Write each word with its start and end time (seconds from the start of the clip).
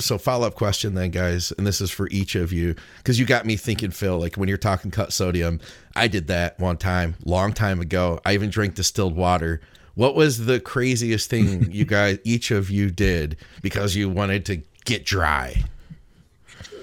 so 0.00 0.18
follow 0.18 0.46
up 0.46 0.54
question 0.54 0.94
then, 0.94 1.10
guys, 1.10 1.52
and 1.56 1.66
this 1.66 1.80
is 1.80 1.90
for 1.90 2.08
each 2.10 2.34
of 2.34 2.52
you 2.52 2.74
because 2.98 3.18
you 3.18 3.26
got 3.26 3.46
me 3.46 3.56
thinking, 3.56 3.90
Phil. 3.90 4.18
Like 4.18 4.36
when 4.36 4.48
you're 4.48 4.58
talking 4.58 4.90
cut 4.90 5.12
sodium, 5.12 5.60
I 5.94 6.08
did 6.08 6.26
that 6.28 6.58
one 6.58 6.76
time, 6.76 7.16
long 7.24 7.52
time 7.52 7.80
ago. 7.80 8.20
I 8.24 8.34
even 8.34 8.50
drank 8.50 8.74
distilled 8.74 9.14
water. 9.16 9.60
What 9.94 10.14
was 10.14 10.46
the 10.46 10.60
craziest 10.60 11.28
thing 11.30 11.68
you 11.72 11.84
guys, 11.84 12.18
each 12.24 12.50
of 12.50 12.70
you, 12.70 12.90
did 12.90 13.36
because 13.62 13.94
you 13.96 14.08
wanted 14.08 14.44
to 14.46 14.62
get 14.84 15.04
dry? 15.04 15.62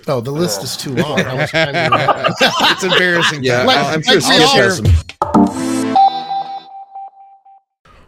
Oh, 0.10 0.22
the 0.22 0.32
list 0.32 0.64
is 0.64 0.78
too 0.78 0.96
long. 0.96 1.20
How 1.20 1.36
much 1.36 1.52
time 1.52 1.74
do 1.74 1.80
you 1.80 2.00
have? 2.00 2.34
It's 2.40 2.84
embarrassing. 2.84 3.44
Yeah, 3.44 3.64
Like- 3.64 3.78
I'm 3.78 4.02
sure 4.02 4.22
like 4.22 5.17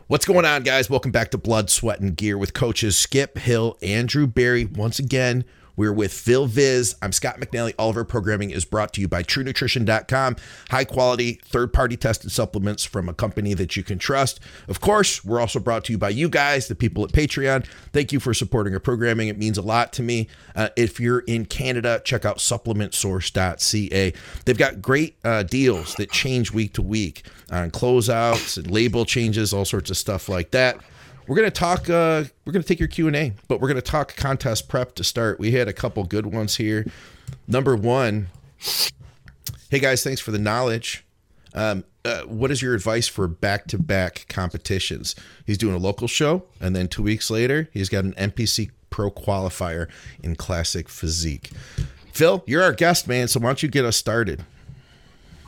What's 0.10 0.26
going 0.26 0.44
on, 0.44 0.64
guys? 0.64 0.90
Welcome 0.90 1.12
back 1.12 1.30
to 1.30 1.38
Blood, 1.38 1.70
Sweat, 1.70 2.00
and 2.00 2.18
Gear 2.18 2.36
with 2.36 2.56
coaches 2.56 2.98
Skip 2.98 3.38
Hill, 3.38 3.78
Andrew 3.84 4.26
Berry. 4.26 4.66
Once 4.66 4.98
again, 4.98 5.46
we're 5.80 5.94
with 5.94 6.12
Phil 6.12 6.46
Viz. 6.46 6.94
I'm 7.02 7.14
Scott 7.14 7.40
McNally. 7.40 7.74
All 7.80 7.90
of 7.90 7.96
our 7.96 8.04
programming 8.04 8.52
is 8.52 8.66
brought 8.66 8.92
to 8.96 9.02
you 9.02 9.08
by 9.08 9.24
TrueNutrition.com. 9.24 10.36
High 10.72 10.84
quality, 10.84 11.40
third 11.46 11.72
party 11.72 11.96
tested 11.96 12.34
supplements 12.34 12.84
from 12.84 13.08
a 13.08 13.14
company 13.14 13.54
that 13.54 13.78
you 13.78 13.84
can 13.84 13.98
trust. 13.98 14.42
Of 14.68 14.82
course, 14.82 15.24
we're 15.24 15.40
also 15.40 15.58
brought 15.58 15.86
to 15.86 15.94
you 15.94 15.98
by 15.98 16.10
you 16.10 16.28
guys, 16.28 16.68
the 16.68 16.76
people 16.76 17.06
at 17.06 17.12
Patreon. 17.14 17.66
Thank 17.94 18.12
you 18.12 18.20
for 18.20 18.34
supporting 18.34 18.74
our 18.74 18.82
programming. 18.82 19.30
It 19.30 19.38
means 19.38 19.58
a 19.58 19.62
lot 19.62 19.94
to 19.94 20.04
me. 20.04 20.28
Uh, 20.54 20.68
if 20.76 21.00
you're 21.00 21.20
in 21.20 21.46
Canada, 21.46 22.02
check 22.04 22.26
out 22.26 22.40
supplementsource.ca. 22.40 24.14
They've 24.44 24.58
got 24.58 24.82
great 24.82 25.16
uh, 25.24 25.44
deals 25.44 25.96
that 25.96 26.12
change 26.12 26.52
week 26.52 26.74
to 26.74 26.82
week 26.82 27.24
on 27.50 27.72
closeouts 27.72 28.58
and 28.58 28.70
label 28.70 29.06
changes, 29.06 29.54
all 29.54 29.64
sorts 29.64 29.90
of 29.90 29.96
stuff 29.96 30.28
like 30.28 30.52
that. 30.52 30.78
We're 31.30 31.36
gonna 31.36 31.52
talk. 31.52 31.88
Uh, 31.88 32.24
we're 32.44 32.54
gonna 32.54 32.64
take 32.64 32.80
your 32.80 32.88
Q 32.88 33.06
and 33.06 33.16
A, 33.16 33.34
but 33.48 33.62
we're 33.62 33.68
gonna 33.68 33.84
talk 33.84 34.16
contest 34.16 34.68
prep 34.68 34.96
to 34.96 35.04
start. 35.04 35.40
We 35.40 35.52
had 35.52 35.68
a 35.68 35.74
couple 35.74 36.04
good 36.04 36.26
ones 36.26 36.56
here. 36.56 36.88
Number 37.48 37.76
one, 37.76 38.30
hey 39.70 39.78
guys, 39.78 40.04
thanks 40.04 40.20
for 40.20 40.32
the 40.32 40.40
knowledge. 40.40 41.06
Um, 41.54 41.84
uh, 42.04 42.22
what 42.22 42.50
is 42.50 42.64
your 42.64 42.74
advice 42.74 43.08
for 43.08 43.28
back-to-back 43.28 44.26
competitions? 44.28 45.16
He's 45.46 45.60
doing 45.60 45.76
a 45.76 45.80
local 45.80 46.08
show, 46.08 46.46
and 46.60 46.76
then 46.76 46.88
two 46.88 47.04
weeks 47.04 47.30
later, 47.30 47.70
he's 47.74 47.90
got 47.90 48.06
an 48.06 48.14
NPC 48.14 48.72
Pro 48.90 49.12
qualifier 49.12 49.88
in 50.24 50.36
classic 50.36 50.90
physique. 50.90 51.52
Phil, 52.12 52.44
you're 52.48 52.64
our 52.64 52.74
guest, 52.74 53.08
man. 53.08 53.28
So 53.28 53.40
why 53.40 53.50
don't 53.50 53.62
you 53.62 53.70
get 53.70 53.86
us 53.86 53.98
started? 53.98 54.46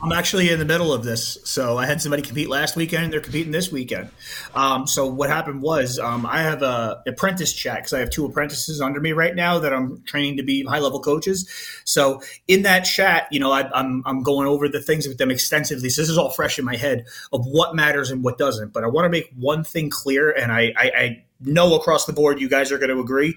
I'm 0.02 0.10
actually 0.10 0.50
in 0.50 0.58
the 0.58 0.64
middle 0.64 0.92
of 0.92 1.04
this. 1.04 1.38
So 1.44 1.78
I 1.78 1.86
had 1.86 2.02
somebody 2.02 2.22
compete 2.22 2.48
last 2.48 2.74
weekend, 2.74 3.04
and 3.04 3.12
they're 3.12 3.20
competing 3.20 3.52
this 3.52 3.70
weekend. 3.70 4.10
Um, 4.52 4.86
so 4.88 5.06
what 5.06 5.30
happened 5.30 5.62
was 5.62 6.00
um, 6.00 6.26
I 6.26 6.42
have 6.42 6.62
a 6.62 7.00
apprentice 7.06 7.52
chat 7.52 7.76
because 7.76 7.92
I 7.92 8.00
have 8.00 8.10
two 8.10 8.26
apprentices 8.26 8.80
under 8.80 9.00
me 9.00 9.12
right 9.12 9.34
now 9.34 9.60
that 9.60 9.72
I'm 9.72 10.02
training 10.02 10.38
to 10.38 10.42
be 10.42 10.64
high 10.64 10.80
level 10.80 10.98
coaches. 10.98 11.48
So 11.84 12.20
in 12.48 12.62
that 12.62 12.80
chat, 12.80 13.28
you 13.30 13.38
know, 13.38 13.52
I, 13.52 13.70
I'm 13.72 14.02
I'm 14.04 14.24
going 14.24 14.48
over 14.48 14.68
the 14.68 14.80
things 14.80 15.06
with 15.06 15.18
them 15.18 15.30
extensively. 15.30 15.88
So 15.88 16.02
this 16.02 16.08
is 16.08 16.18
all 16.18 16.30
fresh 16.30 16.58
in 16.58 16.64
my 16.64 16.76
head 16.76 17.06
of 17.32 17.46
what 17.46 17.76
matters 17.76 18.10
and 18.10 18.24
what 18.24 18.38
doesn't. 18.38 18.72
But 18.72 18.82
I 18.82 18.88
want 18.88 19.04
to 19.04 19.08
make 19.08 19.30
one 19.38 19.62
thing 19.62 19.88
clear, 19.88 20.32
and 20.32 20.50
I, 20.50 20.72
I, 20.76 20.92
I 20.96 21.24
know 21.40 21.74
across 21.76 22.06
the 22.06 22.12
board 22.12 22.40
you 22.40 22.48
guys 22.48 22.72
are 22.72 22.78
going 22.78 22.90
to 22.90 23.00
agree 23.00 23.36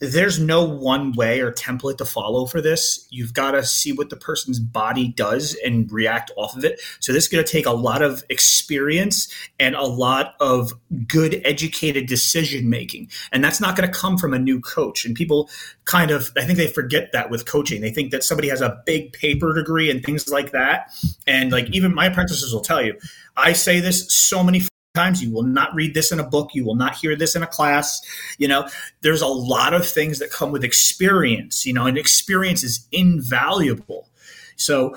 there's 0.00 0.40
no 0.40 0.64
one 0.64 1.12
way 1.12 1.40
or 1.40 1.52
template 1.52 1.98
to 1.98 2.06
follow 2.06 2.46
for 2.46 2.62
this. 2.62 3.06
You've 3.10 3.34
got 3.34 3.50
to 3.52 3.62
see 3.62 3.92
what 3.92 4.08
the 4.08 4.16
person's 4.16 4.58
body 4.58 5.08
does 5.08 5.54
and 5.64 5.90
react 5.92 6.30
off 6.36 6.56
of 6.56 6.64
it. 6.64 6.80
So 7.00 7.12
this 7.12 7.24
is 7.24 7.28
going 7.28 7.44
to 7.44 7.50
take 7.50 7.66
a 7.66 7.72
lot 7.72 8.00
of 8.00 8.24
experience 8.30 9.32
and 9.58 9.74
a 9.74 9.84
lot 9.84 10.34
of 10.40 10.72
good 11.06 11.42
educated 11.44 12.06
decision 12.06 12.70
making. 12.70 13.10
And 13.30 13.44
that's 13.44 13.60
not 13.60 13.76
going 13.76 13.90
to 13.90 13.98
come 13.98 14.16
from 14.16 14.32
a 14.32 14.38
new 14.38 14.58
coach. 14.60 15.04
And 15.04 15.14
people 15.14 15.50
kind 15.84 16.10
of 16.10 16.30
I 16.36 16.44
think 16.44 16.56
they 16.56 16.68
forget 16.68 17.12
that 17.12 17.30
with 17.30 17.44
coaching. 17.44 17.82
They 17.82 17.90
think 17.90 18.10
that 18.12 18.24
somebody 18.24 18.48
has 18.48 18.62
a 18.62 18.80
big 18.86 19.12
paper 19.12 19.52
degree 19.52 19.90
and 19.90 20.02
things 20.02 20.30
like 20.30 20.52
that. 20.52 20.94
And 21.26 21.52
like 21.52 21.68
even 21.70 21.94
my 21.94 22.06
apprentices 22.06 22.54
will 22.54 22.62
tell 22.62 22.82
you, 22.82 22.98
I 23.36 23.52
say 23.52 23.80
this 23.80 24.10
so 24.14 24.42
many 24.42 24.62
times 24.94 25.22
you 25.22 25.30
will 25.30 25.44
not 25.44 25.72
read 25.72 25.94
this 25.94 26.10
in 26.10 26.18
a 26.18 26.24
book 26.24 26.50
you 26.52 26.64
will 26.64 26.74
not 26.74 26.96
hear 26.96 27.14
this 27.14 27.36
in 27.36 27.44
a 27.44 27.46
class 27.46 28.00
you 28.38 28.48
know 28.48 28.66
there's 29.02 29.22
a 29.22 29.26
lot 29.26 29.72
of 29.72 29.86
things 29.86 30.18
that 30.18 30.32
come 30.32 30.50
with 30.50 30.64
experience 30.64 31.64
you 31.64 31.72
know 31.72 31.86
and 31.86 31.96
experience 31.96 32.64
is 32.64 32.88
invaluable 32.90 34.08
so 34.56 34.96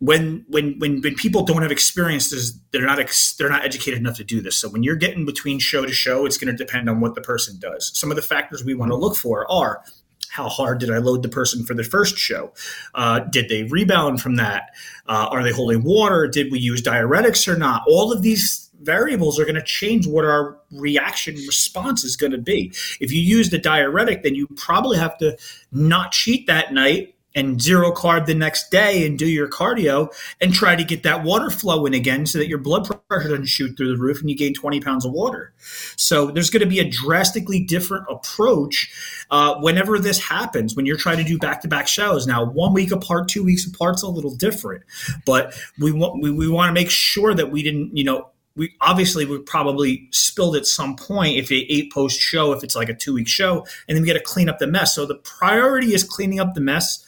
when 0.00 0.44
when 0.48 0.76
when 0.80 1.00
when 1.00 1.14
people 1.14 1.44
don't 1.44 1.62
have 1.62 1.70
experiences 1.70 2.58
they're 2.72 2.84
not 2.84 2.98
ex, 2.98 3.34
they're 3.34 3.48
not 3.48 3.64
educated 3.64 4.00
enough 4.00 4.16
to 4.16 4.24
do 4.24 4.40
this 4.40 4.56
so 4.56 4.68
when 4.68 4.82
you're 4.82 4.96
getting 4.96 5.24
between 5.24 5.60
show 5.60 5.86
to 5.86 5.92
show 5.92 6.26
it's 6.26 6.36
going 6.36 6.52
to 6.52 6.64
depend 6.64 6.90
on 6.90 6.98
what 6.98 7.14
the 7.14 7.20
person 7.20 7.56
does 7.60 7.96
some 7.96 8.10
of 8.10 8.16
the 8.16 8.22
factors 8.22 8.64
we 8.64 8.74
want 8.74 8.90
to 8.90 8.96
look 8.96 9.14
for 9.14 9.48
are 9.48 9.84
how 10.28 10.48
hard 10.48 10.78
did 10.78 10.90
I 10.90 10.98
load 10.98 11.24
the 11.24 11.28
person 11.28 11.66
for 11.66 11.74
the 11.74 11.82
first 11.82 12.16
show? 12.16 12.52
Uh, 12.94 13.18
did 13.18 13.48
they 13.48 13.64
rebound 13.64 14.22
from 14.22 14.36
that? 14.36 14.70
Uh, 15.08 15.26
are 15.28 15.42
they 15.42 15.50
holding 15.50 15.82
water? 15.82 16.28
Did 16.28 16.52
we 16.52 16.60
use 16.60 16.80
diuretics 16.82 17.52
or 17.52 17.58
not? 17.58 17.82
All 17.88 18.12
of 18.12 18.22
these 18.22 18.69
variables 18.80 19.38
are 19.38 19.44
going 19.44 19.54
to 19.54 19.62
change 19.62 20.06
what 20.06 20.24
our 20.24 20.58
reaction 20.72 21.34
response 21.34 22.04
is 22.04 22.16
going 22.16 22.32
to 22.32 22.38
be. 22.38 22.72
If 23.00 23.12
you 23.12 23.20
use 23.20 23.50
the 23.50 23.58
diuretic, 23.58 24.22
then 24.22 24.34
you 24.34 24.46
probably 24.56 24.98
have 24.98 25.18
to 25.18 25.36
not 25.72 26.12
cheat 26.12 26.46
that 26.46 26.72
night 26.72 27.14
and 27.34 27.60
zero 27.60 27.92
carb 27.92 28.26
the 28.26 28.34
next 28.34 28.70
day 28.70 29.06
and 29.06 29.18
do 29.18 29.26
your 29.26 29.48
cardio 29.48 30.12
and 30.40 30.52
try 30.52 30.74
to 30.74 30.82
get 30.82 31.02
that 31.04 31.22
water 31.22 31.50
flowing 31.50 31.94
again 31.94 32.26
so 32.26 32.38
that 32.38 32.48
your 32.48 32.58
blood 32.58 32.88
pressure 33.08 33.28
doesn't 33.28 33.46
shoot 33.46 33.76
through 33.76 33.94
the 33.94 34.02
roof 34.02 34.20
and 34.20 34.28
you 34.28 34.36
gain 34.36 34.52
20 34.52 34.80
pounds 34.80 35.04
of 35.04 35.12
water. 35.12 35.52
So 35.96 36.30
there's 36.30 36.50
going 36.50 36.62
to 36.62 36.68
be 36.68 36.80
a 36.80 36.88
drastically 36.88 37.60
different 37.60 38.06
approach 38.10 38.92
uh, 39.30 39.56
whenever 39.60 39.98
this 39.98 40.18
happens 40.18 40.74
when 40.74 40.86
you're 40.86 40.96
trying 40.96 41.18
to 41.18 41.24
do 41.24 41.38
back-to-back 41.38 41.86
shows. 41.86 42.26
Now, 42.26 42.44
one 42.44 42.74
week 42.74 42.90
apart, 42.90 43.28
two 43.28 43.44
weeks 43.44 43.66
apart's 43.66 44.02
a 44.02 44.08
little 44.08 44.34
different, 44.34 44.82
but 45.24 45.54
we 45.78 45.92
want 45.92 46.20
we, 46.22 46.30
we 46.30 46.48
want 46.48 46.68
to 46.68 46.72
make 46.72 46.90
sure 46.90 47.34
that 47.34 47.50
we 47.50 47.62
didn't, 47.62 47.96
you 47.96 48.04
know, 48.04 48.30
we 48.60 48.76
obviously 48.82 49.24
we 49.24 49.38
probably 49.38 50.06
spilled 50.12 50.54
at 50.54 50.66
some 50.66 50.94
point 50.94 51.38
if 51.38 51.48
they 51.48 51.66
eight 51.70 51.90
post 51.90 52.20
show 52.20 52.52
if 52.52 52.62
it's 52.62 52.76
like 52.76 52.90
a 52.90 52.94
two 52.94 53.14
week 53.14 53.26
show 53.26 53.66
and 53.88 53.96
then 53.96 54.02
we 54.02 54.06
got 54.06 54.12
to 54.12 54.20
clean 54.20 54.50
up 54.50 54.58
the 54.58 54.66
mess 54.66 54.94
so 54.94 55.06
the 55.06 55.14
priority 55.14 55.94
is 55.94 56.04
cleaning 56.04 56.38
up 56.38 56.52
the 56.52 56.60
mess 56.60 57.02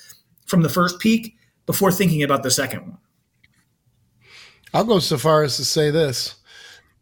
from 0.46 0.62
the 0.62 0.68
first 0.70 0.98
peak 0.98 1.36
before 1.66 1.92
thinking 1.92 2.22
about 2.22 2.42
the 2.42 2.50
second 2.50 2.80
one 2.80 2.98
I'll 4.72 4.84
go 4.84 5.00
so 5.00 5.18
far 5.18 5.42
as 5.42 5.58
to 5.58 5.66
say 5.66 5.90
this. 5.90 6.36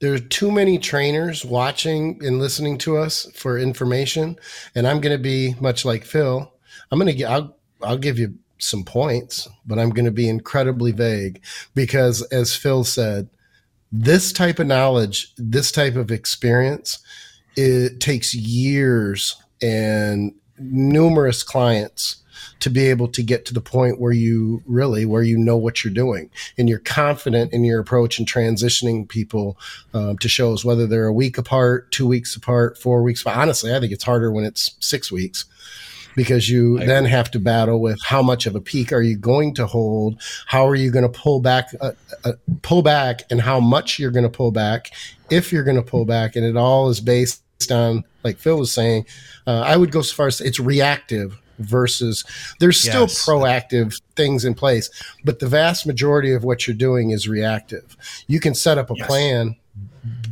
There 0.01 0.13
are 0.13 0.19
too 0.19 0.51
many 0.51 0.77
trainers 0.77 1.45
watching 1.45 2.19
and 2.25 2.41
listening 2.41 2.79
to 2.79 2.97
us 2.97 3.31
for 3.33 3.59
information. 3.59 4.37
And 4.75 4.89
I'm 4.89 5.01
going 5.01 5.17
to 5.17 5.23
be 5.23 5.55
much 5.61 5.85
like 5.85 6.05
Phil. 6.05 6.53
I'm 6.91 6.99
going 6.99 7.13
to 7.13 7.17
get, 7.17 7.31
I'll, 7.31 7.57
I'll 7.81 7.97
give 7.97 8.19
you 8.19 8.35
some 8.59 8.83
points, 8.83 9.47
but 9.65 9.79
I'm 9.79 9.91
going 9.91 10.07
to 10.07 10.11
be 10.11 10.29
incredibly 10.29 10.91
vague 10.91 11.45
because, 11.77 12.23
as 12.33 12.57
Phil 12.57 12.83
said, 12.83 13.29
this 13.93 14.33
type 14.33 14.59
of 14.59 14.67
knowledge, 14.67 15.33
this 15.37 15.73
type 15.73 15.97
of 15.97 16.11
experience, 16.11 16.99
it 17.57 18.01
takes 18.01 18.35
years 18.35 19.37
and 19.61 20.35
numerous 20.59 21.43
clients 21.43 22.17
to 22.61 22.71
be 22.71 22.89
able 22.89 23.09
to 23.09 23.23
get 23.23 23.45
to 23.47 23.55
the 23.55 23.61
point 23.61 23.99
where 23.99 24.13
you 24.13 24.63
really 24.67 25.05
where 25.05 25.23
you 25.23 25.37
know 25.37 25.57
what 25.57 25.83
you're 25.83 25.93
doing. 25.93 26.31
And 26.59 26.69
you're 26.69 26.79
confident 26.79 27.53
in 27.53 27.65
your 27.65 27.81
approach 27.81 28.19
and 28.19 28.29
transitioning 28.29 29.09
people 29.09 29.59
um, 29.95 30.19
to 30.19 30.29
shows 30.29 30.65
whether 30.65 30.87
they're 30.87 31.07
a 31.07 31.13
week 31.13 31.39
apart 31.39 31.91
two 31.91 32.07
weeks 32.07 32.37
apart 32.37 32.79
four 32.79 33.03
weeks. 33.03 33.23
But 33.23 33.37
honestly 33.37 33.75
i 33.75 33.81
think 33.81 33.93
it's 33.93 34.05
harder 34.05 34.31
when 34.31 34.45
it's 34.45 34.77
six 34.81 35.11
weeks 35.11 35.47
because 36.17 36.49
you 36.49 36.81
I 36.81 36.87
then 36.87 37.05
have 37.05 37.31
to 37.33 37.39
battle 37.39 37.81
with 37.81 37.99
how 38.05 38.23
much 38.23 38.47
of 38.47 38.55
a 38.55 38.61
peak 38.61 38.93
are 38.93 39.03
you 39.03 39.17
going 39.17 39.55
to 39.55 39.67
hold 39.67 40.21
how 40.47 40.67
are 40.67 40.75
you 40.75 40.91
going 40.91 41.11
to 41.11 41.21
pull 41.21 41.41
back 41.41 41.71
uh, 41.81 41.93
uh, 42.25 42.33
pull 42.63 42.83
back 42.83 43.23
and 43.31 43.41
how 43.41 43.61
much 43.61 43.99
you're 43.99 44.11
going 44.11 44.25
to 44.25 44.29
pull 44.31 44.51
back 44.51 44.91
if 45.31 45.53
you're 45.53 45.65
going 45.65 45.77
to 45.77 45.83
pull 45.83 46.05
back 46.05 46.37
and 46.37 46.45
it 46.45 46.57
all 46.57 46.89
is 46.89 47.01
based 47.01 47.43
on 47.71 48.03
like 48.25 48.39
phil 48.39 48.59
was 48.59 48.73
saying 48.73 49.07
uh, 49.47 49.61
i 49.61 49.77
would 49.77 49.93
go 49.93 50.03
so 50.03 50.15
far 50.15 50.27
as 50.27 50.41
it's 50.41 50.59
reactive 50.59 51.39
versus 51.59 52.25
there's 52.59 52.79
still 52.81 53.03
Yes. 53.03 53.27
proactive 53.27 54.01
things 54.17 54.45
in 54.45 54.55
place 54.55 54.89
but 55.25 55.39
the 55.41 55.47
vast 55.47 55.87
majority 55.87 56.33
of 56.33 56.43
what 56.43 56.67
you're 56.67 56.77
doing 56.77 57.11
is 57.11 57.29
reactive 57.29 57.97
you 58.27 58.41
can 58.41 58.55
set 58.55 58.79
up 58.79 58.91
a 58.91 58.95
Yes. 58.97 59.07
plan 59.07 59.57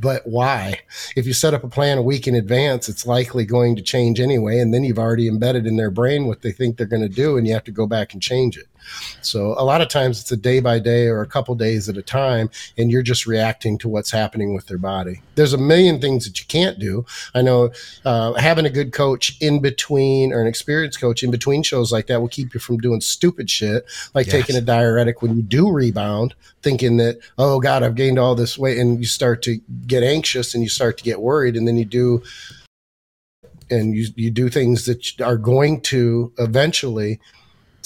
but 0.00 0.26
why? 0.26 0.80
If 1.16 1.26
you 1.26 1.32
set 1.32 1.54
up 1.54 1.64
a 1.64 1.68
plan 1.68 1.98
a 1.98 2.02
week 2.02 2.26
in 2.26 2.34
advance 2.34 2.88
it's 2.88 3.06
likely 3.06 3.44
going 3.44 3.76
to 3.76 3.82
change 3.82 4.20
anyway 4.20 4.58
and 4.60 4.72
then 4.72 4.84
you've 4.84 4.98
already 4.98 5.28
embedded 5.28 5.66
in 5.66 5.76
their 5.76 5.90
brain 5.90 6.26
what 6.26 6.42
they 6.42 6.52
think 6.52 6.76
they're 6.76 6.86
going 6.86 7.02
to 7.02 7.08
do 7.08 7.36
and 7.36 7.46
you 7.46 7.54
have 7.54 7.64
to 7.64 7.72
go 7.72 7.86
back 7.86 8.12
and 8.12 8.22
change 8.22 8.56
it 8.56 8.68
so 9.20 9.54
a 9.58 9.64
lot 9.64 9.80
of 9.80 9.88
times 9.88 10.20
it's 10.20 10.32
a 10.32 10.36
day 10.36 10.60
by 10.60 10.78
day 10.78 11.06
or 11.06 11.20
a 11.20 11.26
couple 11.26 11.54
days 11.54 11.88
at 11.88 11.96
a 11.96 12.02
time, 12.02 12.50
and 12.76 12.90
you're 12.90 13.02
just 13.02 13.26
reacting 13.26 13.78
to 13.78 13.88
what's 13.88 14.10
happening 14.10 14.54
with 14.54 14.66
their 14.66 14.78
body. 14.78 15.22
There's 15.34 15.52
a 15.52 15.58
million 15.58 16.00
things 16.00 16.24
that 16.26 16.38
you 16.40 16.46
can't 16.46 16.78
do. 16.78 17.04
I 17.34 17.42
know 17.42 17.70
uh, 18.04 18.32
having 18.34 18.66
a 18.66 18.70
good 18.70 18.92
coach 18.92 19.36
in 19.40 19.60
between 19.60 20.32
or 20.32 20.40
an 20.40 20.46
experienced 20.46 21.00
coach 21.00 21.22
in 21.22 21.30
between 21.30 21.62
shows 21.62 21.92
like 21.92 22.06
that 22.08 22.20
will 22.20 22.28
keep 22.28 22.54
you 22.54 22.60
from 22.60 22.78
doing 22.78 23.00
stupid 23.00 23.48
shit 23.50 23.84
like 24.14 24.26
Yes. 24.26 24.32
taking 24.32 24.56
a 24.56 24.60
diuretic 24.60 25.22
when 25.22 25.36
you 25.36 25.42
do 25.42 25.70
rebound, 25.70 26.34
thinking 26.62 26.96
that 26.98 27.18
oh 27.38 27.60
god 27.60 27.82
I've 27.82 27.94
gained 27.94 28.18
all 28.18 28.34
this 28.34 28.58
weight, 28.58 28.78
and 28.78 28.98
you 28.98 29.06
start 29.06 29.42
to 29.42 29.60
get 29.86 30.02
anxious 30.02 30.54
and 30.54 30.62
you 30.62 30.68
start 30.68 30.98
to 30.98 31.04
get 31.04 31.20
worried, 31.20 31.56
and 31.56 31.66
then 31.66 31.76
you 31.76 31.84
do 31.84 32.22
and 33.70 33.94
you 33.94 34.06
you 34.16 34.30
do 34.30 34.48
things 34.48 34.86
that 34.86 35.20
are 35.20 35.36
going 35.36 35.80
to 35.82 36.32
eventually 36.38 37.20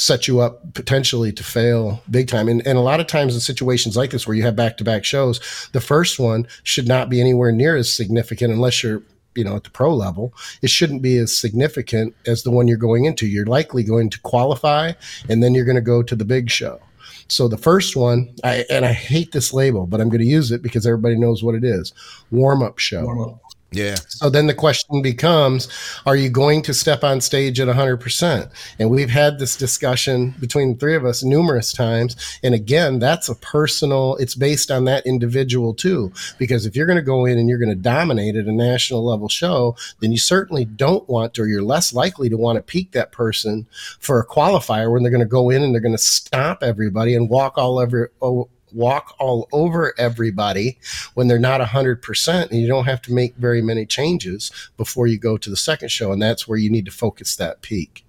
set 0.02 0.26
you 0.26 0.40
up 0.40 0.74
potentially 0.74 1.32
to 1.32 1.44
fail 1.44 2.02
big 2.10 2.26
time. 2.26 2.48
And, 2.48 2.66
and 2.66 2.76
a 2.76 2.82
lot 2.82 2.98
of 2.98 3.06
times 3.06 3.34
in 3.34 3.40
situations 3.40 3.96
like 3.96 4.10
this 4.10 4.26
where 4.26 4.36
you 4.36 4.42
have 4.42 4.56
back 4.56 4.76
to 4.78 4.84
back 4.84 5.04
shows, 5.04 5.40
the 5.72 5.80
first 5.80 6.18
one 6.18 6.48
should 6.64 6.88
not 6.88 7.08
be 7.08 7.20
anywhere 7.20 7.52
near 7.52 7.76
as 7.76 7.92
significant 7.92 8.52
unless 8.52 8.82
you're 8.82 9.02
you 9.36 9.44
know 9.44 9.54
at 9.54 9.64
the 9.64 9.70
pro 9.70 9.94
level. 9.94 10.34
It 10.60 10.70
shouldn't 10.70 11.02
be 11.02 11.16
as 11.18 11.38
significant 11.38 12.16
as 12.26 12.42
the 12.42 12.50
one 12.50 12.66
you're 12.66 12.76
going 12.76 13.04
into. 13.04 13.26
You're 13.26 13.46
likely 13.46 13.84
going 13.84 14.10
to 14.10 14.20
qualify 14.20 14.92
and 15.28 15.42
then 15.42 15.54
you're 15.54 15.64
going 15.64 15.76
to 15.76 15.80
go 15.80 16.02
to 16.02 16.16
the 16.16 16.24
big 16.24 16.50
show. 16.50 16.80
So 17.28 17.46
the 17.46 17.56
first 17.56 17.96
one 17.96 18.34
I, 18.44 18.66
and 18.68 18.84
i 18.84 18.92
hate 18.92 19.32
this 19.32 19.54
label 19.54 19.86
but 19.86 20.02
i'm 20.02 20.10
going 20.10 20.20
to 20.20 20.26
use 20.26 20.50
it 20.50 20.60
because 20.60 20.86
everybody 20.86 21.16
knows 21.16 21.42
what 21.42 21.54
it 21.54 21.64
is. 21.64 21.94
Warm 22.30 22.62
up 22.62 22.78
show. 22.78 23.04
Warm 23.04 23.20
up. 23.20 23.40
Yeah. 23.72 23.96
so 24.08 24.28
then 24.30 24.46
the 24.46 24.54
question 24.54 25.02
becomes 25.02 25.68
Are 26.06 26.16
you 26.16 26.28
going 26.28 26.62
to 26.62 26.74
step 26.74 27.02
on 27.02 27.20
stage 27.20 27.58
at 27.60 27.68
100%? 27.68 28.50
And 28.78 28.90
we've 28.90 29.10
had 29.10 29.38
this 29.38 29.56
discussion 29.56 30.34
between 30.40 30.72
the 30.72 30.78
three 30.78 30.94
of 30.94 31.04
us 31.04 31.22
numerous 31.22 31.72
times. 31.72 32.16
And 32.42 32.54
again, 32.54 32.98
that's 32.98 33.28
a 33.28 33.34
personal, 33.36 34.16
it's 34.16 34.34
based 34.34 34.70
on 34.70 34.84
that 34.84 35.06
individual 35.06 35.74
too. 35.74 36.12
Because 36.38 36.66
if 36.66 36.76
you're 36.76 36.86
going 36.86 36.96
to 36.96 37.02
go 37.02 37.24
in 37.24 37.38
and 37.38 37.48
you're 37.48 37.58
going 37.58 37.68
to 37.68 37.74
dominate 37.74 38.36
at 38.36 38.46
a 38.46 38.52
national 38.52 39.04
level 39.04 39.28
show, 39.28 39.76
then 40.00 40.12
you 40.12 40.18
certainly 40.18 40.64
don't 40.64 41.08
want 41.08 41.34
to, 41.34 41.42
or 41.42 41.46
you're 41.46 41.62
less 41.62 41.92
likely 41.92 42.28
to 42.28 42.36
want 42.36 42.56
to 42.56 42.62
peak 42.62 42.92
that 42.92 43.12
person 43.12 43.66
for 43.98 44.20
a 44.20 44.26
qualifier 44.26 44.92
when 44.92 45.02
they're 45.02 45.10
going 45.12 45.20
to 45.20 45.26
go 45.26 45.50
in 45.50 45.62
and 45.62 45.74
they're 45.74 45.80
going 45.80 45.92
to 45.94 45.98
stomp 45.98 46.62
everybody 46.62 47.14
and 47.14 47.30
walk 47.30 47.56
all 47.56 47.78
over. 47.78 48.10
Oh, 48.20 48.48
Walk 48.74 49.14
all 49.18 49.48
over 49.52 49.94
everybody 49.98 50.78
when 51.14 51.28
they're 51.28 51.38
not 51.38 51.60
100% 51.60 52.50
and 52.50 52.60
you 52.60 52.66
don't 52.66 52.84
have 52.84 53.02
to 53.02 53.12
make 53.12 53.34
very 53.36 53.62
many 53.62 53.86
changes 53.86 54.50
before 54.76 55.06
you 55.06 55.18
go 55.18 55.36
to 55.36 55.50
the 55.50 55.56
second 55.56 55.90
show 55.90 56.12
and 56.12 56.20
that's 56.22 56.46
where 56.48 56.58
you 56.58 56.70
need 56.70 56.84
to 56.84 56.90
focus 56.90 57.36
that 57.36 57.62
peak 57.62 58.04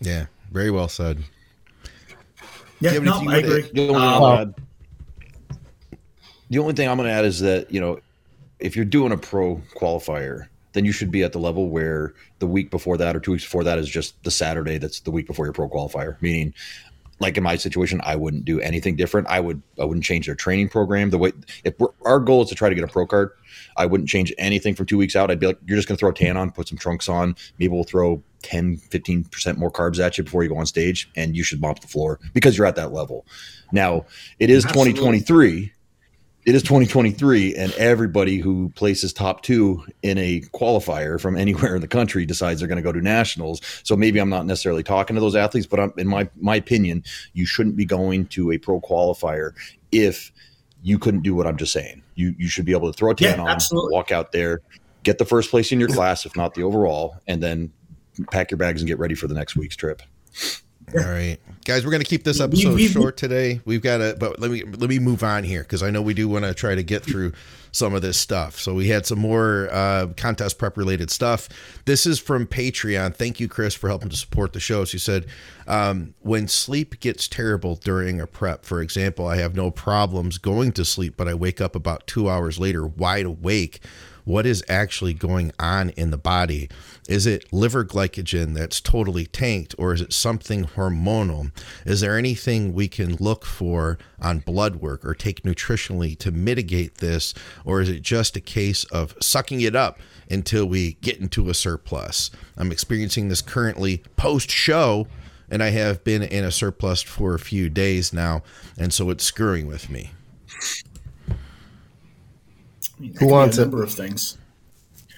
Yeah. 0.00 0.26
Very 0.50 0.70
well 0.70 0.88
said. 0.88 1.22
Yeah, 2.80 2.90
Do 2.90 2.96
you 2.96 3.10
have 3.10 3.24
no, 3.24 3.30
I 3.30 3.36
agree. 3.38 3.70
The 3.72 3.88
only, 3.88 3.94
Um, 4.02 4.38
add, 4.38 4.54
the 6.50 6.58
only 6.58 6.74
thing 6.74 6.88
I'm 6.88 6.96
going 6.96 7.08
to 7.08 7.12
add 7.14 7.24
is 7.24 7.40
that 7.40 7.70
you 7.72 7.80
know, 7.80 8.00
if 8.58 8.76
you're 8.76 8.84
doing 8.84 9.12
a 9.12 9.16
pro 9.16 9.62
qualifier, 9.74 10.48
then 10.72 10.84
you 10.84 10.92
should 10.92 11.10
be 11.10 11.22
at 11.22 11.32
the 11.32 11.38
level 11.38 11.68
where 11.68 12.14
the 12.38 12.46
week 12.46 12.70
before 12.70 12.96
that 12.96 13.14
or 13.14 13.20
two 13.20 13.32
weeks 13.32 13.44
before 13.44 13.64
that 13.64 13.78
is 13.78 13.88
just 13.88 14.22
the 14.24 14.30
Saturday 14.30 14.78
that's 14.78 15.00
the 15.00 15.10
week 15.10 15.26
before 15.26 15.46
your 15.46 15.52
pro 15.52 15.68
qualifier. 15.68 16.20
Meaning, 16.20 16.52
like 17.22 17.36
in 17.36 17.42
my 17.42 17.56
situation, 17.56 18.00
I 18.04 18.16
wouldn't 18.16 18.44
do 18.44 18.60
anything 18.60 18.96
different. 18.96 19.28
I 19.28 19.40
would 19.40 19.62
I 19.80 19.84
wouldn't 19.84 20.04
change 20.04 20.26
their 20.26 20.34
training 20.34 20.68
program. 20.68 21.10
The 21.10 21.18
way 21.18 21.32
if 21.64 21.78
we're, 21.78 21.88
our 22.04 22.20
goal 22.20 22.42
is 22.42 22.50
to 22.50 22.54
try 22.54 22.68
to 22.68 22.74
get 22.74 22.84
a 22.84 22.88
pro 22.88 23.06
card, 23.06 23.30
I 23.76 23.86
wouldn't 23.86 24.08
change 24.08 24.32
anything 24.38 24.74
from 24.74 24.86
two 24.86 24.98
weeks 24.98 25.16
out. 25.16 25.30
I'd 25.30 25.40
be 25.40 25.46
like, 25.46 25.58
you're 25.66 25.76
just 25.76 25.88
going 25.88 25.96
to 25.96 26.00
throw 26.00 26.10
a 26.10 26.14
tan 26.14 26.36
on, 26.36 26.50
put 26.50 26.68
some 26.68 26.78
trunks 26.78 27.08
on. 27.08 27.34
Maybe 27.58 27.72
we'll 27.72 27.84
throw 27.84 28.22
10, 28.42 28.76
15% 28.76 29.56
more 29.56 29.70
carbs 29.70 29.98
at 29.98 30.18
you 30.18 30.24
before 30.24 30.42
you 30.42 30.48
go 30.48 30.56
on 30.56 30.66
stage, 30.66 31.10
and 31.16 31.36
you 31.36 31.42
should 31.42 31.60
mop 31.60 31.80
the 31.80 31.88
floor 31.88 32.20
because 32.34 32.58
you're 32.58 32.66
at 32.66 32.76
that 32.76 32.92
level. 32.92 33.26
Now, 33.72 34.04
it 34.38 34.50
is 34.50 34.66
Absolutely. 34.66 34.92
2023. 34.94 35.72
It 36.44 36.56
is 36.56 36.62
2023, 36.64 37.54
and 37.54 37.72
everybody 37.74 38.38
who 38.38 38.70
places 38.70 39.12
top 39.12 39.42
two 39.42 39.84
in 40.02 40.18
a 40.18 40.40
qualifier 40.52 41.20
from 41.20 41.36
anywhere 41.36 41.76
in 41.76 41.80
the 41.80 41.86
country 41.86 42.26
decides 42.26 42.58
they're 42.58 42.66
going 42.68 42.76
to 42.78 42.82
go 42.82 42.90
to 42.90 43.00
nationals. 43.00 43.60
So 43.84 43.94
maybe 43.94 44.18
I'm 44.18 44.28
not 44.28 44.44
necessarily 44.46 44.82
talking 44.82 45.14
to 45.14 45.20
those 45.20 45.36
athletes, 45.36 45.68
but 45.68 45.78
I'm, 45.78 45.92
in 45.96 46.08
my 46.08 46.28
my 46.40 46.56
opinion, 46.56 47.04
you 47.32 47.46
shouldn't 47.46 47.76
be 47.76 47.84
going 47.84 48.26
to 48.26 48.50
a 48.50 48.58
pro 48.58 48.80
qualifier 48.80 49.52
if 49.92 50.32
you 50.82 50.98
couldn't 50.98 51.22
do 51.22 51.32
what 51.32 51.46
I'm 51.46 51.56
just 51.56 51.72
saying. 51.72 52.02
You 52.16 52.34
you 52.36 52.48
should 52.48 52.64
be 52.64 52.72
able 52.72 52.90
to 52.90 52.98
throw 52.98 53.12
a 53.12 53.14
tan 53.14 53.36
Yeah, 53.36 53.42
on, 53.42 53.48
absolutely. 53.48 53.92
walk 53.92 54.10
out 54.10 54.32
there, 54.32 54.62
get 55.04 55.18
the 55.18 55.24
first 55.24 55.48
place 55.48 55.70
in 55.70 55.78
your 55.78 55.88
class, 55.94 56.26
if 56.26 56.34
not 56.34 56.54
the 56.54 56.64
overall, 56.64 57.18
and 57.28 57.40
then 57.40 57.72
pack 58.32 58.50
your 58.50 58.58
bags 58.58 58.80
and 58.80 58.88
get 58.88 58.98
ready 58.98 59.14
for 59.14 59.28
the 59.28 59.34
next 59.34 59.54
week's 59.54 59.76
trip. 59.76 60.02
All 60.94 61.10
right, 61.10 61.38
guys, 61.64 61.84
we're 61.86 61.92
gonna 61.92 62.04
keep 62.04 62.22
this 62.22 62.40
episode 62.40 62.78
short 62.78 63.16
today. 63.16 63.60
We've 63.64 63.80
got 63.80 63.98
to, 63.98 64.16
but 64.18 64.38
let 64.38 64.50
me 64.50 64.62
let 64.62 64.90
me 64.90 64.98
move 64.98 65.22
on 65.22 65.42
here 65.42 65.62
because 65.62 65.82
I 65.82 65.90
know 65.90 66.02
we 66.02 66.12
do 66.12 66.28
want 66.28 66.44
to 66.44 66.52
try 66.52 66.74
to 66.74 66.82
get 66.82 67.02
through 67.02 67.32
some 67.72 67.94
of 67.94 68.02
this 68.02 68.18
stuff. 68.18 68.58
So 68.58 68.74
we 68.74 68.88
had 68.88 69.06
some 69.06 69.18
more 69.18 69.68
uh, 69.72 70.08
contest 70.18 70.58
prep 70.58 70.76
related 70.76 71.10
stuff. 71.10 71.48
This 71.86 72.04
is 72.04 72.18
from 72.18 72.46
Patreon. 72.46 73.14
Thank 73.14 73.40
you, 73.40 73.48
Chris, 73.48 73.74
for 73.74 73.88
helping 73.88 74.10
to 74.10 74.16
support 74.16 74.52
the 74.52 74.60
show. 74.60 74.84
She 74.84 74.98
said, 74.98 75.26
um, 75.66 76.14
when 76.20 76.48
sleep 76.48 77.00
gets 77.00 77.26
terrible 77.26 77.76
during 77.76 78.20
a 78.20 78.26
prep, 78.26 78.66
for 78.66 78.82
example, 78.82 79.26
I 79.26 79.36
have 79.36 79.56
no 79.56 79.70
problems 79.70 80.36
going 80.36 80.72
to 80.72 80.84
sleep, 80.84 81.14
but 81.16 81.26
I 81.28 81.32
wake 81.32 81.62
up 81.62 81.74
about 81.74 82.06
two 82.06 82.28
hours 82.28 82.58
later, 82.58 82.86
wide 82.86 83.24
awake 83.24 83.80
what 84.24 84.46
is 84.46 84.64
actually 84.68 85.14
going 85.14 85.52
on 85.58 85.90
in 85.90 86.10
the 86.10 86.18
body. 86.18 86.68
Is 87.08 87.26
it 87.26 87.52
liver 87.52 87.84
glycogen 87.84 88.54
that's 88.54 88.80
totally 88.80 89.26
tanked, 89.26 89.74
or 89.76 89.92
is 89.92 90.00
it 90.00 90.12
something 90.12 90.64
hormonal? 90.64 91.50
Is 91.84 92.00
there 92.00 92.16
anything 92.16 92.72
we 92.72 92.86
can 92.86 93.16
look 93.16 93.44
for 93.44 93.98
on 94.20 94.38
blood 94.38 94.76
work 94.76 95.04
or 95.04 95.14
take 95.14 95.42
nutritionally 95.42 96.16
to 96.18 96.30
mitigate 96.30 96.98
this, 96.98 97.34
or 97.64 97.80
is 97.80 97.88
it 97.88 98.02
just 98.02 98.36
a 98.36 98.40
case 98.40 98.84
of 98.84 99.14
sucking 99.20 99.60
it 99.60 99.74
up 99.74 99.98
until 100.30 100.64
we 100.64 100.94
get 101.00 101.18
into 101.18 101.50
a 101.50 101.54
surplus? 101.54 102.30
I'm 102.56 102.70
experiencing 102.70 103.28
this 103.28 103.42
currently 103.42 104.02
post 104.16 104.50
show. 104.50 105.08
And 105.50 105.62
I 105.62 105.68
have 105.68 106.02
been 106.02 106.22
in 106.22 106.44
a 106.44 106.50
surplus 106.50 107.02
for 107.02 107.34
a 107.34 107.38
few 107.38 107.68
days 107.68 108.10
now, 108.10 108.42
and 108.78 108.90
so 108.90 109.10
it's 109.10 109.22
screwing 109.22 109.66
with 109.66 109.90
me. 109.90 110.12
I 111.28 111.34
mean, 112.98 113.14
Who 113.18 113.26
wants 113.26 113.58
a 113.58 113.60
it? 113.60 113.64
number 113.64 113.82
of 113.82 113.92
things? 113.92 114.38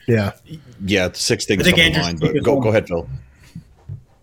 Yeah 0.06 0.32
Yeah, 0.84 1.10
six 1.12 1.44
things 1.46 1.62
I 1.62 1.72
think 1.72 1.76
come 1.78 1.92
to 1.92 1.98
mind, 2.00 2.20
but 2.20 2.42
go 2.42 2.60
go 2.60 2.68
ahead, 2.68 2.88
Phil. 2.88 3.08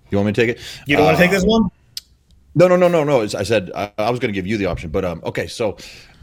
You 0.10 0.18
want 0.18 0.28
me 0.28 0.34
to 0.34 0.42
take 0.42 0.58
it? 0.58 0.62
You 0.86 0.98
don't 0.98 1.06
want 1.06 1.18
to 1.18 1.24
take 1.24 1.32
Uh, 1.32 1.36
this 1.36 1.46
one? 1.46 1.70
No, 2.54 2.68
no, 2.68 2.76
no, 2.76 2.90
no, 2.90 3.04
no. 3.04 3.22
As 3.22 3.34
I 3.34 3.44
said 3.44 3.72
I, 3.74 3.92
I 3.98 4.10
was 4.10 4.20
going 4.20 4.34
to 4.34 4.36
give 4.36 4.46
you 4.46 4.58
the 4.58 4.66
option, 4.66 4.90
but 4.90 5.06
um, 5.06 5.22
okay. 5.24 5.48
So 5.48 5.78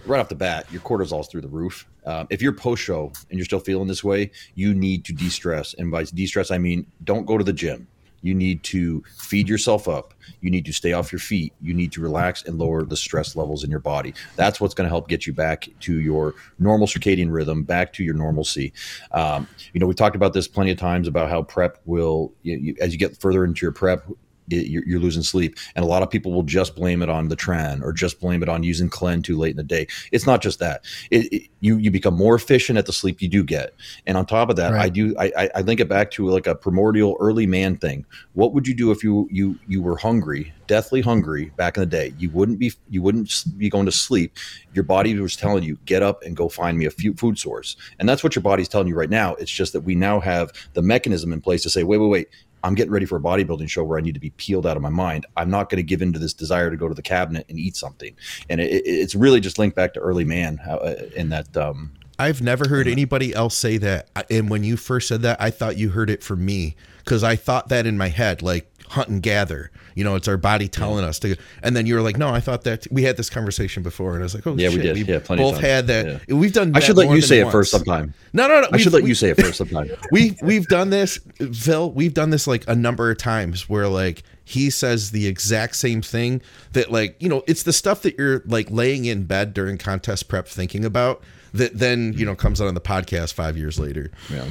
right 0.04 0.20
off 0.20 0.28
the 0.28 0.34
bat, 0.34 0.66
your 0.70 0.82
cortisol's 0.82 1.28
through 1.28 1.40
the 1.40 1.48
roof. 1.48 1.86
Um, 2.04 2.26
if 2.30 2.42
you're 2.42 2.52
post 2.52 2.82
show 2.82 3.12
and 3.30 3.38
you're 3.38 3.46
still 3.46 3.60
feeling 3.60 3.88
this 3.88 4.04
way, 4.04 4.30
you 4.54 4.74
need 4.74 5.04
to 5.06 5.12
de 5.12 5.30
stress. 5.30 5.74
And 5.74 5.90
by 5.90 6.04
de 6.04 6.26
stress, 6.26 6.50
I 6.50 6.58
mean 6.58 6.86
don't 7.04 7.24
go 7.24 7.38
to 7.38 7.44
the 7.44 7.52
gym. 7.52 7.88
You 8.22 8.34
need 8.34 8.62
to 8.64 9.02
feed 9.16 9.48
yourself 9.48 9.88
up. 9.88 10.14
You 10.40 10.50
need 10.50 10.64
to 10.66 10.72
stay 10.72 10.92
off 10.92 11.12
your 11.12 11.18
feet. 11.18 11.52
You 11.60 11.74
need 11.74 11.92
to 11.92 12.00
relax 12.00 12.44
and 12.44 12.58
lower 12.58 12.84
the 12.84 12.96
stress 12.96 13.36
levels 13.36 13.64
in 13.64 13.70
your 13.70 13.80
body. 13.80 14.14
That's 14.36 14.60
what's 14.60 14.74
going 14.74 14.84
to 14.84 14.90
help 14.90 15.08
get 15.08 15.26
you 15.26 15.32
back 15.32 15.68
to 15.80 16.00
your 16.00 16.34
normal 16.58 16.86
circadian 16.86 17.32
rhythm, 17.32 17.62
back 17.62 17.92
to 17.94 18.04
your 18.04 18.14
normalcy. 18.14 18.72
Um, 19.12 19.48
you 19.72 19.80
know, 19.80 19.86
we 19.86 19.94
talked 19.94 20.16
about 20.16 20.32
this 20.32 20.48
plenty 20.48 20.70
of 20.70 20.78
times 20.78 21.08
about 21.08 21.30
how 21.30 21.42
prep 21.42 21.78
will, 21.84 22.32
you, 22.42 22.56
you, 22.56 22.76
as 22.80 22.92
you 22.92 22.98
get 22.98 23.16
further 23.16 23.44
into 23.44 23.64
your 23.64 23.72
prep, 23.72 24.06
it, 24.50 24.66
you're, 24.68 24.84
you're 24.86 25.00
losing 25.00 25.22
sleep. 25.22 25.56
And 25.74 25.84
a 25.84 25.88
lot 25.88 26.02
of 26.02 26.10
people 26.10 26.32
will 26.32 26.42
just 26.42 26.74
blame 26.76 27.02
it 27.02 27.08
on 27.08 27.28
the 27.28 27.36
tren 27.36 27.82
or 27.82 27.92
just 27.92 28.20
blame 28.20 28.42
it 28.42 28.48
on 28.48 28.62
using 28.62 28.88
Clen 28.88 29.22
too 29.22 29.36
late 29.36 29.50
in 29.52 29.56
the 29.56 29.62
day. 29.64 29.86
It's 30.12 30.26
not 30.26 30.42
just 30.42 30.58
that. 30.60 30.84
It, 31.10 31.32
it- 31.32 31.42
you 31.60 31.76
you 31.76 31.90
become 31.90 32.14
more 32.14 32.36
efficient 32.36 32.78
at 32.78 32.86
the 32.86 32.92
sleep 32.92 33.20
you 33.20 33.26
do 33.28 33.42
get. 33.42 33.74
And 34.06 34.16
on 34.16 34.26
top 34.26 34.48
of 34.48 34.54
that, 34.56 34.72
I 34.80 34.88
do 34.88 35.12
I, 35.18 35.32
I- 35.36 35.50
I 35.56 35.60
link 35.62 35.80
it 35.80 35.88
back 35.88 36.12
to 36.12 36.28
like 36.28 36.46
a 36.46 36.54
primordial 36.54 37.16
early 37.18 37.48
man 37.48 37.76
thing. 37.76 38.06
What 38.34 38.54
would 38.54 38.68
you 38.68 38.74
do 38.74 38.92
if 38.92 39.02
you 39.02 39.26
you 39.32 39.58
you 39.66 39.82
were 39.82 39.96
hungry, 39.96 40.52
deathly 40.68 41.00
hungry 41.00 41.50
back 41.56 41.76
in 41.76 41.80
the 41.80 41.86
day? 41.86 42.14
You 42.16 42.30
wouldn't 42.30 42.60
be 42.60 42.72
you 42.88 43.02
wouldn't 43.02 43.44
be 43.58 43.68
going 43.68 43.86
to 43.86 43.92
sleep. 43.92 44.36
Your 44.72 44.84
body 44.84 45.18
was 45.18 45.34
telling 45.34 45.64
you 45.64 45.78
get 45.84 46.00
up 46.04 46.22
and 46.22 46.36
go 46.36 46.48
find 46.48 46.78
me 46.78 46.84
a 46.86 46.90
few 46.92 47.12
food 47.14 47.40
source. 47.40 47.76
And 47.98 48.08
that's 48.08 48.22
what 48.22 48.36
your 48.36 48.42
body's 48.44 48.68
telling 48.68 48.86
you 48.86 48.94
right 48.94 49.10
now. 49.10 49.34
It's 49.34 49.50
just 49.50 49.72
that 49.72 49.80
we 49.80 49.96
now 49.96 50.20
have 50.20 50.52
the 50.74 50.82
mechanism 50.82 51.32
in 51.32 51.40
place 51.40 51.64
to 51.64 51.70
say, 51.70 51.82
wait, 51.82 51.98
wait, 51.98 52.06
wait. 52.08 52.28
I'm 52.64 52.74
getting 52.74 52.92
ready 52.92 53.06
for 53.06 53.16
a 53.16 53.20
bodybuilding 53.20 53.68
show 53.68 53.84
where 53.84 53.98
I 53.98 54.02
need 54.02 54.14
to 54.14 54.20
be 54.20 54.30
peeled 54.30 54.66
out 54.66 54.76
of 54.76 54.82
my 54.82 54.88
mind. 54.88 55.26
I'm 55.36 55.50
not 55.50 55.70
going 55.70 55.76
to 55.78 55.82
give 55.82 56.02
in 56.02 56.12
to 56.12 56.18
this 56.18 56.34
desire 56.34 56.70
to 56.70 56.76
go 56.76 56.88
to 56.88 56.94
the 56.94 57.02
cabinet 57.02 57.46
and 57.48 57.58
eat 57.58 57.76
something. 57.76 58.14
And 58.48 58.60
it, 58.60 58.70
it- 58.72 58.82
it's 58.86 59.14
really 59.14 59.40
just 59.40 59.58
linked 59.58 59.76
back 59.76 59.94
to 59.94 60.00
early 60.00 60.24
man 60.24 60.58
uh, 60.68 60.94
in 61.14 61.28
that. 61.30 61.56
Um, 61.56 61.92
I've 62.18 62.42
never 62.42 62.68
heard 62.68 62.88
anybody 62.88 63.32
else 63.32 63.56
say 63.56 63.76
that. 63.78 64.08
And 64.28 64.50
when 64.50 64.64
you 64.64 64.76
first 64.76 65.06
said 65.06 65.22
that, 65.22 65.40
I 65.40 65.50
thought 65.50 65.76
you 65.76 65.90
heard 65.90 66.10
it 66.10 66.24
from 66.24 66.44
me 66.44 66.74
because 67.04 67.22
I 67.22 67.36
thought 67.36 67.68
that 67.68 67.86
in 67.86 67.96
my 67.96 68.08
head, 68.08 68.42
like 68.42 68.68
hunt 68.90 69.08
and 69.08 69.22
gather. 69.22 69.70
You 69.94 70.04
know, 70.04 70.14
it's 70.14 70.28
our 70.28 70.36
body 70.36 70.68
telling 70.68 71.04
us 71.04 71.18
to. 71.20 71.36
And 71.62 71.76
then 71.76 71.86
you 71.86 71.94
were 71.94 72.02
like, 72.02 72.16
"No, 72.16 72.28
I 72.28 72.40
thought 72.40 72.64
that." 72.64 72.86
We 72.90 73.02
had 73.02 73.16
this 73.16 73.30
conversation 73.30 73.82
before, 73.82 74.14
and 74.14 74.20
I 74.20 74.24
was 74.24 74.34
like, 74.34 74.46
"Oh, 74.46 74.54
Yeah, 74.56 74.68
we 74.68 74.76
shit, 74.76 74.94
did. 74.94 75.08
Yeah, 75.08 75.18
plenty 75.18 75.42
both 75.42 75.58
had 75.58 75.86
that. 75.88 76.26
We've 76.28 76.52
done. 76.52 76.74
I 76.74 76.80
should 76.80 76.96
let 76.96 77.10
you 77.10 77.20
say 77.20 77.40
it 77.40 77.44
once. 77.44 77.52
first 77.52 77.70
sometime. 77.70 78.14
No, 78.32 78.46
no, 78.48 78.60
no. 78.60 78.68
I 78.72 78.76
should 78.78 78.92
let 78.92 79.04
you 79.04 79.14
say 79.14 79.30
it 79.30 79.40
first 79.40 79.58
sometime. 79.58 79.90
we 80.12 80.36
we've 80.42 80.66
done 80.66 80.90
this, 80.90 81.18
Phil. 81.52 81.90
We've 81.90 82.14
done 82.14 82.30
this 82.30 82.46
like 82.46 82.64
a 82.68 82.74
number 82.74 83.10
of 83.10 83.18
times 83.18 83.68
where 83.68 83.88
like 83.88 84.22
he 84.44 84.70
says 84.70 85.10
the 85.10 85.26
exact 85.26 85.76
same 85.76 86.00
thing 86.00 86.40
that 86.72 86.90
like 86.90 87.16
you 87.20 87.28
know 87.28 87.42
it's 87.46 87.64
the 87.64 87.72
stuff 87.72 88.02
that 88.02 88.16
you're 88.18 88.42
like 88.46 88.70
laying 88.70 89.04
in 89.04 89.24
bed 89.24 89.52
during 89.52 89.76
contest 89.76 90.26
prep 90.28 90.48
thinking 90.48 90.86
about 90.86 91.22
that 91.52 91.78
then 91.78 92.12
you 92.12 92.12
mm-hmm. 92.12 92.24
know 92.26 92.34
comes 92.34 92.60
out 92.60 92.66
on 92.68 92.74
the 92.74 92.80
podcast 92.80 93.34
five 93.34 93.56
years 93.56 93.78
later. 93.78 94.10
Yeah. 94.30 94.46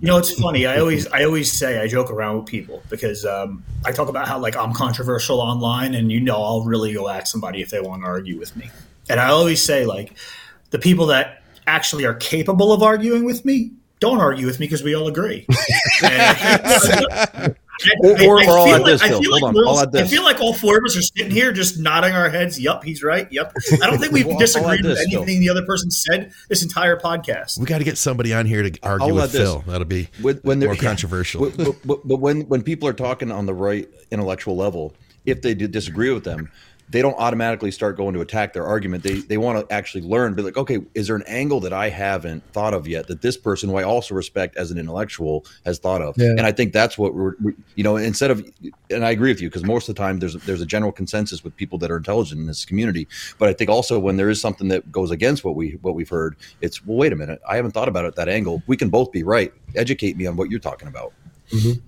You 0.00 0.06
know, 0.06 0.18
it's 0.18 0.32
funny. 0.32 0.64
I 0.64 0.78
always, 0.78 1.08
I 1.08 1.24
always 1.24 1.58
say, 1.58 1.80
I 1.80 1.88
joke 1.88 2.10
around 2.10 2.36
with 2.36 2.46
people 2.46 2.82
because 2.88 3.24
um, 3.24 3.64
I 3.84 3.90
talk 3.90 4.08
about 4.08 4.28
how 4.28 4.38
like 4.38 4.56
I'm 4.56 4.72
controversial 4.72 5.40
online, 5.40 5.94
and 5.94 6.12
you 6.12 6.20
know, 6.20 6.40
I'll 6.40 6.64
really 6.64 6.92
go 6.92 7.08
at 7.08 7.26
somebody 7.26 7.62
if 7.62 7.70
they 7.70 7.80
want 7.80 8.02
to 8.02 8.06
argue 8.06 8.38
with 8.38 8.56
me. 8.56 8.70
And 9.10 9.18
I 9.18 9.30
always 9.30 9.60
say, 9.60 9.86
like, 9.86 10.12
the 10.70 10.78
people 10.78 11.06
that 11.06 11.42
actually 11.66 12.04
are 12.04 12.14
capable 12.14 12.72
of 12.72 12.82
arguing 12.82 13.24
with 13.24 13.44
me 13.44 13.72
don't 14.00 14.20
argue 14.20 14.46
with 14.46 14.60
me 14.60 14.66
because 14.66 14.82
we 14.82 14.94
all 14.94 15.08
agree. 15.08 15.46
Or- 18.02 18.10
or- 18.22 18.42
or 18.44 18.58
I'll 18.58 18.74
add 18.74 18.84
this, 18.84 19.02
I 19.02 19.08
Phil. 19.08 19.20
feel 19.22 19.30
Hold 19.30 19.42
like 19.42 19.48
on. 19.48 19.54
we're- 19.54 19.68
I'll 19.68 20.04
I 20.04 20.06
feel 20.06 20.22
like 20.24 20.40
all 20.40 20.52
four 20.54 20.78
of 20.78 20.84
us 20.84 20.96
are 20.96 21.02
sitting 21.02 21.30
here 21.30 21.52
just 21.52 21.78
nodding 21.78 22.12
our 22.12 22.28
heads. 22.28 22.58
Yup, 22.60 22.82
he's 22.84 23.02
right. 23.02 23.30
Yup. 23.32 23.52
I 23.82 23.86
don't 23.88 23.98
think 23.98 24.12
we've 24.12 24.26
Well, 24.28 24.34
I'll 24.34 24.40
disagreed 24.40 24.84
with 24.84 24.96
this, 24.96 25.06
Phil. 25.10 25.22
anything 25.22 25.40
the 25.40 25.50
other 25.50 25.64
person 25.64 25.90
said 25.90 26.32
this 26.48 26.62
entire 26.62 26.96
podcast. 26.98 27.58
We 27.58 27.66
got 27.66 27.78
to 27.78 27.84
get 27.84 27.98
somebody 27.98 28.34
on 28.34 28.46
here 28.46 28.62
to 28.62 28.78
argue 28.82 29.08
I'll 29.08 29.14
with 29.14 29.24
add 29.24 29.30
this. 29.30 29.40
Phil. 29.42 29.64
That'll 29.66 29.84
be 29.86 30.08
when, 30.20 30.36
when 30.38 30.58
they're 30.58 30.68
more 30.70 30.76
controversial. 30.76 31.48
But, 31.50 31.56
but, 31.56 31.76
but, 31.84 32.06
but 32.08 32.16
when 32.16 32.42
when 32.42 32.62
people 32.62 32.88
are 32.88 32.92
talking 32.92 33.30
on 33.30 33.46
the 33.46 33.54
right 33.54 33.88
intellectual 34.10 34.56
level, 34.56 34.94
if 35.26 35.42
they 35.42 35.54
do 35.54 35.68
disagree 35.68 36.10
with 36.12 36.24
them, 36.24 36.50
they 36.90 37.02
don't 37.02 37.16
automatically 37.18 37.70
start 37.70 37.96
going 37.96 38.14
to 38.14 38.20
attack 38.20 38.52
their 38.52 38.66
argument. 38.66 39.02
They 39.02 39.20
they 39.20 39.38
want 39.38 39.68
to 39.68 39.74
actually 39.74 40.02
learn. 40.02 40.34
Be 40.34 40.42
like, 40.42 40.56
okay, 40.56 40.78
is 40.94 41.08
there 41.08 41.16
an 41.16 41.24
angle 41.26 41.60
that 41.60 41.72
I 41.72 41.88
haven't 41.90 42.42
thought 42.52 42.74
of 42.74 42.86
yet 42.86 43.08
that 43.08 43.22
this 43.22 43.36
person, 43.36 43.68
who 43.68 43.76
I 43.76 43.82
also 43.82 44.14
respect 44.14 44.56
as 44.56 44.70
an 44.70 44.78
intellectual, 44.78 45.44
has 45.64 45.78
thought 45.78 46.02
of? 46.02 46.16
Yeah. 46.16 46.30
And 46.30 46.42
I 46.42 46.52
think 46.52 46.72
that's 46.72 46.96
what 46.96 47.14
we're, 47.14 47.34
we, 47.42 47.54
you 47.74 47.84
know, 47.84 47.96
instead 47.96 48.30
of, 48.30 48.44
and 48.90 49.04
I 49.04 49.10
agree 49.10 49.30
with 49.30 49.40
you 49.40 49.48
because 49.48 49.64
most 49.64 49.88
of 49.88 49.94
the 49.94 50.00
time 50.00 50.18
there's 50.18 50.34
there's 50.34 50.62
a 50.62 50.66
general 50.66 50.92
consensus 50.92 51.44
with 51.44 51.56
people 51.56 51.78
that 51.78 51.90
are 51.90 51.96
intelligent 51.96 52.40
in 52.40 52.46
this 52.46 52.64
community. 52.64 53.06
But 53.38 53.48
I 53.48 53.52
think 53.52 53.70
also 53.70 53.98
when 53.98 54.16
there 54.16 54.30
is 54.30 54.40
something 54.40 54.68
that 54.68 54.90
goes 54.90 55.10
against 55.10 55.44
what 55.44 55.56
we 55.56 55.78
what 55.82 55.94
we've 55.94 56.08
heard, 56.08 56.36
it's 56.60 56.84
well, 56.84 56.96
wait 56.96 57.12
a 57.12 57.16
minute, 57.16 57.40
I 57.48 57.56
haven't 57.56 57.72
thought 57.72 57.88
about 57.88 58.04
it 58.04 58.14
that 58.16 58.28
angle. 58.28 58.62
We 58.66 58.76
can 58.76 58.88
both 58.88 59.12
be 59.12 59.22
right. 59.22 59.52
Educate 59.74 60.16
me 60.16 60.26
on 60.26 60.36
what 60.36 60.50
you're 60.50 60.60
talking 60.60 60.88
about. 60.88 61.12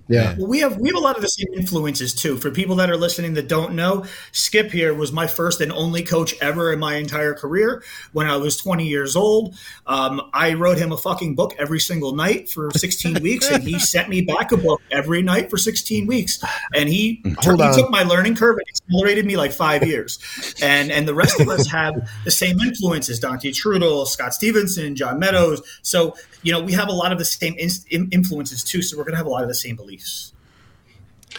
Yeah. 0.08 0.34
Well, 0.36 0.48
we 0.48 0.60
have 0.60 0.78
we 0.78 0.88
have 0.88 0.96
a 0.96 1.00
lot 1.00 1.16
of 1.16 1.22
the 1.22 1.28
same 1.28 1.52
influences 1.54 2.14
too. 2.14 2.36
For 2.36 2.50
people 2.50 2.76
that 2.76 2.90
are 2.90 2.96
listening 2.96 3.34
that 3.34 3.48
don't 3.48 3.74
know, 3.74 4.04
Skip 4.32 4.70
here 4.70 4.94
was 4.94 5.12
my 5.12 5.26
first 5.26 5.60
and 5.60 5.70
only 5.72 6.02
coach 6.02 6.34
ever 6.40 6.72
in 6.72 6.78
my 6.78 6.96
entire 6.96 7.34
career. 7.34 7.82
When 8.12 8.26
I 8.26 8.36
was 8.36 8.56
20 8.56 8.86
years 8.86 9.16
old, 9.16 9.54
um, 9.86 10.30
I 10.32 10.54
wrote 10.54 10.78
him 10.78 10.92
a 10.92 10.96
fucking 10.96 11.34
book 11.34 11.54
every 11.58 11.80
single 11.80 12.14
night 12.14 12.48
for 12.48 12.70
16 12.70 13.14
weeks, 13.22 13.48
and 13.50 13.62
he 13.62 13.78
sent 13.78 14.08
me 14.08 14.22
back 14.22 14.52
a 14.52 14.56
book 14.56 14.80
every 14.90 15.22
night 15.22 15.50
for 15.50 15.56
16 15.56 16.06
weeks. 16.06 16.42
And 16.74 16.88
he, 16.88 17.22
Hold 17.40 17.62
he 17.62 17.72
took 17.74 17.90
my 17.90 18.02
learning 18.02 18.36
curve 18.36 18.56
and 18.56 18.66
accelerated 18.68 19.26
me 19.26 19.36
like 19.36 19.52
five 19.52 19.86
years. 19.86 20.18
And 20.62 20.90
and 20.90 21.06
the 21.06 21.14
rest 21.14 21.40
of 21.40 21.48
us 21.48 21.66
have 21.68 22.10
the 22.24 22.30
same 22.30 22.58
influences: 22.60 23.18
Dante 23.20 23.50
Trudel, 23.50 24.06
Scott 24.06 24.34
Stevenson, 24.34 24.96
John 24.96 25.18
Meadows. 25.18 25.62
So 25.82 26.14
you 26.42 26.52
know 26.52 26.60
we 26.60 26.72
have 26.72 26.88
a 26.88 26.92
lot 26.92 27.12
of 27.12 27.18
the 27.18 27.24
same 27.24 27.54
in, 27.58 27.68
in- 27.90 28.08
influences 28.12 28.62
too. 28.64 28.82
So 28.82 28.96
we're 28.96 29.04
going 29.04 29.12
to 29.12 29.18
have 29.18 29.26
a 29.26 29.30
lot 29.30 29.42
of 29.42 29.48
the 29.48 29.54
same 29.54 29.76
beliefs. 29.76 30.32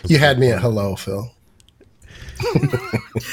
You 0.08 0.18
had 0.18 0.40
me 0.40 0.52
at 0.52 0.62
hello, 0.62 0.96
Phil. 0.96 1.32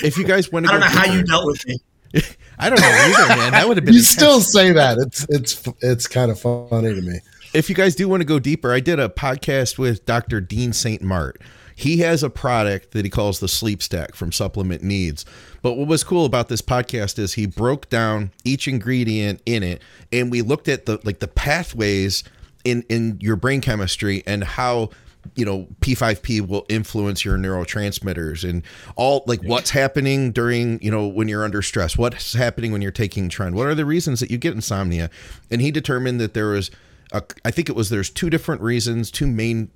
if 0.02 0.16
you 0.18 0.24
guys 0.24 0.52
want 0.52 0.66
to, 0.66 0.72
I 0.72 0.78
don't 0.78 0.80
go 0.80 0.86
know 0.86 0.92
how 1.00 1.04
you 1.06 1.12
deeper- 1.18 1.26
dealt 1.26 1.46
with 1.46 1.66
me. 1.66 1.76
I 2.58 2.70
don't 2.70 2.80
know 2.80 2.86
either, 2.88 3.36
man. 3.36 3.52
That 3.52 3.68
would 3.68 3.76
have 3.76 3.84
been. 3.84 3.94
You 3.94 4.00
intense. 4.00 4.08
still 4.16 4.40
say 4.40 4.72
that. 4.72 4.98
It's 4.98 5.26
it's 5.28 5.62
it's 5.80 6.06
kind 6.06 6.30
of 6.30 6.40
funny 6.40 6.94
to 6.94 7.00
me. 7.02 7.20
if 7.54 7.68
you 7.68 7.74
guys 7.76 7.94
do 7.94 8.08
want 8.08 8.20
to 8.20 8.24
go 8.24 8.38
deeper, 8.38 8.72
I 8.72 8.80
did 8.80 8.98
a 8.98 9.08
podcast 9.08 9.78
with 9.78 10.04
Dr. 10.06 10.40
Dean 10.40 10.72
St. 10.72 11.02
Mart. 11.02 11.40
He 11.78 11.98
has 11.98 12.24
a 12.24 12.28
product 12.28 12.90
that 12.90 13.04
he 13.04 13.10
calls 13.10 13.38
the 13.38 13.46
Sleep 13.46 13.80
Stack 13.80 14.16
from 14.16 14.32
Supplement 14.32 14.82
Needs. 14.82 15.24
But 15.62 15.74
what 15.74 15.86
was 15.86 16.02
cool 16.02 16.24
about 16.24 16.48
this 16.48 16.60
podcast 16.60 17.20
is 17.20 17.34
he 17.34 17.46
broke 17.46 17.88
down 17.88 18.32
each 18.42 18.66
ingredient 18.66 19.40
in 19.46 19.62
it 19.62 19.80
and 20.10 20.28
we 20.28 20.42
looked 20.42 20.66
at 20.66 20.86
the 20.86 20.98
like 21.04 21.20
the 21.20 21.28
pathways 21.28 22.24
in 22.64 22.82
in 22.88 23.16
your 23.20 23.36
brain 23.36 23.60
chemistry 23.60 24.24
and 24.26 24.42
how 24.42 24.90
you 25.36 25.44
know 25.44 25.68
P5P 25.80 26.48
will 26.48 26.66
influence 26.68 27.24
your 27.24 27.38
neurotransmitters 27.38 28.48
and 28.48 28.64
all 28.96 29.22
like 29.28 29.40
what's 29.44 29.70
happening 29.70 30.32
during 30.32 30.82
you 30.82 30.90
know 30.90 31.06
when 31.06 31.28
you're 31.28 31.44
under 31.44 31.62
stress 31.62 31.96
what's 31.96 32.32
happening 32.32 32.72
when 32.72 32.82
you're 32.82 32.90
taking 32.90 33.28
trend 33.28 33.54
what 33.54 33.68
are 33.68 33.76
the 33.76 33.86
reasons 33.86 34.18
that 34.18 34.32
you 34.32 34.38
get 34.38 34.52
insomnia 34.52 35.10
and 35.48 35.60
he 35.60 35.70
determined 35.70 36.20
that 36.20 36.34
there 36.34 36.48
was 36.48 36.72
I 37.12 37.50
think 37.50 37.68
it 37.68 37.76
was 37.76 37.90
there's 37.90 38.10
two 38.10 38.30
different 38.30 38.60
reasons 38.60 39.10
two 39.10 39.26
main 39.26 39.70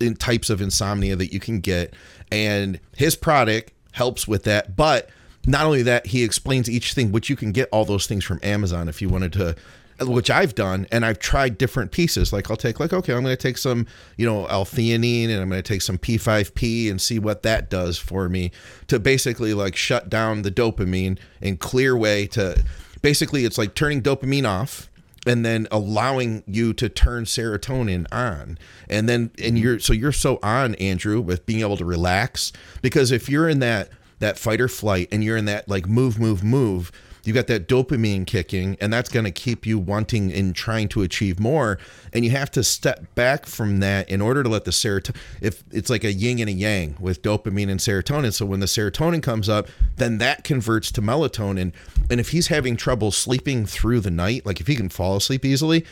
in 0.00 0.14
types 0.14 0.50
of 0.50 0.60
insomnia 0.60 1.16
that 1.16 1.32
you 1.32 1.40
can 1.40 1.60
get 1.60 1.94
and 2.30 2.78
his 2.96 3.16
product 3.16 3.72
helps 3.92 4.28
with 4.28 4.44
that 4.44 4.76
but 4.76 5.10
not 5.46 5.66
only 5.66 5.82
that 5.82 6.06
he 6.06 6.22
explains 6.22 6.70
each 6.70 6.92
thing 6.92 7.12
which 7.12 7.28
you 7.28 7.36
can 7.36 7.52
get 7.52 7.68
all 7.72 7.84
those 7.84 8.06
things 8.06 8.24
from 8.24 8.38
Amazon 8.42 8.88
if 8.88 9.02
you 9.02 9.08
wanted 9.08 9.32
to 9.34 9.56
which 10.00 10.30
I've 10.30 10.54
done, 10.54 10.86
and 10.92 11.04
I've 11.04 11.18
tried 11.18 11.56
different 11.58 11.90
pieces. 11.90 12.32
Like 12.32 12.50
I'll 12.50 12.56
take 12.56 12.80
like, 12.80 12.92
okay, 12.92 13.14
I'm 13.14 13.22
going 13.22 13.36
to 13.36 13.42
take 13.42 13.58
some, 13.58 13.86
you 14.16 14.26
know, 14.26 14.46
L-theanine, 14.46 15.30
and 15.30 15.40
I'm 15.40 15.48
going 15.48 15.62
to 15.62 15.66
take 15.66 15.82
some 15.82 15.98
P5P 15.98 16.90
and 16.90 17.00
see 17.00 17.18
what 17.18 17.42
that 17.44 17.70
does 17.70 17.98
for 17.98 18.28
me 18.28 18.50
to 18.88 18.98
basically 18.98 19.54
like 19.54 19.76
shut 19.76 20.10
down 20.10 20.42
the 20.42 20.50
dopamine 20.50 21.18
and 21.40 21.58
clear 21.58 21.96
way 21.96 22.26
to. 22.28 22.62
Basically, 23.02 23.44
it's 23.44 23.58
like 23.58 23.74
turning 23.74 24.02
dopamine 24.02 24.48
off 24.48 24.90
and 25.26 25.44
then 25.44 25.66
allowing 25.70 26.42
you 26.46 26.72
to 26.74 26.88
turn 26.88 27.24
serotonin 27.24 28.06
on. 28.12 28.58
And 28.88 29.08
then 29.08 29.30
and 29.42 29.58
you're 29.58 29.78
so 29.78 29.92
you're 29.92 30.12
so 30.12 30.38
on 30.42 30.74
andrew 30.76 31.20
with 31.20 31.44
being 31.46 31.60
able 31.60 31.76
to 31.76 31.84
relax 31.84 32.52
because 32.82 33.10
if 33.10 33.28
you're 33.28 33.48
in 33.48 33.58
that 33.58 33.90
that 34.18 34.38
fight 34.38 34.60
or 34.60 34.68
flight 34.68 35.08
and 35.12 35.22
you're 35.22 35.36
in 35.36 35.44
that 35.46 35.68
like 35.68 35.86
move 35.88 36.18
move 36.18 36.42
move 36.42 36.92
you 37.26 37.32
got 37.32 37.46
that 37.48 37.68
dopamine 37.68 38.26
kicking 38.26 38.76
and 38.80 38.92
that's 38.92 39.08
going 39.08 39.24
to 39.24 39.30
keep 39.30 39.66
you 39.66 39.78
wanting 39.78 40.32
and 40.32 40.54
trying 40.54 40.88
to 40.88 41.02
achieve 41.02 41.40
more. 41.40 41.78
And 42.12 42.24
you 42.24 42.30
have 42.30 42.50
to 42.52 42.62
step 42.62 43.14
back 43.14 43.46
from 43.46 43.80
that 43.80 44.08
in 44.08 44.20
order 44.20 44.42
to 44.42 44.48
let 44.48 44.64
the 44.64 44.70
serotonin 44.70 45.16
if 45.40 45.64
it's 45.70 45.90
like 45.90 46.04
a 46.04 46.12
yin 46.12 46.38
and 46.40 46.48
a 46.48 46.52
yang 46.52 46.96
with 47.00 47.22
dopamine 47.22 47.70
and 47.70 47.80
serotonin. 47.80 48.32
So 48.32 48.46
when 48.46 48.60
the 48.60 48.66
serotonin 48.66 49.22
comes 49.22 49.48
up 49.48 49.68
then 49.96 50.18
that 50.18 50.44
converts 50.44 50.92
to 50.92 51.02
melatonin. 51.02 51.72
And 52.10 52.20
if 52.20 52.30
he's 52.30 52.48
having 52.48 52.76
trouble 52.76 53.10
sleeping 53.10 53.66
through 53.66 54.00
the 54.00 54.10
night 54.10 54.46
like 54.46 54.60
if 54.60 54.66
he 54.66 54.76
can 54.76 54.88
fall 54.88 55.16
asleep 55.16 55.44
easily 55.44 55.84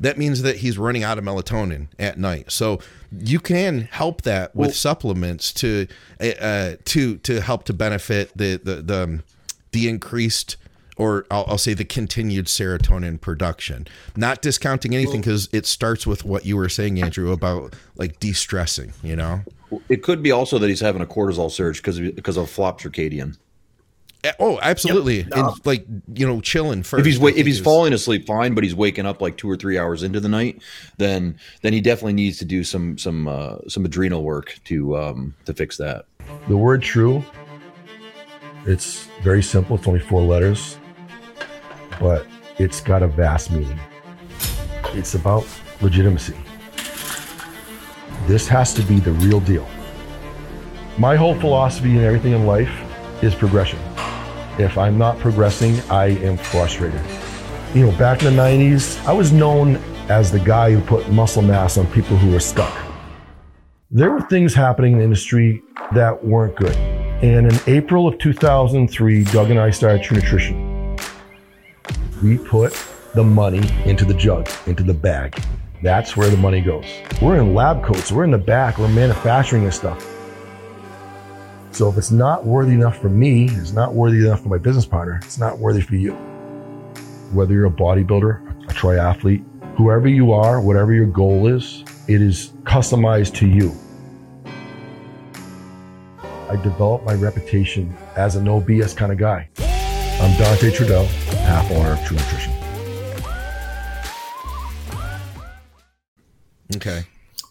that 0.00 0.18
means 0.18 0.42
that 0.42 0.56
he's 0.56 0.78
running 0.78 1.04
out 1.04 1.18
of 1.18 1.24
melatonin 1.24 1.86
at 1.98 2.18
night. 2.18 2.50
So 2.50 2.80
you 3.16 3.38
can 3.38 3.82
help 3.90 4.22
that 4.22 4.54
with 4.54 4.74
supplements 4.74 5.52
to 5.54 5.86
uh, 6.20 6.72
to 6.84 7.18
to 7.18 7.40
help 7.40 7.64
to 7.64 7.72
benefit 7.72 8.36
the 8.36 8.56
the 8.56 8.74
the, 8.82 9.02
um, 9.02 9.22
the 9.70 9.88
increased 9.88 10.56
or 10.96 11.26
I'll, 11.30 11.44
I'll 11.48 11.58
say 11.58 11.74
the 11.74 11.84
continued 11.84 12.46
serotonin 12.46 13.20
production. 13.20 13.86
Not 14.16 14.42
discounting 14.42 14.94
anything 14.94 15.20
because 15.20 15.48
it 15.52 15.66
starts 15.66 16.06
with 16.06 16.24
what 16.24 16.44
you 16.46 16.56
were 16.56 16.68
saying, 16.68 17.02
Andrew, 17.02 17.32
about 17.32 17.74
like 17.96 18.20
de-stressing. 18.20 18.92
You 19.02 19.16
know. 19.16 19.40
It 19.88 20.02
could 20.02 20.22
be 20.22 20.30
also 20.30 20.58
that 20.58 20.68
he's 20.68 20.80
having 20.80 21.00
a 21.02 21.06
cortisol 21.06 21.50
surge 21.50 21.78
because 21.78 21.98
because 21.98 22.36
of 22.36 22.50
flop 22.50 22.80
circadian. 22.80 23.36
Oh, 24.38 24.60
absolutely. 24.62 25.22
Yep. 25.22 25.32
And 25.32 25.66
like 25.66 25.84
you 26.14 26.24
know, 26.24 26.40
chilling 26.40 26.84
first. 26.84 27.00
If 27.00 27.06
he's 27.06 27.18
wa- 27.18 27.32
if 27.34 27.44
he's 27.44 27.58
falling 27.58 27.92
asleep 27.92 28.24
fine, 28.24 28.54
but 28.54 28.62
he's 28.62 28.74
waking 28.74 29.04
up 29.04 29.20
like 29.20 29.36
two 29.36 29.50
or 29.50 29.56
three 29.56 29.78
hours 29.78 30.04
into 30.04 30.20
the 30.20 30.28
night, 30.28 30.62
then 30.98 31.38
then 31.62 31.72
he 31.72 31.80
definitely 31.80 32.12
needs 32.12 32.38
to 32.38 32.44
do 32.44 32.62
some 32.62 32.96
some 32.98 33.26
uh, 33.26 33.56
some 33.66 33.84
adrenal 33.84 34.22
work 34.22 34.60
to 34.66 34.96
um, 34.96 35.34
to 35.46 35.54
fix 35.54 35.76
that. 35.78 36.04
The 36.46 36.56
word 36.56 36.82
true, 36.82 37.24
it's 38.64 39.08
very 39.22 39.42
simple. 39.42 39.76
It's 39.76 39.88
only 39.88 39.98
four 39.98 40.22
letters, 40.22 40.78
but 41.98 42.26
it's 42.58 42.80
got 42.80 43.02
a 43.02 43.08
vast 43.08 43.50
meaning. 43.50 43.78
It's 44.94 45.14
about 45.14 45.46
legitimacy. 45.80 46.36
This 48.26 48.46
has 48.48 48.74
to 48.74 48.82
be 48.82 49.00
the 49.00 49.12
real 49.12 49.40
deal. 49.40 49.66
My 50.98 51.16
whole 51.16 51.34
philosophy 51.34 51.90
and 51.90 52.00
everything 52.00 52.32
in 52.32 52.46
life 52.46 52.72
is 53.22 53.34
progression. 53.34 53.78
If 54.58 54.76
I'm 54.76 54.98
not 54.98 55.18
progressing, 55.18 55.80
I 55.90 56.06
am 56.06 56.36
frustrated. 56.36 57.00
You 57.74 57.86
know, 57.86 57.98
back 57.98 58.22
in 58.22 58.36
the 58.36 58.42
90s, 58.42 59.04
I 59.06 59.12
was 59.12 59.32
known 59.32 59.76
as 60.08 60.30
the 60.30 60.40
guy 60.40 60.72
who 60.72 60.80
put 60.82 61.10
muscle 61.10 61.42
mass 61.42 61.78
on 61.78 61.86
people 61.88 62.16
who 62.16 62.30
were 62.30 62.40
stuck 62.40 62.76
there 63.94 64.10
were 64.10 64.22
things 64.22 64.54
happening 64.54 64.92
in 64.92 64.98
the 64.98 65.04
industry 65.04 65.62
that 65.92 66.24
weren't 66.24 66.56
good. 66.56 66.74
And 67.22 67.52
in 67.52 67.60
April 67.66 68.08
of 68.08 68.18
2003, 68.18 69.24
Doug 69.24 69.50
and 69.50 69.60
I 69.60 69.70
started 69.70 70.02
True 70.02 70.16
Nutrition. 70.16 70.71
We 72.22 72.38
put 72.38 72.72
the 73.14 73.24
money 73.24 73.68
into 73.84 74.04
the 74.04 74.14
jug, 74.14 74.48
into 74.66 74.84
the 74.84 74.94
bag. 74.94 75.36
That's 75.82 76.16
where 76.16 76.30
the 76.30 76.36
money 76.36 76.60
goes. 76.60 76.86
We're 77.20 77.40
in 77.40 77.52
lab 77.52 77.82
coats, 77.82 78.12
we're 78.12 78.22
in 78.22 78.30
the 78.30 78.38
back, 78.38 78.78
we're 78.78 78.86
manufacturing 78.86 79.64
this 79.64 79.74
stuff. 79.74 80.06
So 81.72 81.88
if 81.88 81.98
it's 81.98 82.12
not 82.12 82.46
worthy 82.46 82.74
enough 82.74 82.98
for 82.98 83.08
me, 83.08 83.48
it's 83.50 83.72
not 83.72 83.94
worthy 83.94 84.24
enough 84.24 84.40
for 84.44 84.50
my 84.50 84.58
business 84.58 84.86
partner, 84.86 85.18
it's 85.24 85.38
not 85.38 85.58
worthy 85.58 85.80
for 85.80 85.96
you. 85.96 86.12
Whether 87.32 87.54
you're 87.54 87.66
a 87.66 87.70
bodybuilder, 87.70 88.68
a 88.70 88.72
triathlete, 88.72 89.44
whoever 89.76 90.06
you 90.06 90.32
are, 90.32 90.60
whatever 90.60 90.92
your 90.92 91.06
goal 91.06 91.48
is, 91.48 91.82
it 92.06 92.22
is 92.22 92.50
customized 92.62 93.34
to 93.34 93.48
you. 93.48 93.72
I 96.48 96.54
developed 96.62 97.04
my 97.04 97.14
reputation 97.14 97.96
as 98.14 98.36
a 98.36 98.42
no 98.42 98.60
BS 98.60 98.96
kind 98.96 99.10
of 99.10 99.18
guy. 99.18 99.48
I'm 100.22 100.38
Dante 100.38 100.70
Trudel, 100.70 101.06
half 101.40 101.68
owner 101.72 101.94
of 101.94 102.04
True 102.04 102.16
Nutrition. 102.16 102.52
Okay. 106.76 107.02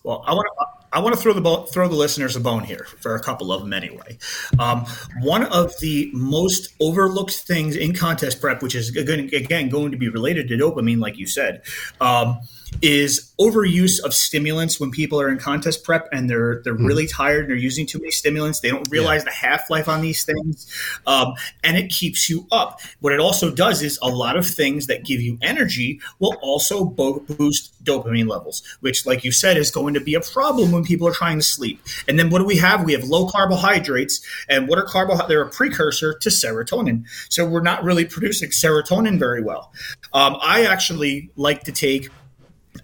Well, 0.05 0.23
I 0.25 0.33
want 0.33 0.47
to 0.47 0.65
I 0.93 0.99
want 0.99 1.13
to 1.13 1.21
throw 1.21 1.33
the 1.33 1.41
bo- 1.41 1.65
throw 1.65 1.89
the 1.89 1.95
listeners 1.95 2.37
a 2.37 2.39
bone 2.39 2.63
here 2.63 2.87
for 3.01 3.15
a 3.15 3.21
couple 3.21 3.51
of 3.51 3.61
them 3.61 3.73
anyway. 3.73 4.17
Um, 4.57 4.85
one 5.19 5.43
of 5.43 5.77
the 5.81 6.11
most 6.13 6.73
overlooked 6.79 7.33
things 7.33 7.75
in 7.75 7.93
contest 7.93 8.39
prep, 8.39 8.63
which 8.63 8.75
is 8.75 8.95
again, 8.95 9.29
again 9.33 9.67
going 9.67 9.91
to 9.91 9.97
be 9.97 10.07
related 10.07 10.47
to 10.47 10.55
dopamine, 10.55 10.99
like 11.01 11.17
you 11.17 11.27
said, 11.27 11.63
um, 11.99 12.39
is 12.81 13.31
overuse 13.39 14.03
of 14.03 14.13
stimulants 14.13 14.79
when 14.79 14.91
people 14.91 15.19
are 15.19 15.29
in 15.29 15.37
contest 15.37 15.83
prep 15.83 16.07
and 16.11 16.29
they're 16.29 16.61
they're 16.63 16.75
mm. 16.75 16.87
really 16.87 17.07
tired 17.07 17.41
and 17.41 17.49
they're 17.49 17.57
using 17.57 17.85
too 17.85 17.99
many 17.99 18.11
stimulants. 18.11 18.59
They 18.59 18.69
don't 18.69 18.89
realize 18.89 19.21
yeah. 19.21 19.25
the 19.25 19.47
half 19.47 19.69
life 19.69 19.87
on 19.87 20.01
these 20.01 20.23
things, 20.23 20.67
um, 21.05 21.33
and 21.63 21.77
it 21.77 21.89
keeps 21.89 22.29
you 22.29 22.47
up. 22.51 22.81
What 22.99 23.13
it 23.13 23.19
also 23.19 23.53
does 23.53 23.81
is 23.81 23.99
a 24.01 24.09
lot 24.09 24.37
of 24.37 24.47
things 24.47 24.87
that 24.87 25.05
give 25.05 25.21
you 25.21 25.37
energy 25.41 25.99
will 26.19 26.37
also 26.41 26.85
bo- 26.85 27.19
boost 27.19 27.71
dopamine 27.83 28.29
levels, 28.29 28.63
which, 28.79 29.05
like 29.05 29.23
you 29.23 29.31
said, 29.31 29.57
is 29.57 29.71
going 29.71 29.93
to 29.93 30.01
be 30.01 30.15
a 30.15 30.21
problem 30.21 30.71
when 30.71 30.83
people 30.83 31.07
are 31.07 31.13
trying 31.13 31.37
to 31.37 31.45
sleep. 31.45 31.81
And 32.07 32.17
then 32.17 32.29
what 32.29 32.39
do 32.39 32.45
we 32.45 32.57
have? 32.57 32.83
We 32.83 32.93
have 32.93 33.03
low 33.03 33.27
carbohydrates, 33.27 34.21
and 34.49 34.67
what 34.67 34.79
are 34.79 34.85
carbohydrates? 34.85 35.29
They're 35.29 35.43
a 35.43 35.49
precursor 35.49 36.13
to 36.17 36.29
serotonin. 36.29 37.05
So 37.29 37.45
we're 37.45 37.61
not 37.61 37.83
really 37.83 38.05
producing 38.05 38.49
serotonin 38.49 39.19
very 39.19 39.41
well. 39.41 39.71
Um, 40.13 40.37
I 40.41 40.65
actually 40.65 41.29
like 41.35 41.63
to 41.63 41.71
take 41.71 42.09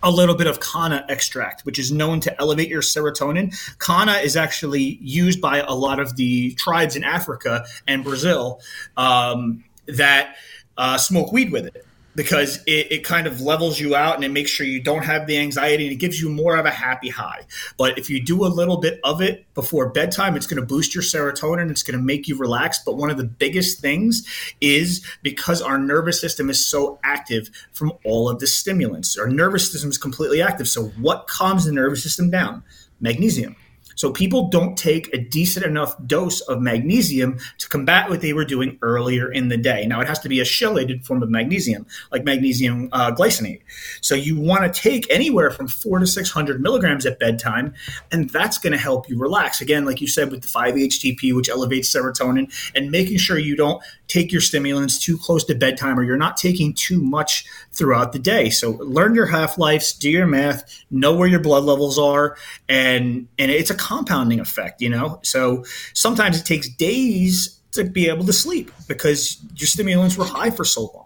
a 0.04 0.12
little 0.12 0.36
bit 0.36 0.48
of 0.48 0.60
Kanna 0.60 1.06
extract, 1.10 1.66
which 1.66 1.80
is 1.80 1.92
known 1.92 2.20
to 2.22 2.40
elevate 2.40 2.70
your 2.70 2.82
serotonin. 2.82 3.56
Kanna 3.80 4.14
is 4.14 4.36
actually 4.36 4.98
used 5.02 5.42
by 5.42 5.60
a 5.60 5.74
lot 5.74 6.00
of 6.00 6.16
the 6.16 6.54
tribes 6.54 6.96
in 6.96 7.04
Africa 7.04 7.66
and 7.88 8.04
Brazil 8.04 8.62
um, 8.96 9.64
that 9.88 10.36
uh, 10.78 10.98
smoke 10.98 11.32
weed 11.32 11.52
with 11.52 11.66
it 11.66 11.87
because 12.18 12.58
it, 12.66 12.92
it 12.92 13.04
kind 13.04 13.28
of 13.28 13.42
levels 13.42 13.80
you 13.80 13.96
out 13.96 14.16
and 14.16 14.24
it 14.24 14.32
makes 14.32 14.50
sure 14.50 14.66
you 14.66 14.82
don't 14.82 15.06
have 15.06 15.28
the 15.28 15.38
anxiety 15.38 15.86
and 15.86 15.94
it 15.94 15.98
gives 15.98 16.20
you 16.20 16.30
more 16.30 16.58
of 16.58 16.66
a 16.66 16.72
happy 16.72 17.10
high. 17.10 17.42
But 17.78 18.00
if 18.00 18.10
you 18.10 18.20
do 18.20 18.44
a 18.44 18.50
little 18.50 18.78
bit 18.78 19.00
of 19.04 19.22
it 19.22 19.46
before 19.54 19.90
bedtime, 19.90 20.36
it's 20.36 20.48
going 20.48 20.60
to 20.60 20.66
boost 20.66 20.96
your 20.96 21.04
serotonin. 21.04 21.70
It's 21.70 21.84
going 21.84 21.98
to 21.98 22.04
make 22.04 22.28
you 22.28 22.36
relax. 22.36 22.80
But 22.84 22.98
one 22.98 23.12
of 23.12 23.18
the 23.18 23.24
biggest 23.24 23.82
things 23.82 24.28
is 24.60 25.06
because 25.22 25.62
our 25.62 25.78
nervous 25.78 26.20
system 26.20 26.50
is 26.50 26.66
so 26.66 27.00
active 27.04 27.52
from 27.72 27.94
all 28.04 28.28
of 28.28 28.40
the 28.40 28.48
stimulants. 28.48 29.16
Our 29.16 29.28
nervous 29.28 29.72
system 29.72 29.92
is 29.92 30.00
completely 30.00 30.42
active. 30.42 30.68
So 30.68 30.86
what 31.00 31.28
calms 31.28 31.66
the 31.66 31.72
nervous 31.72 32.02
system 32.02 32.32
down? 32.32 32.64
Magnesium. 33.00 33.56
So 33.98 34.12
people 34.12 34.48
don't 34.48 34.78
take 34.78 35.14
a 35.14 35.18
decent 35.18 35.66
enough 35.66 35.96
dose 36.06 36.40
of 36.42 36.62
magnesium 36.62 37.40
to 37.58 37.68
combat 37.68 38.10
what 38.10 38.22
they 38.22 38.32
were 38.32 38.46
doing 38.46 38.78
earlier 38.82 39.30
in 39.30 39.50
the 39.50 39.58
day. 39.58 39.86
Now 39.86 40.00
it 40.00 40.08
has 40.08 40.20
to 40.20 40.30
be 40.30 40.40
a 40.40 40.44
chelated 40.44 41.04
form 41.04 41.22
of 41.22 41.30
magnesium, 41.30 41.86
like 42.12 42.24
magnesium 42.24 42.90
uh, 42.92 43.12
glycinate. 43.12 43.62
So 44.02 44.16
you 44.16 44.40
want 44.40 44.72
to 44.72 44.82
take 44.82 45.12
anywhere 45.12 45.50
from 45.52 45.68
four 45.68 46.00
to 46.00 46.08
six 46.08 46.30
hundred 46.30 46.62
milligrams 46.62 47.06
at 47.06 47.20
bedtime, 47.20 47.74
and 48.12 48.30
that's 48.30 48.58
going 48.58 48.74
to 48.74 48.80
help 48.80 49.10
you 49.10 49.18
relax. 49.18 49.62
Again, 49.62 49.84
like 49.86 50.00
you 50.00 50.08
said 50.08 50.32
with 50.32 50.44
the 50.44 50.48
5-HTP, 50.48 51.36
which 51.36 51.50
elevates 51.50 51.94
serotonin, 51.94 52.54
and 52.76 52.92
making 52.92 53.18
sure 53.18 53.38
you 53.40 53.56
don't 53.56 53.82
take 54.08 54.32
your 54.32 54.42
stimulants 54.42 54.98
too 55.04 55.18
close 55.18 55.44
to 55.46 55.56
bedtime 55.56 56.00
or 56.00 56.04
you're 56.04 56.18
not 56.18 56.38
taking 56.38 56.74
too 56.74 57.02
much 57.02 57.46
throughout 57.72 58.14
the 58.14 58.20
day. 58.20 58.50
So 58.50 58.72
learn 58.72 59.16
your 59.16 59.26
half 59.26 59.58
lives, 59.58 59.94
do 59.94 60.10
your 60.10 60.28
math, 60.28 60.86
know 60.90 61.16
where 61.16 61.28
your 61.28 61.40
blood 61.40 61.64
levels 61.64 62.00
are, 62.00 62.38
and 62.68 63.28
and 63.38 63.52
it's 63.52 63.70
a 63.70 63.76
compounding 63.76 64.40
effect, 64.40 64.82
you 64.82 64.90
know. 64.90 65.20
So 65.24 65.66
sometimes 65.94 66.40
it 66.40 66.46
takes 66.46 66.70
days 66.70 67.60
to 67.72 67.84
be 67.84 68.08
able 68.10 68.26
to 68.26 68.34
sleep 68.34 68.72
because 68.88 69.38
your 69.56 69.68
stimulants 69.68 70.18
were 70.18 70.26
high 70.26 70.50
for 70.50 70.66
so 70.66 70.92
long. 70.94 71.06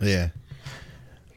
Yeah. 0.00 0.28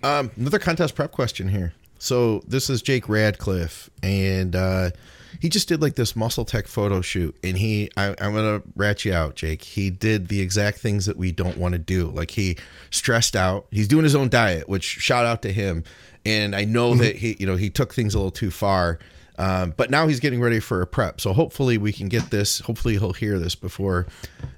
Um, 0.01 0.31
another 0.37 0.59
contest 0.59 0.95
prep 0.95 1.11
question 1.11 1.49
here. 1.49 1.73
So 1.97 2.41
this 2.47 2.69
is 2.69 2.81
Jake 2.81 3.09
Radcliffe, 3.09 3.89
and 4.01 4.55
uh, 4.55 4.91
he 5.39 5.49
just 5.49 5.67
did 5.67 5.81
like 5.81 5.95
this 5.95 6.13
MuscleTech 6.13 6.67
photo 6.67 7.01
shoot 7.01 7.35
and 7.43 7.57
he 7.57 7.89
I, 7.97 8.15
i'm 8.21 8.33
gonna 8.33 8.61
rat 8.75 9.05
you 9.05 9.13
out 9.13 9.35
jake. 9.35 9.63
He 9.63 9.89
did 9.89 10.27
the 10.27 10.41
exact 10.41 10.79
things 10.79 11.05
that 11.05 11.17
we 11.17 11.31
don't 11.31 11.57
want 11.57 11.73
to 11.73 11.79
do. 11.79 12.07
Like 12.07 12.31
he 12.31 12.57
stressed 12.91 13.35
out. 13.35 13.67
He's 13.71 13.87
doing 13.87 14.03
his 14.03 14.15
own 14.15 14.29
diet 14.29 14.67
which 14.67 14.83
shout 14.83 15.25
out 15.25 15.41
to 15.43 15.51
him. 15.51 15.83
And 16.25 16.55
i 16.55 16.65
know 16.65 16.91
mm-hmm. 16.91 17.01
that 17.01 17.15
he 17.17 17.35
you 17.39 17.45
know 17.45 17.55
he 17.55 17.69
took 17.69 17.93
things 17.93 18.13
a 18.13 18.17
little 18.17 18.31
too 18.31 18.51
far 18.51 18.99
um, 19.37 19.73
but 19.77 19.89
now 19.89 20.05
he's 20.05 20.19
getting 20.19 20.41
ready 20.41 20.59
for 20.59 20.81
a 20.81 20.87
prep. 20.87 21.21
So 21.21 21.31
hopefully 21.31 21.77
we 21.77 21.93
can 21.93 22.09
get 22.09 22.29
this 22.29 22.59
hopefully 22.59 22.97
he'll 22.97 23.13
hear 23.13 23.39
this 23.39 23.55
before 23.55 24.05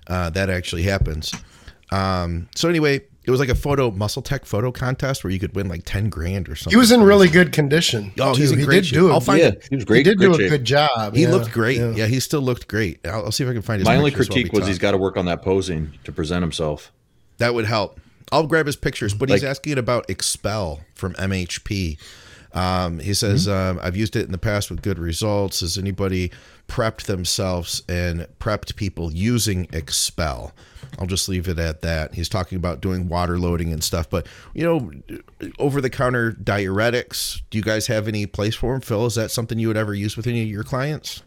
uh, 0.07 0.31
that 0.31 0.50
actually 0.50 0.83
happens. 0.83 1.33
Um, 1.91 2.50
so 2.55 2.67
anyway 2.67 3.01
it 3.24 3.29
was 3.29 3.40
like 3.40 3.50
a 3.50 3.55
photo 3.55 3.92
MuscleTech 3.92 4.46
photo 4.46 4.72
contest 4.72 5.24
where 5.24 5.31
you 5.31 5.40
could 5.40 5.55
win 5.55 5.68
like 5.68 5.84
10 5.86 6.10
grand 6.10 6.50
or 6.50 6.55
something. 6.55 6.72
He 6.72 6.77
was 6.77 6.92
in 6.92 7.03
really 7.03 7.27
good 7.27 7.51
condition. 7.51 8.12
Oh, 8.20 8.34
he's 8.34 8.51
in 8.51 8.60
he 8.60 8.66
great 8.66 8.86
did 8.86 8.94
do 8.94 9.12
I'll 9.12 9.20
find 9.20 9.40
yeah, 9.40 9.48
it. 9.50 9.68
He 9.70 9.75
was 9.75 9.86
great. 9.86 10.00
He 10.00 10.03
did 10.03 10.18
great 10.18 10.31
do 10.31 10.38
shape. 10.40 10.48
a 10.48 10.50
good 10.50 10.66
job. 10.66 11.16
He 11.16 11.24
yeah, 11.24 11.31
looked 11.31 11.51
great. 11.51 11.77
Yeah. 11.77 11.92
yeah. 11.92 12.05
he 12.07 12.20
still 12.20 12.42
looked 12.42 12.68
great. 12.68 13.05
I'll, 13.05 13.25
I'll, 13.25 13.31
see 13.31 13.44
if 13.44 13.50
I 13.50 13.53
can 13.53 13.62
find 13.62 13.79
his 13.79 13.88
My 13.88 13.96
only 13.96 14.12
critique 14.12 14.51
was 14.51 14.62
talk. 14.62 14.68
he's 14.70 14.79
got 14.79 14.92
to 14.92 14.98
work 14.98 15.18
on 15.18 15.25
that 15.25 15.44
posing 15.44 15.94
to 16.03 16.12
present 16.12 16.42
himself. 16.42 16.92
That 17.38 17.53
would 17.53 17.66
help. 17.66 18.00
I'll 18.31 18.48
grab 18.48 18.66
his 18.66 18.75
pictures, 18.75 19.14
but 19.14 19.29
like, 19.29 19.42
he's 19.42 19.44
asking 19.44 19.77
about 19.77 20.07
Xpel 20.07 20.81
from 20.96 21.14
MHP. 21.14 22.00
Um, 22.53 23.00
he 23.00 23.14
says, 23.14 23.48
mm-hmm. 23.48 23.77
um, 23.77 23.85
I've 23.85 23.96
used 23.96 24.16
it 24.16 24.25
in 24.25 24.31
the 24.31 24.37
past 24.37 24.70
with 24.70 24.81
good 24.81 25.00
results. 25.00 25.61
Has 25.61 25.77
anybody 25.77 26.31
prepped 26.68 27.03
themselves 27.03 27.83
and 27.87 28.27
prepped 28.40 28.75
people 28.75 29.14
using 29.14 29.68
Xpel? 29.68 30.51
I'll 31.00 31.07
just 31.07 31.29
leave 31.29 31.48
it 31.48 31.57
at 31.57 31.81
that. 31.81 32.16
He's 32.16 32.27
talking 32.27 32.57
about 32.57 32.81
doing 32.81 33.07
water 33.07 33.40
loading 33.40 33.72
and 33.72 33.83
stuff. 33.83 34.09
But, 34.09 34.27
you 34.53 34.64
know, 34.64 35.50
over 35.59 35.79
the 35.79 35.90
counter 35.90 36.33
diuretics, 36.33 37.42
do 37.50 37.57
you 37.57 37.64
guys 37.64 37.87
have 37.87 38.07
any 38.07 38.25
place 38.25 38.55
for 38.55 38.74
them? 38.74 38.81
Phil, 38.81 39.05
is 39.05 39.16
that 39.16 39.31
something 39.31 39.57
you 39.57 39.68
would 39.68 39.77
ever 39.77 39.94
use 39.94 40.18
with 40.18 40.27
any 40.27 40.42
of 40.44 40.50
your 40.50 40.64
clients? 40.64 41.24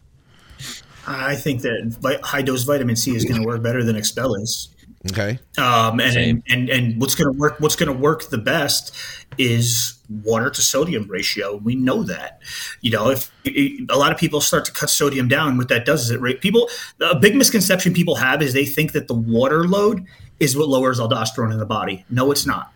I 1.07 1.35
think 1.35 1.61
that 1.61 2.19
high 2.23 2.41
dose 2.41 2.63
vitamin 2.63 2.95
C 2.95 3.15
is 3.15 3.25
going 3.25 3.41
to 3.41 3.47
work 3.47 3.61
better 3.61 3.83
than 3.83 3.95
Xpel 3.95 4.39
is. 4.41 4.69
Okay. 5.11 5.39
Um, 5.57 5.99
and, 5.99 6.17
and, 6.17 6.43
and 6.49 6.69
and 6.69 6.99
what's 7.01 7.13
going 7.13 7.31
to 7.31 7.39
work? 7.39 7.59
What's 7.59 7.75
going 7.75 7.93
to 7.93 7.97
work 7.97 8.29
the 8.29 8.39
best 8.39 8.95
is 9.37 9.94
water 10.09 10.49
to 10.49 10.61
sodium 10.61 11.07
ratio. 11.07 11.57
We 11.57 11.75
know 11.75 12.03
that. 12.03 12.41
You 12.81 12.91
know, 12.91 13.09
if, 13.09 13.31
if 13.43 13.89
a 13.89 13.97
lot 13.97 14.11
of 14.11 14.17
people 14.17 14.41
start 14.41 14.65
to 14.65 14.71
cut 14.71 14.89
sodium 14.89 15.27
down, 15.27 15.57
what 15.57 15.69
that 15.69 15.85
does 15.85 16.09
is 16.09 16.11
it 16.11 16.41
people. 16.41 16.69
A 17.01 17.15
big 17.15 17.35
misconception 17.35 17.93
people 17.93 18.15
have 18.15 18.41
is 18.41 18.53
they 18.53 18.65
think 18.65 18.91
that 18.93 19.07
the 19.07 19.13
water 19.13 19.67
load 19.67 20.05
is 20.39 20.57
what 20.57 20.67
lowers 20.67 20.99
aldosterone 20.99 21.51
in 21.51 21.59
the 21.59 21.65
body. 21.65 22.05
No, 22.09 22.31
it's 22.31 22.45
not. 22.45 22.71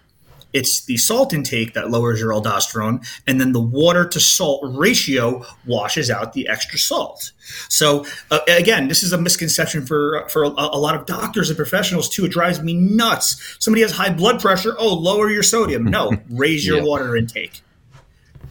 It's 0.54 0.86
the 0.86 0.98
salt 0.98 1.34
intake 1.34 1.74
that 1.74 1.90
lowers 1.90 2.20
your 2.20 2.32
aldosterone, 2.32 3.06
and 3.28 3.40
then 3.40 3.52
the 3.52 3.60
water 3.60 4.08
to 4.08 4.20
salt 4.20 4.62
ratio 4.64 5.46
washes 5.66 6.10
out 6.10 6.34
the 6.34 6.48
extra 6.48 6.80
salt. 6.80 7.32
So 7.68 8.06
uh, 8.32 8.40
again, 8.48 8.88
this 8.88 9.04
is 9.04 9.14
a 9.14 9.18
misconception 9.18 9.86
for 9.86 10.28
for 10.30 10.44
a, 10.44 10.50
a, 10.50 10.80
lot 10.80 10.96
of 10.96 11.06
doctors 11.06 11.50
and 11.50 11.58
professionals 11.58 12.10
too. 12.10 12.26
It 12.26 12.32
drives 12.32 12.62
me 12.62 12.74
nuts. 12.74 13.58
Somebody 13.60 13.82
has 13.82 13.92
high 13.92 14.14
blood 14.14 14.40
pressure. 14.40 14.76
Oh, 14.78 14.94
lower 14.94 15.30
your 15.30 15.44
sodium. 15.44 15.86
No, 15.86 16.12
raise 16.30 16.66
your 16.66 16.78
yep. 16.78 16.86
water 16.86 17.16
intake. 17.16 17.62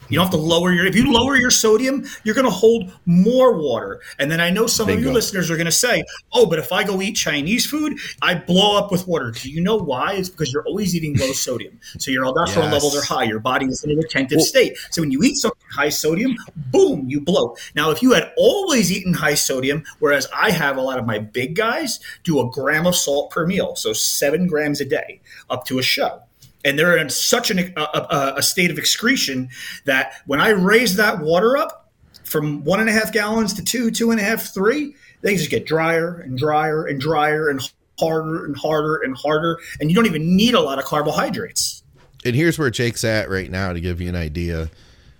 You 0.08 0.16
don't 0.16 0.26
have 0.26 0.32
to 0.32 0.38
lower 0.38 0.72
your. 0.72 0.86
If 0.86 0.96
you 0.96 1.12
lower 1.12 1.36
your 1.36 1.50
sodium, 1.50 2.04
you're 2.24 2.34
going 2.34 2.46
to 2.46 2.50
hold 2.50 2.92
more 3.06 3.56
water. 3.56 4.00
And 4.18 4.30
then 4.30 4.40
I 4.40 4.50
know 4.50 4.66
some 4.66 4.86
Bingo. 4.86 5.00
of 5.00 5.04
you 5.06 5.12
listeners 5.12 5.50
are 5.50 5.56
going 5.56 5.66
to 5.66 5.72
say, 5.72 6.04
"Oh, 6.32 6.46
but 6.46 6.58
if 6.58 6.72
I 6.72 6.84
go 6.84 7.00
eat 7.02 7.14
Chinese 7.14 7.66
food, 7.66 7.98
I 8.22 8.34
blow 8.34 8.78
up 8.78 8.90
with 8.90 9.06
water." 9.06 9.30
Do 9.30 9.50
you 9.50 9.60
know 9.60 9.76
why? 9.76 10.14
It's 10.14 10.28
because 10.28 10.52
you're 10.52 10.66
always 10.66 10.94
eating 10.94 11.16
low 11.16 11.32
sodium, 11.32 11.78
so 11.98 12.10
your 12.10 12.24
aldosterone 12.24 12.64
yes. 12.64 12.72
levels 12.72 12.96
are 12.96 13.04
high. 13.04 13.24
Your 13.24 13.40
body 13.40 13.66
is 13.66 13.84
in 13.84 13.90
a 13.90 13.96
retentive 13.96 14.36
well, 14.38 14.46
state. 14.46 14.76
So 14.90 15.02
when 15.02 15.10
you 15.10 15.22
eat 15.22 15.36
something 15.36 15.58
high 15.70 15.90
sodium, 15.90 16.36
boom, 16.56 17.04
you 17.08 17.20
blow. 17.20 17.56
Now, 17.74 17.90
if 17.90 18.02
you 18.02 18.12
had 18.12 18.32
always 18.36 18.90
eaten 18.90 19.12
high 19.12 19.34
sodium, 19.34 19.84
whereas 19.98 20.26
I 20.34 20.50
have 20.50 20.76
a 20.76 20.82
lot 20.82 20.98
of 20.98 21.06
my 21.06 21.18
big 21.18 21.54
guys 21.54 22.00
do 22.24 22.40
a 22.40 22.50
gram 22.50 22.86
of 22.86 22.96
salt 22.96 23.30
per 23.30 23.46
meal, 23.46 23.76
so 23.76 23.92
seven 23.92 24.46
grams 24.46 24.80
a 24.80 24.84
day, 24.84 25.20
up 25.50 25.64
to 25.66 25.78
a 25.78 25.82
show 25.82 26.22
and 26.64 26.78
they're 26.78 26.96
in 26.96 27.10
such 27.10 27.50
an, 27.50 27.72
a, 27.76 27.80
a, 27.80 28.34
a, 28.38 28.42
state 28.42 28.70
of 28.70 28.78
excretion 28.78 29.48
that 29.84 30.14
when 30.26 30.40
I 30.40 30.50
raise 30.50 30.96
that 30.96 31.20
water 31.20 31.56
up 31.56 31.90
from 32.24 32.64
one 32.64 32.80
and 32.80 32.88
a 32.88 32.92
half 32.92 33.12
gallons 33.12 33.54
to 33.54 33.64
two, 33.64 33.90
two 33.90 34.10
and 34.10 34.20
a 34.20 34.22
half, 34.22 34.52
three, 34.52 34.94
they 35.22 35.36
just 35.36 35.50
get 35.50 35.66
drier 35.66 36.20
and 36.20 36.36
drier 36.36 36.86
and 36.86 37.00
drier 37.00 37.48
and 37.48 37.60
harder 37.98 38.44
and 38.44 38.56
harder 38.56 38.96
and 38.96 39.16
harder, 39.16 39.58
and 39.80 39.90
you 39.90 39.96
don't 39.96 40.06
even 40.06 40.36
need 40.36 40.54
a 40.54 40.60
lot 40.60 40.78
of 40.78 40.84
carbohydrates. 40.84 41.82
And 42.24 42.34
here's 42.34 42.58
where 42.58 42.70
Jake's 42.70 43.04
at 43.04 43.30
right 43.30 43.50
now 43.50 43.72
to 43.72 43.80
give 43.80 44.00
you 44.00 44.08
an 44.08 44.16
idea. 44.16 44.70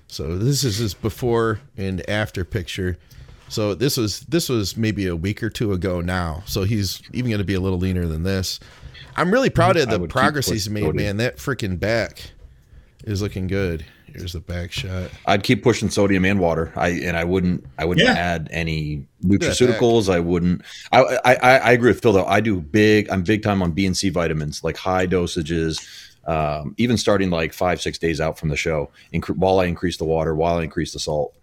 So 0.09 0.39
this 0.39 0.65
is 0.65 0.79
his 0.79 0.95
before 0.95 1.61
and 1.77 2.09
after 2.09 2.45
picture. 2.45 2.97
So 3.49 3.75
this 3.75 3.97
was 3.97 4.21
this 4.21 4.49
was 4.49 4.77
maybe 4.77 5.07
a 5.07 5.17
week 5.17 5.43
or 5.43 5.51
two 5.51 5.73
ago 5.73 6.01
now. 6.01 6.43
So 6.47 6.65
he's 6.65 7.01
even 7.13 7.31
going 7.31 7.39
to 7.39 7.45
be 7.45 7.55
a 7.55 7.61
little 7.61 7.79
leaner 7.79 8.07
than 8.07 8.23
this. 8.23 8.61
I'm 9.19 9.33
really 9.33 9.51
proud 9.51 9.77
of 9.77 9.89
the 9.91 10.07
progress 10.07 10.49
he's 10.49 10.71
made, 10.71 10.95
man. 10.95 11.19
That 11.19 11.37
freaking 11.37 11.79
back 11.79 12.31
is 13.05 13.21
looking 13.23 13.47
good. 13.47 13.85
Here's 14.07 14.33
the 14.33 14.41
back 14.41 14.73
shot. 14.73 15.11
I'd 15.27 15.43
keep 15.43 15.63
pushing 15.63 15.91
sodium 15.91 16.25
and 16.25 16.41
water. 16.41 16.73
I 16.77 16.89
and 16.89 17.17
I 17.17 17.25
wouldn't. 17.25 17.65
I 17.79 17.85
wouldn't 17.85 18.07
yeah. 18.07 18.15
add 18.15 18.49
any 18.51 19.07
nutraceuticals. 19.23 20.13
I 20.13 20.21
wouldn't. 20.21 20.63
I, 20.93 21.19
I 21.25 21.35
I 21.35 21.73
agree 21.73 21.91
with 21.91 22.01
Phil 22.03 22.13
though. 22.13 22.25
I 22.25 22.41
do 22.41 22.61
big. 22.61 23.11
I'm 23.11 23.23
big 23.23 23.43
time 23.43 23.63
on 23.63 23.73
B 23.73 23.87
and 23.87 23.97
C 23.97 24.09
vitamins, 24.09 24.65
like 24.65 24.77
high 24.77 25.07
dosages. 25.07 25.87
Um, 26.27 26.75
even 26.79 26.97
starting 26.97 27.31
like 27.31 27.53
five 27.53 27.81
six 27.81 27.99
days 27.99 28.21
out 28.21 28.39
from 28.39 28.49
the 28.49 28.57
show, 28.57 28.91
inc- 29.15 29.37
while 29.37 29.61
I 29.61 29.67
increase 29.67 29.97
the 29.97 30.05
water, 30.05 30.35
while 30.35 30.59
I 30.59 30.63
increase 30.65 30.93
the 30.93 30.99
salt. 30.99 31.35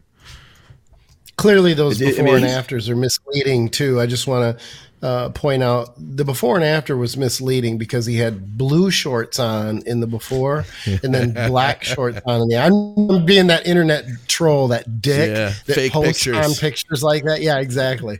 Clearly, 1.38 1.74
those 1.74 2.02
It- 2.02 2.06
it- 2.06 2.08
I 2.08 2.12
before 2.12 2.26
mean, 2.36 2.36
and 2.46 2.46
afters 2.46 2.90
are 2.90 2.96
misleading 2.96 3.70
too. 3.70 4.00
I 4.00 4.06
just 4.06 4.28
want 4.28 4.58
to 4.58 4.64
uh, 5.02 5.30
point 5.30 5.62
out 5.62 5.94
the 5.98 6.24
before 6.26 6.56
and 6.56 6.66
after 6.66 6.98
was 6.98 7.16
misleading 7.18 7.78
because 7.78 8.06
he 8.06 8.18
had 8.18 8.58
blue 8.58 8.90
shorts 8.90 9.40
on 9.40 9.84
in 9.86 10.00
the 10.00 10.08
before 10.08 10.66
and 10.86 11.14
then 11.14 11.34
black 11.48 11.84
shorts 11.84 12.20
on 12.26 12.42
in 12.42 12.48
the. 12.48 12.58
I'm 12.58 13.26
being 13.26 13.48
that 13.48 13.68
internet 13.68 14.06
troll, 14.28 14.70
that 14.70 15.02
dick 15.02 15.30
Yeah, 15.30 15.54
that 15.66 15.74
fake 15.76 15.92
posts 15.92 16.24
pictures. 16.24 16.46
on 16.46 16.54
pictures 16.56 17.04
like 17.04 17.24
that. 17.26 17.42
Yeah, 17.42 17.60
exactly. 17.60 18.20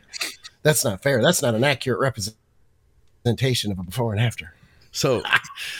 That's 0.62 0.84
not 0.84 1.02
fair. 1.02 1.22
That's 1.22 1.42
not 1.42 1.54
an 1.54 1.64
accurate 1.64 1.98
representation 2.00 3.72
of 3.72 3.78
a 3.78 3.82
before 3.82 4.12
and 4.12 4.20
after. 4.20 4.52
So, 4.92 5.22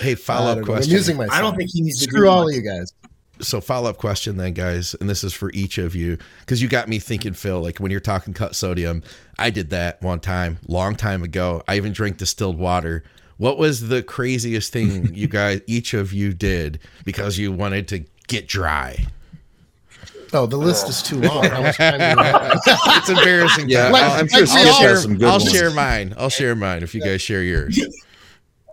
hey, 0.00 0.14
follow 0.16 0.50
up 0.50 0.58
don't. 0.58 0.64
I'm 0.68 0.74
question. 0.74 0.92
using 0.92 1.16
myself. 1.16 1.38
I 1.38 1.40
don't 1.40 1.56
think 1.56 1.70
he 1.72 1.82
needs 1.82 1.98
to 2.00 2.10
Screw 2.10 2.28
all 2.28 2.48
of 2.48 2.54
you 2.54 2.62
guys. 2.62 2.92
So 3.40 3.60
follow 3.60 3.90
up 3.90 3.98
question 3.98 4.36
then 4.36 4.52
guys 4.52 4.94
and 5.00 5.08
this 5.10 5.22
is 5.22 5.32
for 5.34 5.50
each 5.52 5.78
of 5.78 5.94
you 5.94 6.16
because 6.40 6.62
you 6.62 6.68
got 6.68 6.88
me 6.88 6.98
thinking 6.98 7.32
phil 7.34 7.60
like 7.60 7.78
when 7.78 7.90
you're 7.90 8.00
talking 8.00 8.32
cut 8.32 8.54
sodium 8.54 9.02
i 9.38 9.50
did 9.50 9.70
that 9.70 10.00
one 10.02 10.18
time 10.20 10.58
long 10.68 10.94
time 10.94 11.22
ago 11.22 11.62
i 11.68 11.76
even 11.76 11.92
drank 11.92 12.16
distilled 12.16 12.58
water 12.58 13.04
what 13.36 13.58
was 13.58 13.88
the 13.88 14.02
craziest 14.02 14.72
thing 14.72 15.14
you 15.14 15.28
guys 15.28 15.60
each 15.66 15.92
of 15.94 16.12
you 16.12 16.32
did 16.32 16.78
because 17.04 17.36
you 17.38 17.52
wanted 17.52 17.86
to 17.88 18.04
get 18.28 18.48
dry 18.48 18.96
Oh, 20.32 20.44
the 20.44 20.56
list 20.56 20.88
is 20.88 21.02
too 21.02 21.20
long. 21.20 21.44
How 21.44 21.62
much 21.62 21.76
time 21.76 21.98
do 22.00 22.04
you 22.04 22.16
have? 22.26 22.58
it's 22.66 23.08
embarrassing 23.08 23.68
Yeah, 23.68 23.90
Like- 23.90 24.02
I'll, 24.02 24.20
I'm 24.20 24.28
sure 24.28 24.40
like 24.40 24.48
Skip 24.48 24.64
we 24.64 24.68
all- 24.70 24.82
has 24.82 25.02
some 25.02 25.14
good 25.18 25.28
I'll 25.28 25.38
ones. 25.38 25.52
share 25.52 25.70
mine 25.70 26.14
i'll 26.18 26.28
share 26.28 26.54
mine 26.56 26.82
if 26.82 26.94
you 26.96 27.00
guys 27.00 27.22
share 27.22 27.42
yours 27.44 27.78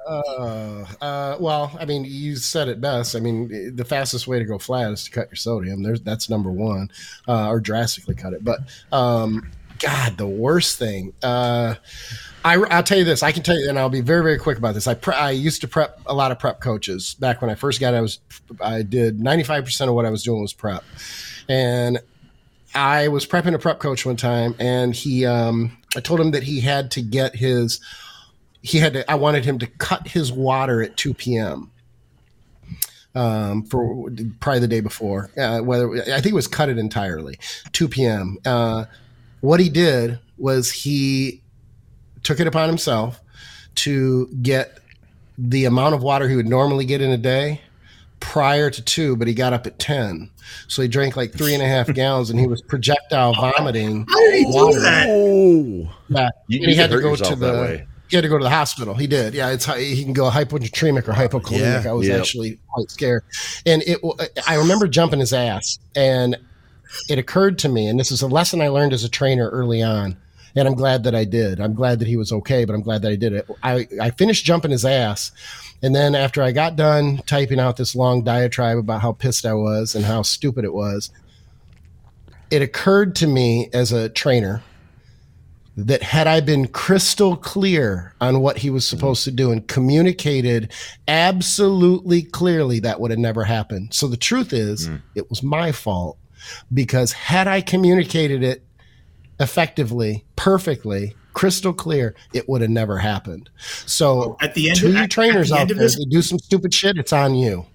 Uh, 0.07 0.85
uh, 1.01 1.37
well, 1.39 1.75
I 1.79 1.85
mean, 1.85 2.05
you 2.05 2.35
said 2.35 2.67
it 2.67 2.81
best. 2.81 3.15
I 3.15 3.19
mean, 3.19 3.75
the 3.75 3.85
fastest 3.85 4.27
way 4.27 4.39
to 4.39 4.45
go 4.45 4.57
flat 4.57 4.91
is 4.91 5.03
to 5.05 5.11
cut 5.11 5.29
your 5.29 5.35
sodium. 5.35 5.83
There's 5.83 6.01
that's 6.01 6.29
number 6.29 6.51
one, 6.51 6.91
uh, 7.27 7.49
or 7.49 7.59
drastically 7.59 8.15
cut 8.15 8.33
it. 8.33 8.43
But 8.43 8.59
um, 8.91 9.49
God, 9.79 10.17
the 10.17 10.27
worst 10.27 10.77
thing. 10.77 11.13
Uh, 11.21 11.75
I, 12.45 12.55
I'll 12.55 12.83
tell 12.83 12.97
you 12.97 13.05
this. 13.05 13.23
I 13.23 13.31
can 13.31 13.43
tell 13.43 13.57
you, 13.57 13.69
and 13.69 13.79
I'll 13.79 13.89
be 13.89 14.01
very, 14.01 14.23
very 14.23 14.37
quick 14.37 14.57
about 14.57 14.73
this. 14.73 14.87
I 14.87 14.95
pre- 14.95 15.15
I 15.15 15.31
used 15.31 15.61
to 15.61 15.67
prep 15.67 15.99
a 16.05 16.13
lot 16.13 16.31
of 16.31 16.39
prep 16.39 16.59
coaches 16.59 17.15
back 17.15 17.41
when 17.41 17.49
I 17.49 17.55
first 17.55 17.79
got. 17.79 17.93
I 17.93 18.01
was 18.01 18.19
I 18.61 18.81
did 18.81 19.19
ninety 19.19 19.43
five 19.43 19.63
percent 19.63 19.89
of 19.89 19.95
what 19.95 20.05
I 20.05 20.09
was 20.09 20.23
doing 20.23 20.41
was 20.41 20.53
prep, 20.53 20.83
and 21.47 21.99
I 22.75 23.07
was 23.07 23.25
prepping 23.25 23.53
a 23.53 23.59
prep 23.59 23.79
coach 23.79 24.05
one 24.05 24.15
time, 24.15 24.55
and 24.59 24.95
he, 24.95 25.25
um, 25.25 25.77
I 25.95 25.99
told 25.99 26.19
him 26.19 26.31
that 26.31 26.43
he 26.43 26.59
had 26.59 26.91
to 26.91 27.01
get 27.01 27.35
his, 27.35 27.79
he 28.63 28.79
had 28.79 28.93
to, 28.93 29.11
I 29.11 29.15
wanted 29.15 29.45
him 29.45 29.59
to 29.59 29.67
cut 29.67 30.07
his 30.07 30.31
water 30.31 30.81
at 30.81 30.97
2 30.97 31.13
p.m. 31.13 31.69
Um, 33.13 33.63
for 33.65 34.09
probably 34.39 34.61
the 34.61 34.67
day 34.67 34.79
before, 34.79 35.29
uh, 35.37 35.59
whether 35.59 35.91
I 35.93 36.21
think 36.21 36.27
it 36.27 36.33
was 36.33 36.47
cut 36.47 36.69
it 36.69 36.79
entirely, 36.79 37.37
2 37.73 37.87
p.m. 37.89 38.37
Uh, 38.43 38.85
what 39.41 39.59
he 39.59 39.69
did 39.69 40.17
was 40.37 40.71
he 40.71 41.41
took 42.23 42.39
it 42.39 42.47
upon 42.47 42.69
himself 42.69 43.21
to 43.75 44.27
get 44.41 44.79
the 45.37 45.65
amount 45.65 45.93
of 45.93 46.01
water 46.01 46.27
he 46.29 46.35
would 46.35 46.47
normally 46.47 46.85
get 46.85 47.01
in 47.01 47.11
a 47.11 47.17
day 47.17 47.61
prior 48.19 48.69
to 48.69 48.81
two, 48.81 49.17
but 49.17 49.27
he 49.27 49.33
got 49.33 49.51
up 49.51 49.67
at 49.67 49.77
10. 49.77 50.29
So 50.67 50.81
he 50.81 50.87
drank 50.87 51.17
like 51.17 51.33
three 51.33 51.53
and 51.53 51.61
a 51.61 51.67
half 51.67 51.87
gallons 51.93 52.29
and 52.29 52.39
he 52.39 52.47
was 52.47 52.61
projectile 52.61 53.33
vomiting. 53.33 54.05
How 54.09 54.19
did 54.19 54.33
he 54.35 54.43
do 54.45 54.51
water. 54.51 54.79
that? 54.79 55.07
oh 55.09 55.89
Yeah. 56.07 56.29
You, 56.47 56.61
And 56.61 56.71
he 56.71 56.75
had 56.77 56.89
to 56.91 56.97
go 56.97 57.01
to 57.01 57.09
yourself 57.09 57.39
that 57.39 57.51
the 57.51 57.61
way. 57.61 57.87
He 58.13 58.17
had 58.17 58.21
to 58.21 58.29
go 58.29 58.37
to 58.37 58.43
the 58.43 58.49
hospital. 58.51 58.93
He 58.93 59.07
did. 59.07 59.33
Yeah, 59.33 59.49
it's 59.49 59.65
he 59.65 60.03
can 60.03 60.13
go 60.13 60.29
hyponatremic 60.29 61.07
or 61.07 61.13
hypokalemic. 61.13 61.83
Yeah, 61.83 61.89
I 61.89 61.93
was 61.93 62.07
yeah. 62.07 62.17
actually 62.17 62.59
quite 62.71 62.91
scared, 62.91 63.23
and 63.65 63.81
it. 63.87 63.99
I 64.47 64.55
remember 64.57 64.87
jumping 64.87 65.19
his 65.19 65.33
ass, 65.33 65.79
and 65.95 66.37
it 67.09 67.17
occurred 67.17 67.57
to 67.59 67.69
me, 67.69 67.87
and 67.87 67.99
this 67.99 68.11
is 68.11 68.21
a 68.21 68.27
lesson 68.27 68.61
I 68.61 68.67
learned 68.67 68.93
as 68.93 69.03
a 69.03 69.09
trainer 69.09 69.49
early 69.49 69.81
on, 69.81 70.15
and 70.55 70.67
I'm 70.67 70.75
glad 70.75 71.05
that 71.05 71.15
I 71.15 71.25
did. 71.25 71.59
I'm 71.59 71.73
glad 71.73 71.97
that 71.99 72.07
he 72.07 72.15
was 72.15 72.31
okay, 72.31 72.65
but 72.65 72.75
I'm 72.75 72.83
glad 72.83 73.01
that 73.01 73.11
I 73.11 73.15
did 73.15 73.33
it. 73.33 73.49
I 73.63 73.87
I 73.99 74.11
finished 74.11 74.45
jumping 74.45 74.69
his 74.69 74.85
ass, 74.85 75.31
and 75.81 75.95
then 75.95 76.13
after 76.13 76.43
I 76.43 76.51
got 76.51 76.75
done 76.75 77.17
typing 77.25 77.59
out 77.59 77.77
this 77.77 77.95
long 77.95 78.23
diatribe 78.23 78.77
about 78.77 79.01
how 79.01 79.13
pissed 79.13 79.43
I 79.43 79.55
was 79.55 79.95
and 79.95 80.05
how 80.05 80.21
stupid 80.21 80.65
it 80.65 80.73
was, 80.75 81.09
it 82.51 82.61
occurred 82.61 83.15
to 83.15 83.25
me 83.25 83.71
as 83.73 83.91
a 83.91 84.07
trainer 84.07 84.61
that 85.75 86.03
had 86.03 86.27
I 86.27 86.39
been 86.39 86.67
crystal 86.67 87.35
clear 87.35 88.13
on 88.21 88.41
what 88.41 88.57
he 88.59 88.69
was 88.69 88.85
supposed 88.85 89.23
to 89.23 89.31
do 89.31 89.51
and 89.51 89.67
communicated 89.67 90.71
absolutely 91.07 92.21
clearly, 92.21 92.79
that 92.81 92.99
would 92.99 93.09
have 93.11 93.19
never 93.19 93.43
happened. 93.43 93.93
So 93.93 94.07
the 94.07 94.17
truth 94.17 94.53
is, 94.53 94.87
hmm. 94.87 94.97
it 95.15 95.29
was 95.29 95.41
my 95.41 95.71
fault 95.71 96.17
because 96.73 97.11
had 97.13 97.47
I 97.47 97.61
communicated 97.61 98.43
it 98.43 98.63
effectively, 99.39 100.25
perfectly, 100.35 101.15
crystal 101.33 101.73
clear, 101.73 102.13
it 102.33 102.47
would 102.47 102.61
have 102.61 102.69
never 102.69 102.99
happened. 102.99 103.49
So 103.87 104.37
At 104.39 104.53
the 104.53 104.69
end 104.69 104.79
to 104.79 104.87
of- 104.87 104.93
you 104.93 104.99
at- 104.99 105.09
trainers 105.09 105.51
out 105.51 105.67
there, 105.67 105.77
this- 105.77 106.03
do 106.05 106.21
some 106.21 106.37
stupid 106.39 106.73
shit, 106.73 106.97
it's 106.97 107.13
on 107.13 107.33
you. 107.35 107.65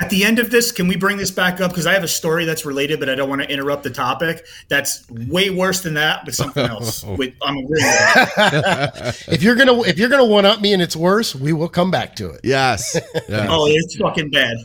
At 0.00 0.08
the 0.08 0.24
end 0.24 0.38
of 0.38 0.50
this, 0.50 0.72
can 0.72 0.88
we 0.88 0.96
bring 0.96 1.18
this 1.18 1.30
back 1.30 1.60
up? 1.60 1.70
Because 1.70 1.86
I 1.86 1.92
have 1.92 2.02
a 2.02 2.08
story 2.08 2.46
that's 2.46 2.64
related, 2.64 3.00
but 3.00 3.10
I 3.10 3.14
don't 3.14 3.28
want 3.28 3.42
to 3.42 3.50
interrupt 3.52 3.82
the 3.82 3.90
topic. 3.90 4.46
That's 4.68 5.08
way 5.10 5.50
worse 5.50 5.82
than 5.82 5.94
that, 5.94 6.24
but 6.24 6.34
something 6.34 6.64
else. 6.64 7.04
With, 7.18 7.34
I'm 7.42 7.56
agreeing. 7.58 7.84
If 9.34 9.42
you're 9.42 9.56
gonna 9.56 9.82
if 9.82 9.98
you're 9.98 10.08
gonna 10.08 10.24
one 10.24 10.44
up 10.46 10.60
me 10.60 10.72
and 10.72 10.80
it's 10.82 10.96
worse, 10.96 11.34
we 11.34 11.52
will 11.52 11.68
come 11.68 11.90
back 11.90 12.16
to 12.16 12.30
it. 12.30 12.40
yes, 12.44 12.96
yes. 13.28 13.46
Oh, 13.50 13.66
it's 13.68 13.96
fucking 13.96 14.30
bad. 14.30 14.56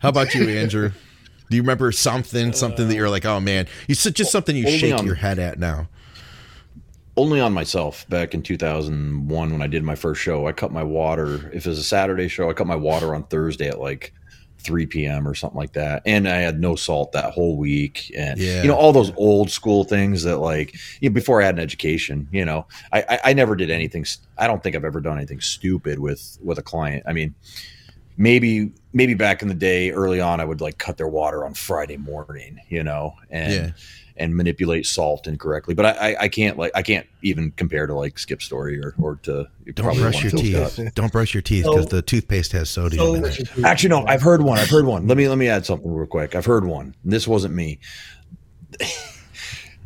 how 0.00 0.08
about 0.10 0.34
you 0.34 0.48
andrew 0.48 0.90
do 1.50 1.56
you 1.56 1.62
remember 1.62 1.90
something 1.92 2.52
something 2.52 2.88
that 2.88 2.94
you're 2.94 3.10
like 3.10 3.24
oh 3.24 3.40
man 3.40 3.66
it's 3.88 4.04
just 4.04 4.30
something 4.30 4.54
you 4.54 4.66
Only 4.66 4.78
shake 4.78 4.94
on- 4.94 5.06
your 5.06 5.14
head 5.16 5.38
at 5.38 5.58
now 5.58 5.88
only 7.16 7.40
on 7.40 7.52
myself 7.52 8.08
back 8.08 8.32
in 8.34 8.42
2001 8.42 9.50
when 9.52 9.60
I 9.62 9.66
did 9.66 9.82
my 9.82 9.96
first 9.96 10.20
show. 10.20 10.46
I 10.46 10.52
cut 10.52 10.70
my 10.70 10.84
water. 10.84 11.50
If 11.52 11.66
it 11.66 11.70
was 11.70 11.78
a 11.80 11.82
Saturday 11.82 12.28
show, 12.28 12.48
I 12.48 12.52
cut 12.52 12.68
my 12.68 12.76
water 12.76 13.12
on 13.12 13.24
Thursday 13.24 13.66
at 13.66 13.80
like 13.80 14.12
3 14.58 14.86
p.m. 14.86 15.26
or 15.26 15.34
something 15.34 15.56
like 15.58 15.72
that. 15.72 16.02
And 16.04 16.28
I 16.28 16.36
had 16.38 16.60
no 16.60 16.74
salt 16.76 17.12
that 17.12 17.32
whole 17.32 17.56
week. 17.56 18.12
And, 18.16 18.38
Yeah. 18.38 18.62
you 18.62 18.68
know, 18.68 18.74
all 18.74 18.92
those 18.92 19.12
old 19.16 19.50
school 19.50 19.84
things 19.84 20.22
that 20.24 20.38
like, 20.38 20.74
you 21.00 21.08
know, 21.08 21.14
before 21.14 21.40
I 21.40 21.46
had 21.46 21.54
an 21.54 21.60
education, 21.60 22.28
you 22.32 22.44
know, 22.44 22.66
I, 22.92 23.04
I, 23.08 23.20
I 23.26 23.32
never 23.34 23.54
did 23.56 23.70
anything. 23.70 24.04
st- 24.04 24.26
I 24.36 24.46
don't 24.46 24.62
think 24.62 24.76
I've 24.76 24.84
ever 24.84 25.00
done 25.00 25.16
anything 25.16 25.40
stupid 25.40 25.98
with, 25.98 26.38
with 26.42 26.58
a 26.58 26.62
client. 26.62 27.04
I 27.06 27.12
mean, 27.12 27.34
maybe, 28.16 28.72
maybe 28.92 29.14
back 29.14 29.42
in 29.42 29.48
the 29.48 29.54
day 29.54 29.90
early 29.90 30.20
on, 30.20 30.40
I 30.40 30.44
would 30.44 30.60
like 30.60 30.78
cut 30.78 30.96
their 30.96 31.08
water 31.08 31.44
on 31.44 31.54
Friday 31.54 31.96
morning, 31.96 32.60
you 32.68 32.82
know, 32.82 33.14
and, 33.30 33.52
Yeah. 33.52 33.70
And 34.18 34.36
manipulate 34.36 34.86
salt 34.86 35.26
incorrectly. 35.26 35.74
But 35.74 35.86
I, 35.86 35.90
I, 35.90 36.16
I 36.22 36.28
can't 36.28 36.58
like 36.58 36.72
I 36.74 36.82
can't 36.82 37.06
even 37.22 37.50
compare 37.52 37.86
to 37.86 37.94
like 37.94 38.18
Skip 38.18 38.42
Story 38.42 38.80
or 38.80 38.94
or 39.00 39.16
to 39.22 39.48
don't 39.74 39.96
brush 39.96 40.22
your 40.22 40.32
teeth 40.32 40.76
got. 40.76 40.94
don't 40.94 41.12
brush 41.12 41.34
your 41.34 41.42
teeth 41.42 41.64
because 41.64 41.84
So- 41.84 41.96
the 41.96 42.02
toothpaste 42.02 42.52
has 42.52 42.70
sodium 42.70 43.24
in 43.24 43.32
So, 43.32 43.42
it 43.42 43.64
Actually, 43.64 43.90
no. 43.90 44.06
I've 44.06 44.22
heard 44.22 44.42
one. 44.42 44.58
I've 44.58 44.70
heard 44.70 44.84
one. 44.86 45.06
Let 45.06 45.16
me 45.16 45.28
let 45.28 45.38
me 45.38 45.48
add 45.48 45.64
something 45.64 45.92
real 45.92 46.06
quick. 46.06 46.34
I've 46.34 46.46
heard 46.46 46.64
one. 46.64 46.94
This 47.04 47.26
wasn't 47.28 47.54
me. 47.54 47.78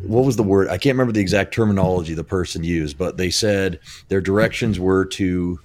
what 0.01 0.25
was 0.25 0.37
the 0.37 0.43
word? 0.43 0.69
I 0.69 0.79
can't 0.79 0.95
remember 0.95 1.13
the 1.13 1.21
exact 1.21 1.55
terminology 1.55 2.15
the 2.15 2.25
person 2.25 2.65
used, 2.65 2.99
but 2.99 3.17
they 3.17 3.31
said 3.31 3.79
their 4.09 4.21
directions 4.21 4.81
were 4.81 5.05
to 5.07 5.61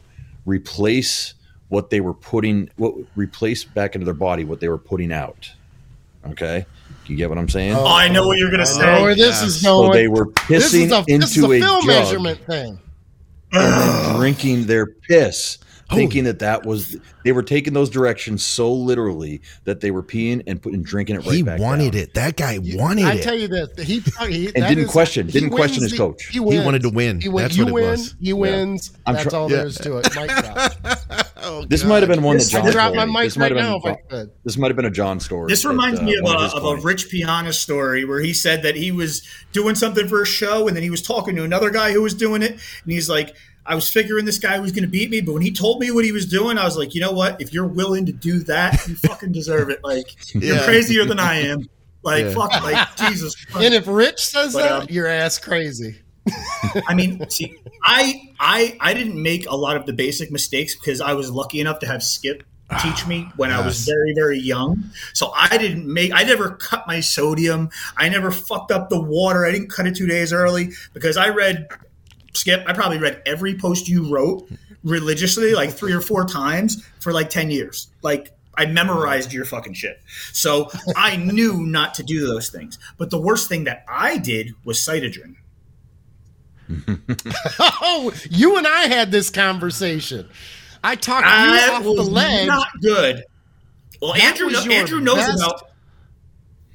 replace 0.46 1.34
what 1.70 1.90
they 1.90 2.00
were 2.00 2.14
putting, 2.14 2.70
what 2.78 2.94
replace 3.16 3.64
back 3.64 3.96
into 3.96 4.06
their 4.06 4.14
body 4.14 4.46
what 4.46 4.60
they 4.60 4.70
were 4.70 4.78
putting 4.78 5.12
out. 5.12 5.52
Okay, 6.26 6.66
you 7.10 7.16
get 7.18 7.30
what 7.30 7.38
I'm 7.38 7.50
saying? 7.50 7.74
oh, 7.76 7.86
I 7.86 8.08
know 8.08 8.28
what 8.28 8.38
you're 8.38 8.52
gonna 8.52 8.64
I 8.68 8.96
know 8.98 9.02
where 9.04 9.14
say. 9.16 9.22
this 9.22 9.42
yes. 9.42 9.44
is 9.44 9.62
so 9.62 9.92
they 9.94 10.08
were 10.08 10.30
this 10.50 10.74
pissing 10.74 10.86
is 10.86 10.92
a, 10.92 11.04
into 11.08 11.18
this 11.28 11.38
is 11.38 11.44
a 11.44 11.48
a 11.52 11.60
film 11.60 11.82
jug 11.82 11.88
measurement 11.88 12.40
thing. 12.46 12.80
drinking 14.16 14.66
their 14.68 14.86
piss, 14.88 15.58
Oh. 15.90 15.96
thinking 15.96 16.26
that 16.26 16.40
that 16.40 16.66
was 16.66 16.98
they 17.24 17.32
were 17.32 17.44
taking 17.44 17.72
those 17.74 17.90
directions 17.90 18.44
so 18.44 18.74
literally 18.74 19.40
that 19.64 19.80
they 19.80 19.90
were 19.90 20.04
peeing 20.04 20.44
and 20.46 20.62
putting 20.62 20.84
drinking 20.84 21.16
it 21.16 21.26
right 21.26 21.34
he 21.36 21.44
back 21.44 21.62
wanted 21.62 21.94
down. 21.94 22.02
it 22.02 22.14
that 22.16 22.36
guy 22.36 22.60
wanted 22.62 23.06
I 23.06 23.14
it 23.14 23.20
I 23.20 23.22
tell 23.22 23.36
you 23.36 23.48
this, 23.48 23.70
he, 23.88 24.00
he 24.28 24.48
And 24.48 24.66
didn't 24.68 24.80
is- 24.80 24.92
question- 24.92 25.28
didn't 25.28 25.52
question 25.52 25.84
his 25.84 25.92
the- 25.94 25.98
coach. 25.98 26.26
He, 26.26 26.34
He 26.40 26.40
wanted 26.60 26.82
to 26.82 26.90
win. 26.90 27.22
He, 27.22 27.30
win- 27.30 27.44
That's 27.46 27.56
you 27.56 27.64
what 27.68 27.82
it 27.84 27.86
was. 27.88 28.16
He 28.20 28.34
wins. 28.34 28.92
I'm 29.06 29.14
That's 29.16 29.30
try- 29.30 29.40
all 29.40 29.50
yeah. 29.50 29.58
there 29.60 29.68
is 29.68 29.78
to 29.78 29.98
it. 30.00 31.27
Mic 31.48 31.54
drop. 31.60 31.64
Oh, 31.64 31.68
This 31.68 31.82
God. 31.84 31.90
might 31.90 32.04
have 32.04 32.10
been 32.10 32.22
one 32.24 32.38
that 32.38 32.44
This- 32.44 32.52
John. 32.52 32.62
I 32.68 32.90
could 32.90 32.96
my 32.96 33.06
mic 33.06 33.24
This 33.24 33.38
might 33.38 33.52
right 33.52 33.62
have 33.62 33.66
now 33.72 33.80
been. 33.80 33.92
if 33.94 33.98
I 33.98 34.10
could. 34.10 34.32
This 34.44 34.58
might 34.58 34.68
have 34.68 34.76
been 34.76 34.86
a 34.86 34.92
John 34.92 35.20
story. 35.20 35.50
This 35.50 35.64
that, 35.64 35.70
reminds 35.70 36.00
uh, 36.00 36.04
me 36.04 36.16
of, 36.16 36.24
one 36.24 36.36
a, 36.38 36.44
his 36.44 36.54
of 36.54 36.64
a 36.66 36.76
Rich 36.78 37.10
Piana 37.10 37.54
story 37.54 38.06
where 38.06 38.20
he 38.20 38.34
said 38.34 38.64
that 38.64 38.76
he 38.76 38.92
was 38.92 39.22
doing 39.52 39.76
something 39.76 40.08
for 40.08 40.22
a 40.22 40.26
show 40.26 40.68
and 40.68 40.76
then 40.76 40.84
he 40.84 40.90
was 40.90 41.02
talking 41.02 41.36
to 41.36 41.44
another 41.44 41.70
guy 41.70 41.92
who 41.92 42.02
was 42.02 42.14
doing 42.14 42.42
it. 42.42 42.52
And 42.52 42.62
he's 42.92 43.10
like, 43.10 43.36
I 43.66 43.76
was 43.76 43.92
figuring 43.92 44.24
this 44.24 44.40
guy 44.40 44.58
was 44.60 44.72
going 44.72 44.84
to 44.84 44.90
beat 44.90 45.10
me, 45.10 45.20
but 45.20 45.34
when 45.34 45.42
he 45.42 45.52
told 45.52 45.82
me 45.82 45.92
what 45.92 46.06
he 46.06 46.14
was 46.14 46.26
doing, 46.26 46.58
I 46.58 46.64
was 46.64 46.78
like, 46.78 46.96
you 46.96 47.02
know 47.02 47.12
what? 47.12 47.42
If 47.42 47.52
you're 47.54 47.68
willing 47.68 48.06
to 48.06 48.14
do 48.14 48.40
that, 48.46 48.88
you 48.88 48.96
fucking 49.08 49.34
deserve 49.34 49.70
it. 49.70 49.82
Like, 49.84 50.06
you're 50.34 50.60
crazier 50.64 51.04
than 51.04 51.20
I 51.20 51.40
am. 51.40 51.68
Like, 52.02 52.26
Yeah. 52.26 52.34
fuck, 52.34 52.52
like, 52.64 52.96
Jesus. 52.96 53.36
Christ. 53.52 53.66
And 53.66 53.76
if 53.76 53.86
Rich 53.86 54.26
says 54.26 54.54
But, 54.54 54.62
that, 54.62 54.72
um, 54.84 54.88
your 54.90 55.08
ass 55.08 55.38
crazy. 55.38 56.00
I 56.88 56.94
mean, 56.94 57.30
see, 57.30 57.56
I 57.84 58.34
I 58.40 58.78
I 58.80 58.94
didn't 58.94 59.22
make 59.22 59.48
a 59.48 59.56
lot 59.56 59.78
of 59.78 59.86
the 59.86 59.94
basic 59.94 60.32
mistakes 60.32 60.76
because 60.76 61.02
I 61.02 61.14
was 61.14 61.30
lucky 61.32 61.60
enough 61.60 61.80
to 61.80 61.88
have 61.88 62.04
Skip 62.04 62.44
ah, 62.70 62.80
teach 62.82 63.08
me 63.08 63.30
when 63.36 63.52
I 63.52 63.66
was 63.66 63.86
very, 63.86 64.14
very 64.14 64.40
young. 64.40 64.92
So 65.14 65.32
I 65.36 65.58
didn't 65.58 65.92
make, 65.92 66.12
I 66.14 66.24
never 66.24 66.52
cut 66.52 66.86
my 66.88 67.00
sodium. 67.00 67.70
I 67.96 68.10
never 68.10 68.32
fucked 68.32 68.72
up 68.72 68.90
the 68.90 69.00
water. 69.00 69.46
I 69.46 69.52
didn't 69.52 69.70
cut 69.70 69.88
it 69.88 69.96
two 69.96 70.08
days 70.08 70.34
early 70.34 70.72
because 70.94 71.18
I 71.18 71.30
read, 71.30 71.68
Skip, 72.34 72.64
I 72.68 72.74
probably 72.74 73.00
read 73.00 73.22
every 73.26 73.56
post 73.56 73.88
you 73.88 74.14
wrote 74.14 74.50
religiously, 74.84 75.54
like 75.54 75.72
three 75.72 75.94
or 75.94 76.02
four 76.02 76.26
times 76.26 76.86
for 77.00 77.12
like 77.12 77.30
10 77.30 77.52
years. 77.52 77.88
Like, 78.02 78.32
I 78.58 78.66
memorized 78.66 79.32
your 79.34 79.46
fucking 79.46 79.74
shit. 79.74 80.02
So 80.34 80.70
I 80.96 81.16
knew 81.16 81.66
not 81.66 81.94
to 81.96 82.04
do 82.04 82.26
those 82.26 82.50
things. 82.50 82.80
But 82.98 83.12
the 83.12 83.20
worst 83.20 83.50
thing 83.50 83.66
that 83.66 83.86
I 83.88 84.18
did 84.18 84.54
was 84.66 84.80
Cytadren. 84.80 85.36
Oh, 87.60 88.14
you 88.30 88.58
and 88.58 88.68
I 88.68 88.82
had 88.88 89.12
this 89.12 89.30
conversation. 89.30 90.28
I 90.84 90.96
talked 90.96 91.26
you 91.26 91.32
I 91.34 91.70
off 91.74 91.84
the 91.84 91.90
ledge. 92.04 92.48
not 92.48 92.68
good. 92.82 93.24
Well, 94.02 94.14
That 94.14 94.22
Andrew, 94.24 94.48
was 94.48 94.68
Andrew 94.68 95.00
knows 95.00 95.18
best- 95.18 95.42
about. 95.44 95.62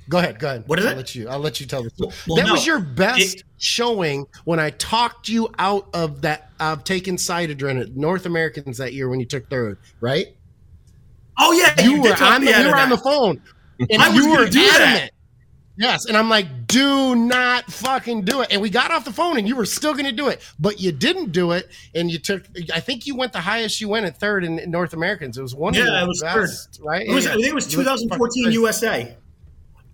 Go 0.08 0.18
ahead, 0.18 0.38
go 0.40 0.48
ahead. 0.48 0.64
What 0.66 0.78
is 0.80 0.84
I'll 0.84 0.92
it? 0.92 0.96
Let 0.96 1.14
you, 1.14 1.28
I'll 1.28 1.38
let 1.38 1.60
you 1.60 1.66
tell 1.66 1.82
the 1.84 1.90
story. 1.90 2.12
Well, 2.26 2.36
that 2.36 2.46
no. 2.46 2.52
was 2.52 2.66
your 2.66 2.80
best 2.80 3.36
It- 3.36 3.42
showing 3.58 4.26
when 4.44 4.58
I 4.58 4.70
talked 4.70 5.28
you 5.28 5.48
out 5.58 5.88
of 5.94 6.22
that 6.22 6.50
of 6.58 6.82
taking 6.84 7.16
Cytadren 7.16 7.80
at 7.80 7.96
North 7.96 8.26
Americans 8.26 8.78
that 8.78 8.92
year 8.92 9.08
when 9.08 9.20
you 9.20 9.26
took 9.26 9.48
third, 9.48 9.78
right? 10.00 10.26
Oh 11.38 11.52
yeah, 11.52 11.80
You, 11.82 12.02
did 12.02 12.18
were 12.18 12.24
on 12.26 12.44
the, 12.44 12.50
you 12.50 12.68
were 12.68 12.76
on 12.76 12.90
the 12.90 12.98
phone, 12.98 13.40
and 13.88 14.02
I 14.02 14.12
you 14.14 14.30
were 14.30 14.46
do 14.46 14.60
that. 14.60 15.10
Adamant. 15.82 15.92
Yes, 16.02 16.06
and 16.06 16.16
I'm 16.16 16.28
like, 16.28 16.66
do 16.66 17.14
not 17.14 17.64
fucking 17.70 18.24
do 18.24 18.40
it. 18.42 18.48
And 18.52 18.62
we 18.62 18.70
got 18.70 18.90
off 18.90 19.04
the 19.04 19.12
phone, 19.12 19.38
and 19.38 19.46
you 19.48 19.56
were 19.56 19.66
still 19.66 19.92
going 19.92 20.06
to 20.06 20.12
do 20.12 20.28
it, 20.28 20.40
but 20.58 20.80
you 20.80 20.92
didn't 20.92 21.32
do 21.32 21.52
it, 21.52 21.68
and 21.94 22.10
you 22.10 22.18
took. 22.18 22.44
I 22.72 22.80
think 22.80 23.06
you 23.06 23.16
went 23.16 23.32
the 23.32 23.40
highest 23.40 23.80
you 23.80 23.88
went 23.88 24.06
at 24.06 24.16
third 24.18 24.44
in, 24.44 24.58
in 24.58 24.70
North 24.70 24.92
Americans. 24.92 25.36
It 25.38 25.42
was 25.42 25.54
one. 25.54 25.74
of 25.74 25.78
Yeah, 25.84 25.92
your 25.92 26.02
it 26.04 26.06
was 26.08 26.20
best, 26.22 26.80
right? 26.82 27.06
It 27.06 27.12
was, 27.12 27.24
Yeah. 27.24 27.32
I 27.32 27.34
think 27.34 27.46
it 27.48 27.54
was 27.54 27.72
You 27.72 27.78
looked 27.82 27.88
fucking 27.88 28.08
2014. 28.08 28.52
USA. 28.52 29.16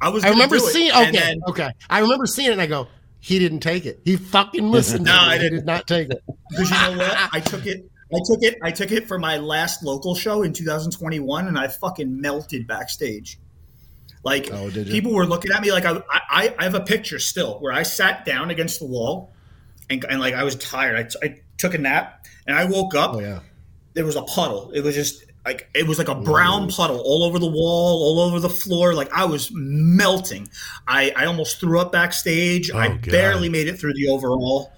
I 0.01 0.09
was. 0.11 0.25
I 0.25 0.29
remember 0.31 0.59
do 0.59 0.65
it, 0.65 0.71
seeing. 0.73 0.93
Okay, 0.93 1.11
then- 1.11 1.41
okay. 1.49 1.71
I 1.91 2.01
remember 2.01 2.27
seeing 2.27 2.49
it, 2.49 2.53
and 2.53 2.61
I 2.63 2.67
go, 2.67 2.87
he 3.21 3.39
didn't 3.39 3.61
take 3.61 3.85
it. 3.87 4.01
He 4.05 4.17
fucking 4.17 4.71
listened. 4.71 5.05
No, 5.07 5.13
to 5.13 5.19
I 5.19 5.29
me. 5.29 5.35
He 5.35 5.43
didn't. 5.45 5.59
did 5.61 5.67
not 5.67 5.87
take 5.87 6.11
it. 6.11 6.23
Because 6.51 6.71
you 6.71 6.77
know 6.95 6.99
what? 6.99 7.29
I 7.35 7.41
took 7.41 7.67
it. 7.67 7.85
I 8.11 8.19
took 8.25 8.43
it. 8.43 8.57
I 8.63 8.71
took 8.71 8.91
it 8.91 9.07
for 9.07 9.19
my 9.19 9.37
last 9.37 9.83
local 9.83 10.15
show 10.15 10.43
in 10.45 10.55
2021, 10.55 11.47
and 11.47 11.59
I 11.59 11.69
fucking 11.69 12.21
melted 12.21 12.67
backstage. 12.67 13.39
Like 14.25 14.51
Oh, 14.53 14.71
people 14.71 15.15
were 15.15 15.27
looking 15.27 15.53
at 15.53 15.63
me 15.63 15.71
like 15.73 15.85
I, 15.85 16.03
I. 16.11 16.55
I 16.59 16.65
have 16.65 16.75
a 16.75 16.81
picture 16.81 17.19
still 17.19 17.59
where 17.61 17.73
I 17.73 17.83
sat 17.85 18.25
down 18.25 18.51
against 18.51 18.81
the 18.81 18.87
wall, 18.87 19.33
and, 19.89 20.05
and 20.09 20.21
like 20.21 20.35
I 20.35 20.43
was 20.45 20.57
tired. 20.57 21.13
I, 21.23 21.27
I 21.27 21.41
took 21.57 21.75
a 21.75 21.79
nap, 21.79 22.27
and 22.47 22.57
I 22.57 22.65
woke 22.65 22.95
up. 22.95 23.15
Oh 23.15 23.21
yeah. 23.21 23.41
there 23.95 24.05
was 24.05 24.17
a 24.17 24.23
puddle. 24.23 24.71
It 24.73 24.83
was 24.83 24.95
just 24.95 25.25
like 25.47 25.69
it 25.75 25.87
was 25.87 25.99
like 25.99 26.09
a 26.09 26.15
brown 26.17 26.69
puddle 26.69 26.99
all 26.99 27.23
over 27.25 27.39
the 27.39 27.47
wall, 27.47 28.03
all 28.03 28.21
over 28.21 28.39
the 28.41 28.51
floor. 28.51 28.93
Like 28.93 29.11
I 29.13 29.25
was 29.25 29.51
melting. 29.55 30.49
I, 30.87 31.13
I 31.17 31.25
almost 31.27 31.59
threw 31.61 31.81
up 31.81 31.93
backstage. 31.93 32.71
I 32.71 32.89
Oh, 32.89 32.91
God. 32.95 33.11
barely 33.11 33.49
made 33.49 33.69
it 33.69 33.79
through 33.79 33.95
the 33.95 34.09
overall. 34.09 34.73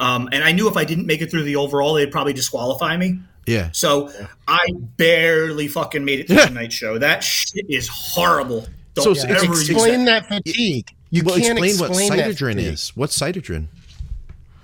Um, 0.00 0.28
and 0.32 0.44
I 0.44 0.52
knew 0.52 0.68
if 0.68 0.76
I 0.76 0.84
didn't 0.84 1.06
make 1.06 1.20
it 1.20 1.30
through 1.30 1.42
the 1.42 1.56
overall, 1.56 1.94
they'd 1.94 2.12
probably 2.12 2.32
disqualify 2.32 2.96
me. 2.96 3.18
Yeah. 3.48 3.70
So 3.72 4.10
I 4.46 4.66
barely 4.96 5.68
fucking 5.68 6.04
made 6.04 6.20
it 6.20 6.26
through 6.28 6.36
the 6.36 6.50
night 6.50 6.72
show. 6.72 6.98
That 6.98 7.24
shit 7.24 7.66
is 7.68 7.88
horrible. 7.88 8.66
Don't 8.94 9.16
So 9.16 9.28
ever 9.28 9.52
Explain 9.52 10.04
that. 10.04 10.28
that 10.28 10.44
fatigue. 10.44 10.90
You 11.10 11.22
well, 11.24 11.36
can't 11.36 11.58
explain 11.58 11.78
what 11.78 11.98
explain 11.98 12.18
that 12.18 12.30
Cytadren 12.36 12.56
is. 12.58 12.94
What's 12.94 13.18
Cytadren? 13.18 13.68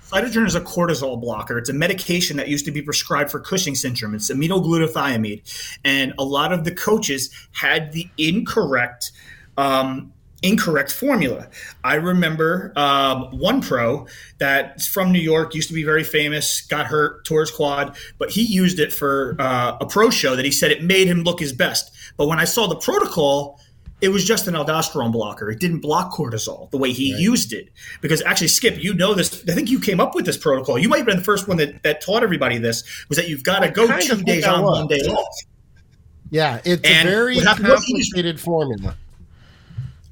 Cytadren 0.03 0.45
is 0.45 0.53
a 0.53 0.61
cortisol 0.61 1.19
blocker. 1.19 1.57
It's 1.57 1.69
a 1.69 1.73
medication 1.73 2.37
that 2.37 2.47
used 2.47 2.65
to 2.65 2.71
be 2.71 2.81
prescribed 2.81 3.31
for 3.31 3.39
Cushing 3.39 3.73
syndrome. 3.73 4.13
It's 4.13 4.29
aminoglutethimide, 4.29 5.41
and 5.83 6.13
a 6.19 6.23
lot 6.23 6.53
of 6.53 6.63
the 6.63 6.71
coaches 6.71 7.31
had 7.53 7.91
the 7.91 8.07
incorrect. 8.17 9.11
Um, 9.57 10.13
incorrect 10.43 10.91
formula. 10.91 11.47
I 11.83 11.95
remember 11.95 12.71
um, 12.75 13.37
one 13.37 13.61
pro 13.61 14.07
that's 14.37 14.87
from 14.87 15.11
New 15.11 15.19
York, 15.19 15.55
used 15.55 15.69
to 15.69 15.73
be 15.73 15.83
very 15.83 16.03
famous, 16.03 16.61
got 16.61 16.85
hurt, 16.85 17.25
tore 17.25 17.41
his 17.41 17.51
quad, 17.51 17.95
but 18.17 18.29
he 18.29 18.43
used 18.43 18.79
it 18.79 18.93
for 18.93 19.35
uh, 19.39 19.77
a 19.81 19.85
pro 19.85 20.09
show 20.09 20.35
that 20.35 20.45
he 20.45 20.51
said 20.51 20.71
it 20.71 20.83
made 20.83 21.07
him 21.07 21.23
look 21.23 21.39
his 21.39 21.53
best. 21.53 21.91
But 22.17 22.27
when 22.27 22.39
I 22.39 22.45
saw 22.45 22.67
the 22.67 22.75
protocol, 22.75 23.59
it 24.01 24.09
was 24.09 24.25
just 24.25 24.47
an 24.47 24.53
aldosterone 24.55 25.11
blocker. 25.11 25.49
It 25.49 25.59
didn't 25.59 25.79
block 25.79 26.11
cortisol 26.13 26.69
the 26.69 26.77
way 26.77 26.91
he 26.91 27.15
used 27.17 27.53
it. 27.53 27.69
Because 28.01 28.21
actually, 28.21 28.49
Skip, 28.49 28.83
you 28.83 28.93
know 28.93 29.13
this. 29.13 29.41
I 29.47 29.53
think 29.53 29.69
you 29.69 29.79
came 29.79 29.99
up 30.01 30.15
with 30.15 30.25
this 30.25 30.37
protocol. 30.37 30.77
You 30.77 30.89
might 30.89 30.97
have 30.97 31.05
been 31.05 31.17
the 31.17 31.23
first 31.23 31.47
one 31.47 31.57
that, 31.57 31.81
that 31.83 32.01
taught 32.01 32.21
everybody 32.21 32.57
this. 32.57 32.83
Was 33.07 33.17
that 33.17 33.29
you've 33.29 33.43
got 33.43 33.59
to 33.59 33.71
go 33.71 33.87
kind 33.87 34.03
two 34.03 34.11
of 34.11 34.17
think 34.19 34.27
days 34.27 34.45
on, 34.45 34.63
one 34.63 34.87
day 34.87 34.99
off. 34.99 35.35
Yeah, 36.29 36.59
it's 36.65 36.83
And 36.83 37.07
a 37.07 37.11
very 37.11 37.35
what 37.37 37.45
happened 37.45 37.67
was 37.69 37.83
he 37.85 37.97
just- 37.97 38.11
complicated 38.13 38.39
formula. 38.39 38.97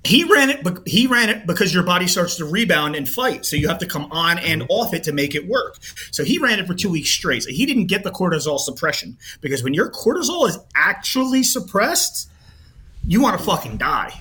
He 0.05 0.25
ran 0.25 0.49
it. 0.49 0.63
bec- 0.63 0.85
He 0.85 1.07
ran 1.07 1.29
it 1.29 1.47
because 1.47 1.73
your 1.73 1.83
body 1.83 2.07
starts 2.07 2.35
to 2.37 2.45
rebound 2.45 2.95
and 2.95 3.07
fight. 3.07 3.45
So 3.45 3.55
you 3.55 3.69
have 3.69 3.77
to 3.79 3.85
come 3.85 4.07
on 4.11 4.37
and 4.39 4.61
mm-hmm. 4.63 4.71
off 4.71 4.93
it 4.93 5.03
to 5.03 5.13
make 5.13 5.33
it 5.33 5.47
work. 5.47 5.77
So 6.11 6.23
he 6.23 6.39
ran 6.39 6.59
it 6.59 6.67
for 6.67 6.73
two 6.73 6.89
weeks 6.89 7.09
straight. 7.09 7.43
So 7.43 7.51
he 7.51 7.65
didn't 7.65 7.87
get 7.87 8.03
the 8.03 8.11
cortisol 8.11 8.59
suppression 8.59 9.17
because 9.39 9.63
when 9.63 9.73
your 9.73 9.89
cortisol 9.89 10.47
is 10.47 10.59
actually 10.75 11.43
suppressed, 11.43 12.29
you 13.07 13.21
want 13.21 13.37
to 13.37 13.43
fucking 13.43 13.77
die. 13.77 14.13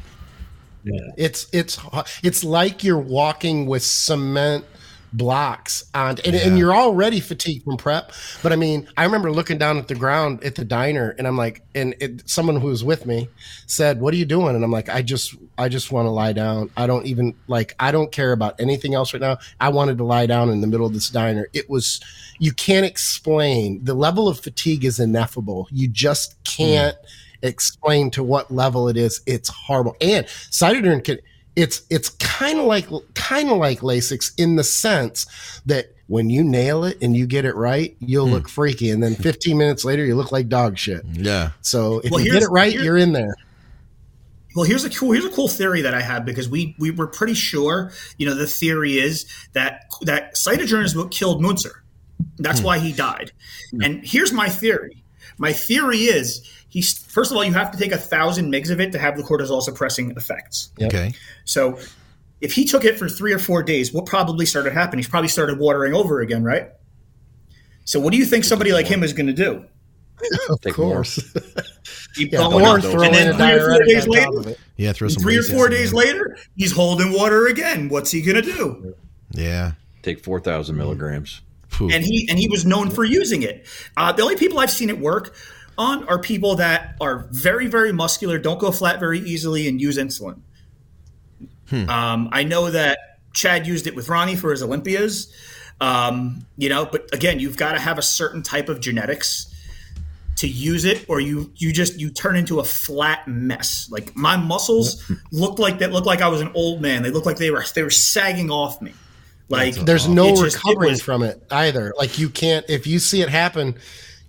Yeah. 0.84 1.00
It's 1.16 1.46
it's 1.52 1.78
it's 2.22 2.42
like 2.42 2.82
you're 2.82 2.98
walking 2.98 3.66
with 3.66 3.82
cement 3.82 4.64
blocks 5.12 5.84
on, 5.94 6.18
and, 6.24 6.34
and 6.34 6.58
you're 6.58 6.74
already 6.74 7.20
fatigued 7.20 7.64
from 7.64 7.76
prep. 7.76 8.12
But 8.42 8.52
I 8.52 8.56
mean, 8.56 8.88
I 8.96 9.04
remember 9.04 9.30
looking 9.30 9.58
down 9.58 9.78
at 9.78 9.88
the 9.88 9.94
ground 9.94 10.42
at 10.44 10.54
the 10.54 10.64
diner, 10.64 11.14
and 11.18 11.26
I'm 11.26 11.36
like, 11.36 11.62
and 11.74 11.94
it, 12.00 12.28
someone 12.28 12.56
who 12.56 12.68
was 12.68 12.82
with 12.82 13.06
me 13.06 13.28
said, 13.66 14.00
"What 14.00 14.14
are 14.14 14.16
you 14.16 14.24
doing?" 14.24 14.54
And 14.54 14.64
I'm 14.64 14.70
like, 14.70 14.88
"I 14.88 15.02
just 15.02 15.34
I 15.58 15.68
just 15.68 15.92
want 15.92 16.06
to 16.06 16.10
lie 16.10 16.32
down. 16.32 16.70
I 16.76 16.86
don't 16.86 17.06
even 17.06 17.34
like 17.46 17.74
I 17.78 17.92
don't 17.92 18.10
care 18.10 18.32
about 18.32 18.60
anything 18.60 18.94
else 18.94 19.12
right 19.12 19.20
now. 19.20 19.38
I 19.60 19.68
wanted 19.68 19.98
to 19.98 20.04
lie 20.04 20.26
down 20.26 20.48
in 20.50 20.60
the 20.60 20.66
middle 20.66 20.86
of 20.86 20.92
this 20.92 21.10
diner. 21.10 21.48
It 21.52 21.68
was 21.68 22.00
you 22.38 22.52
can't 22.52 22.86
explain 22.86 23.84
the 23.84 23.94
level 23.94 24.28
of 24.28 24.40
fatigue 24.40 24.84
is 24.84 24.98
ineffable. 24.98 25.68
You 25.70 25.88
just 25.88 26.34
hmm. 26.34 26.42
can't." 26.44 26.96
explain 27.44 28.08
to 28.08 28.22
what 28.22 28.52
level 28.52 28.88
it 28.88 28.96
is. 28.96 29.20
It's 29.26 29.48
horrible. 29.48 29.96
And 30.00 30.26
Cytadren 30.26 31.02
can 31.02 31.18
it's 31.56 31.82
it's 31.90 32.10
kind 32.10 32.58
of 32.58 32.66
like 32.66 32.88
kind 33.14 33.50
of 33.50 33.58
like 33.58 33.80
Lasix 33.80 34.32
in 34.38 34.56
the 34.56 34.64
sense 34.64 35.26
that 35.66 35.94
when 36.06 36.30
you 36.30 36.44
nail 36.44 36.84
it 36.84 36.98
and 37.00 37.16
you 37.16 37.26
get 37.26 37.44
it 37.44 37.54
right, 37.54 37.96
you'll 38.00 38.26
hmm. 38.26 38.34
look 38.34 38.48
freaky, 38.48 38.90
and 38.90 39.02
then 39.02 39.14
15 39.14 39.56
minutes 39.56 39.84
later 39.84 40.04
you 40.04 40.14
look 40.14 40.32
like 40.32 40.48
dog 40.48 40.78
shit. 40.78 41.04
Yeah. 41.12 41.52
So 41.60 42.00
if 42.00 42.10
Well, 42.10 42.20
you 42.20 42.32
get 42.32 42.42
it 42.42 42.50
right, 42.50 42.72
you're 42.72 42.98
in 42.98 43.12
there. 43.12 43.34
Well, 44.54 44.66
here's 44.66 44.84
a 44.84 44.90
cool 44.90 45.12
here's 45.12 45.24
a 45.24 45.30
cool 45.30 45.48
theory 45.48 45.82
that 45.82 45.94
I 45.94 46.02
have 46.02 46.24
because 46.24 46.48
we 46.48 46.74
we 46.78 46.90
were 46.90 47.06
pretty 47.06 47.34
sure, 47.34 47.92
you 48.18 48.26
know, 48.26 48.34
the 48.34 48.46
theory 48.46 48.98
is 48.98 49.26
that 49.54 49.84
that 50.02 50.34
Cytadren 50.34 50.84
is 50.84 50.94
what 50.94 51.10
killed 51.10 51.40
Munzer. 51.40 51.82
That's 52.38 52.60
hmm. 52.60 52.66
why 52.66 52.78
he 52.78 52.92
died. 52.92 53.32
And 53.82 54.04
here's 54.04 54.32
my 54.32 54.48
theory. 54.48 55.02
My 55.38 55.52
theory 55.52 56.00
is 56.00 56.46
he's 56.72 56.98
first 57.06 57.30
of 57.30 57.36
all, 57.36 57.44
you 57.44 57.52
have 57.52 57.70
to 57.70 57.78
take 57.78 57.92
a 57.92 57.98
thousand 57.98 58.50
mgs 58.50 58.70
of 58.70 58.80
it 58.80 58.92
to 58.92 58.98
have 58.98 59.16
the 59.18 59.22
cortisol 59.22 59.60
suppressing 59.60 60.10
effects. 60.12 60.70
Yep. 60.78 60.88
Okay. 60.94 61.12
So 61.44 61.78
if 62.40 62.54
he 62.54 62.64
took 62.64 62.86
it 62.86 62.98
for 62.98 63.10
three 63.10 63.34
or 63.34 63.38
four 63.38 63.62
days, 63.62 63.92
what 63.92 64.06
probably 64.06 64.46
started 64.46 64.72
happening? 64.72 65.00
He's 65.00 65.08
probably 65.08 65.28
started 65.28 65.58
watering 65.58 65.92
over 65.94 66.20
again, 66.20 66.42
right? 66.42 66.70
So 67.84 68.00
what 68.00 68.12
do 68.12 68.16
you 68.16 68.24
think 68.24 68.44
somebody 68.44 68.72
like 68.72 68.86
him 68.86 69.02
is 69.02 69.12
going 69.12 69.26
to 69.26 69.32
do? 69.34 69.66
Of 70.48 70.60
Take 70.62 70.78
more. 70.78 70.94
course. 70.94 71.16
Keep 72.14 72.32
Yeah, 72.32 72.38
going 72.38 72.64
or 72.64 72.80
throw 72.80 73.02
and 73.02 73.14
then 73.14 73.34
three 73.36 73.52
or 73.52 73.74
four 73.76 73.84
days 73.84 74.06
later. 74.08 74.60
Yeah. 74.76 74.92
Throw 74.92 75.08
some. 75.08 75.22
three 75.22 75.36
or 75.36 75.42
four 75.42 75.68
days 75.68 75.92
later, 75.92 76.38
he's 76.56 76.72
holding 76.72 77.12
water 77.12 77.46
again. 77.48 77.88
What's 77.90 78.10
he 78.12 78.22
going 78.22 78.42
to 78.42 78.42
do? 78.42 78.94
Yeah. 79.32 79.72
Take 80.02 80.22
four 80.24 80.40
thousand 80.40 80.76
milligrams. 80.76 81.42
Phew. 81.68 81.90
and 81.90 82.04
he 82.04 82.26
and 82.28 82.38
he 82.38 82.48
was 82.48 82.64
known 82.66 82.90
for 82.90 83.02
using 83.04 83.42
it. 83.42 83.66
Uh, 83.96 84.12
the 84.12 84.22
only 84.22 84.36
people 84.36 84.58
I've 84.58 84.70
seen 84.70 84.90
it 84.90 84.98
work 84.98 85.34
on 85.78 86.06
are 86.08 86.18
people 86.18 86.56
that 86.56 86.96
are 87.00 87.26
very 87.30 87.66
very 87.66 87.92
muscular, 87.92 88.38
don't 88.38 88.58
go 88.60 88.70
flat 88.72 89.00
very 89.00 89.20
easily, 89.20 89.68
and 89.68 89.80
use 89.80 89.98
insulin. 89.98 90.40
Um, 91.88 92.28
I 92.32 92.44
know 92.44 92.70
that 92.70 92.98
Chad 93.32 93.66
used 93.66 93.86
it 93.86 93.94
with 93.96 94.08
Ronnie 94.10 94.36
for 94.36 94.50
his 94.50 94.62
Olympias. 94.62 95.32
Um, 95.80 96.44
you 96.58 96.68
know, 96.68 96.84
but 96.84 97.08
again, 97.14 97.40
you've 97.40 97.56
got 97.56 97.72
to 97.72 97.78
have 97.80 97.98
a 97.98 98.02
certain 98.02 98.42
type 98.42 98.68
of 98.68 98.78
genetics 98.80 99.46
to 100.36 100.46
use 100.48 100.84
it, 100.84 101.06
or 101.08 101.18
you 101.20 101.50
you 101.56 101.72
just 101.72 101.98
you 101.98 102.10
turn 102.10 102.36
into 102.36 102.60
a 102.60 102.64
flat 102.64 103.26
mess. 103.26 103.88
Like 103.90 104.14
my 104.14 104.36
muscles 104.36 105.10
looked 105.30 105.58
like 105.58 105.78
that 105.78 105.92
looked 105.92 106.06
like 106.06 106.20
I 106.20 106.28
was 106.28 106.42
an 106.42 106.50
old 106.54 106.82
man. 106.82 107.02
They 107.02 107.10
looked 107.10 107.26
like 107.26 107.38
they 107.38 107.50
were 107.50 107.64
they 107.74 107.82
were 107.82 107.90
sagging 107.90 108.50
off 108.50 108.82
me. 108.82 108.92
Like 109.48 109.74
There's 109.74 110.06
no 110.08 110.28
it 110.28 110.36
just- 110.36 110.56
it 110.56 110.64
recovering 110.64 110.90
was- 110.92 111.02
from 111.02 111.22
it 111.22 111.42
either. 111.50 111.94
Like 111.96 112.18
you 112.18 112.28
can't 112.28 112.64
if 112.68 112.86
you 112.86 112.98
see 112.98 113.22
it 113.22 113.28
happen, 113.30 113.76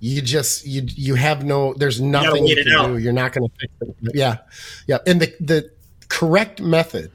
you 0.04 0.22
just 0.22 0.68
you 0.68 0.82
you 0.86 1.16
have 1.16 1.46
no 1.46 1.74
there's 1.76 2.02
nothing 2.02 2.46
you 2.46 2.58
it 2.58 2.66
can 2.66 2.74
out. 2.74 2.88
do. 2.88 2.98
You're 2.98 3.13
not 3.13 3.32
going 3.32 3.48
to 3.48 3.56
fix 3.58 3.74
it. 3.80 3.96
Yeah. 4.13 4.39
Yeah. 4.86 4.98
And 5.08 5.22
the 5.22 5.34
the 5.39 5.72
correct 6.10 6.60
method, 6.60 7.10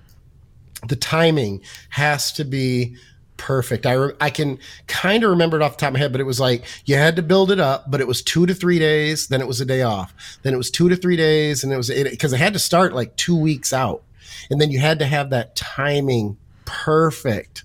the 0.89 0.97
timing 0.97 1.61
has 1.91 2.33
to 2.33 2.45
be 2.45 2.97
perfect. 3.37 3.85
I 3.85 3.93
re- 3.93 4.15
I 4.23 4.31
can 4.31 4.59
kind 4.87 5.23
of 5.23 5.29
remember 5.29 5.59
it 5.59 5.63
off 5.63 5.73
the 5.73 5.81
top 5.83 5.89
of 5.89 5.93
my 5.93 5.99
head, 5.99 6.13
but 6.13 6.23
it 6.23 6.25
was 6.25 6.41
like 6.41 6.65
you 6.87 6.95
had 6.97 7.15
to 7.17 7.23
build 7.23 7.51
it 7.51 7.61
up, 7.61 7.91
but 7.91 8.01
it 8.01 8.07
was 8.07 8.23
two 8.23 8.47
to 8.47 8.55
three 8.55 8.79
days, 8.79 9.29
then 9.29 9.43
it 9.43 9.47
was 9.47 9.61
a 9.61 9.67
day 9.67 9.83
off, 9.83 10.15
then 10.43 10.55
it 10.55 10.57
was 10.57 10.71
two 10.71 10.89
to 10.89 10.97
three 10.97 11.17
days, 11.17 11.63
and 11.63 11.71
it 11.75 11.77
was 11.77 11.91
because 11.91 12.33
it, 12.33 12.37
it 12.37 12.43
had 12.43 12.55
to 12.55 12.59
start 12.59 12.95
like 12.95 13.15
two 13.17 13.37
weeks 13.37 13.75
out, 13.75 14.03
and 14.51 14.63
then 14.63 14.71
you 14.71 14.79
had 14.79 14.99
to 15.01 15.05
have 15.05 15.29
that 15.29 15.55
timing 15.57 16.39
perfect 16.65 17.65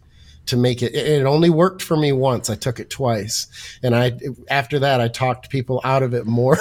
to 0.53 0.57
make 0.59 0.83
it 0.83 0.93
it 0.93 1.25
only 1.25 1.49
worked 1.49 1.81
for 1.81 1.97
me 1.97 2.11
once. 2.11 2.47
I 2.47 2.55
took 2.55 2.79
it 2.79 2.89
twice. 2.91 3.47
And 3.81 3.95
i 3.95 4.13
after 4.49 4.79
that 4.79 5.01
i 5.01 5.07
talked 5.07 5.49
people 5.49 5.81
out 5.83 6.03
of 6.03 6.13
it 6.13 6.25
more 6.27 6.57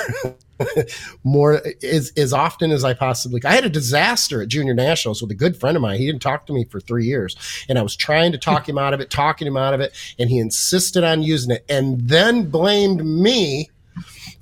more 1.25 1.61
as, 1.83 2.11
as 2.17 2.33
often 2.33 2.71
as 2.71 2.85
i 2.85 2.95
possibly 2.95 3.41
i 3.45 3.53
had 3.53 3.65
a 3.65 3.69
disaster 3.69 4.41
at 4.41 4.49
junior 4.49 4.75
nationals 4.75 5.21
with 5.21 5.31
a 5.31 5.35
good 5.35 5.57
friend 5.57 5.77
of 5.77 5.83
mine. 5.83 5.99
He 5.99 6.07
didn't 6.07 6.23
talk 6.23 6.47
to 6.47 6.53
me 6.55 6.65
for 6.65 6.81
three 6.81 7.05
years. 7.05 7.37
And 7.69 7.79
i 7.79 7.83
was 7.83 7.95
trying 7.95 8.33
to 8.33 8.39
talk 8.39 8.67
him 8.67 8.79
out 8.79 8.95
of 8.95 9.01
it 9.01 9.11
talking 9.11 9.47
him 9.47 9.59
out 9.59 9.75
of 9.75 9.81
it. 9.81 9.95
And 10.19 10.31
he 10.31 10.39
insisted 10.39 11.05
on 11.05 11.23
using 11.23 11.51
it 11.51 11.65
and 11.69 12.01
then 12.01 12.49
blamed 12.49 13.05
me 13.05 13.69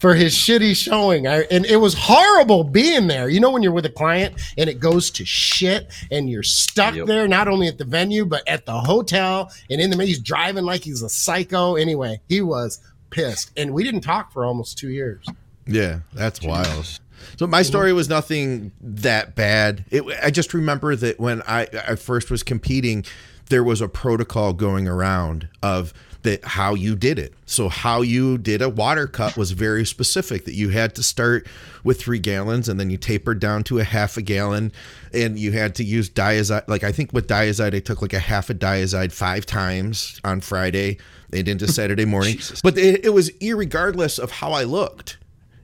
for 0.00 0.14
his 0.14 0.34
shitty 0.34 0.74
showing. 0.74 1.26
I, 1.26 1.42
and 1.50 1.64
it 1.66 1.76
was 1.76 1.94
horrible 1.94 2.64
being 2.64 3.06
there. 3.06 3.28
You 3.28 3.38
know, 3.38 3.50
when 3.50 3.62
you're 3.62 3.72
with 3.72 3.86
a 3.86 3.90
client 3.90 4.40
and 4.58 4.68
it 4.68 4.80
goes 4.80 5.10
to 5.12 5.24
shit 5.24 5.92
and 6.10 6.28
you're 6.28 6.42
stuck 6.42 6.96
yep. 6.96 7.06
there, 7.06 7.28
not 7.28 7.46
only 7.46 7.68
at 7.68 7.78
the 7.78 7.84
venue, 7.84 8.24
but 8.24 8.42
at 8.48 8.66
the 8.66 8.80
hotel 8.80 9.52
and 9.68 9.80
in 9.80 9.90
the, 9.90 9.96
middle, 9.96 10.08
he's 10.08 10.18
driving 10.18 10.64
like 10.64 10.82
he's 10.82 11.02
a 11.02 11.08
psycho. 11.08 11.76
Anyway, 11.76 12.20
he 12.28 12.40
was 12.40 12.80
pissed. 13.10 13.52
And 13.56 13.72
we 13.72 13.84
didn't 13.84 14.00
talk 14.00 14.32
for 14.32 14.44
almost 14.44 14.78
two 14.78 14.88
years. 14.88 15.26
Yeah, 15.66 16.00
that's 16.14 16.42
wild. 16.42 16.98
So 17.38 17.46
my 17.46 17.60
story 17.60 17.92
was 17.92 18.08
nothing 18.08 18.72
that 18.80 19.36
bad. 19.36 19.84
It, 19.90 20.02
I 20.22 20.30
just 20.30 20.54
remember 20.54 20.96
that 20.96 21.20
when 21.20 21.42
I, 21.42 21.68
I 21.86 21.94
first 21.96 22.30
was 22.30 22.42
competing, 22.42 23.04
there 23.50 23.62
was 23.62 23.82
a 23.82 23.88
protocol 23.88 24.54
going 24.54 24.88
around 24.88 25.48
of 25.62 25.92
that 26.22 26.44
how 26.44 26.74
you 26.74 26.94
did 26.94 27.18
it. 27.18 27.32
So 27.46 27.68
how 27.68 28.02
you 28.02 28.38
did 28.38 28.62
a 28.62 28.68
water 28.68 29.06
cut 29.06 29.36
was 29.36 29.52
very 29.52 29.84
specific 29.84 30.44
that 30.44 30.54
you 30.54 30.70
had 30.70 30.94
to 30.96 31.02
start 31.02 31.46
with 31.82 32.00
three 32.00 32.18
gallons 32.18 32.68
and 32.68 32.78
then 32.78 32.90
you 32.90 32.96
tapered 32.96 33.40
down 33.40 33.64
to 33.64 33.78
a 33.78 33.84
half 33.84 34.16
a 34.16 34.22
gallon 34.22 34.72
and 35.12 35.38
you 35.38 35.52
had 35.52 35.74
to 35.76 35.84
use 35.84 36.10
Dyazide. 36.10 36.68
Like 36.68 36.84
I 36.84 36.92
think 36.92 37.12
with 37.12 37.26
Dyazide, 37.26 37.74
I 37.74 37.80
took 37.80 38.02
like 38.02 38.12
a 38.12 38.18
half 38.18 38.50
a 38.50 38.54
Dyazide 38.54 39.12
five 39.12 39.46
times 39.46 40.20
on 40.24 40.40
Friday 40.40 40.98
and 41.32 41.48
into 41.48 41.66
Saturday 41.68 42.04
morning. 42.06 42.38
but 42.62 42.76
it, 42.76 43.04
it 43.04 43.10
was 43.10 43.30
irregardless 43.38 44.18
of 44.18 44.30
how 44.30 44.52
I 44.52 44.64
looked 44.64 45.16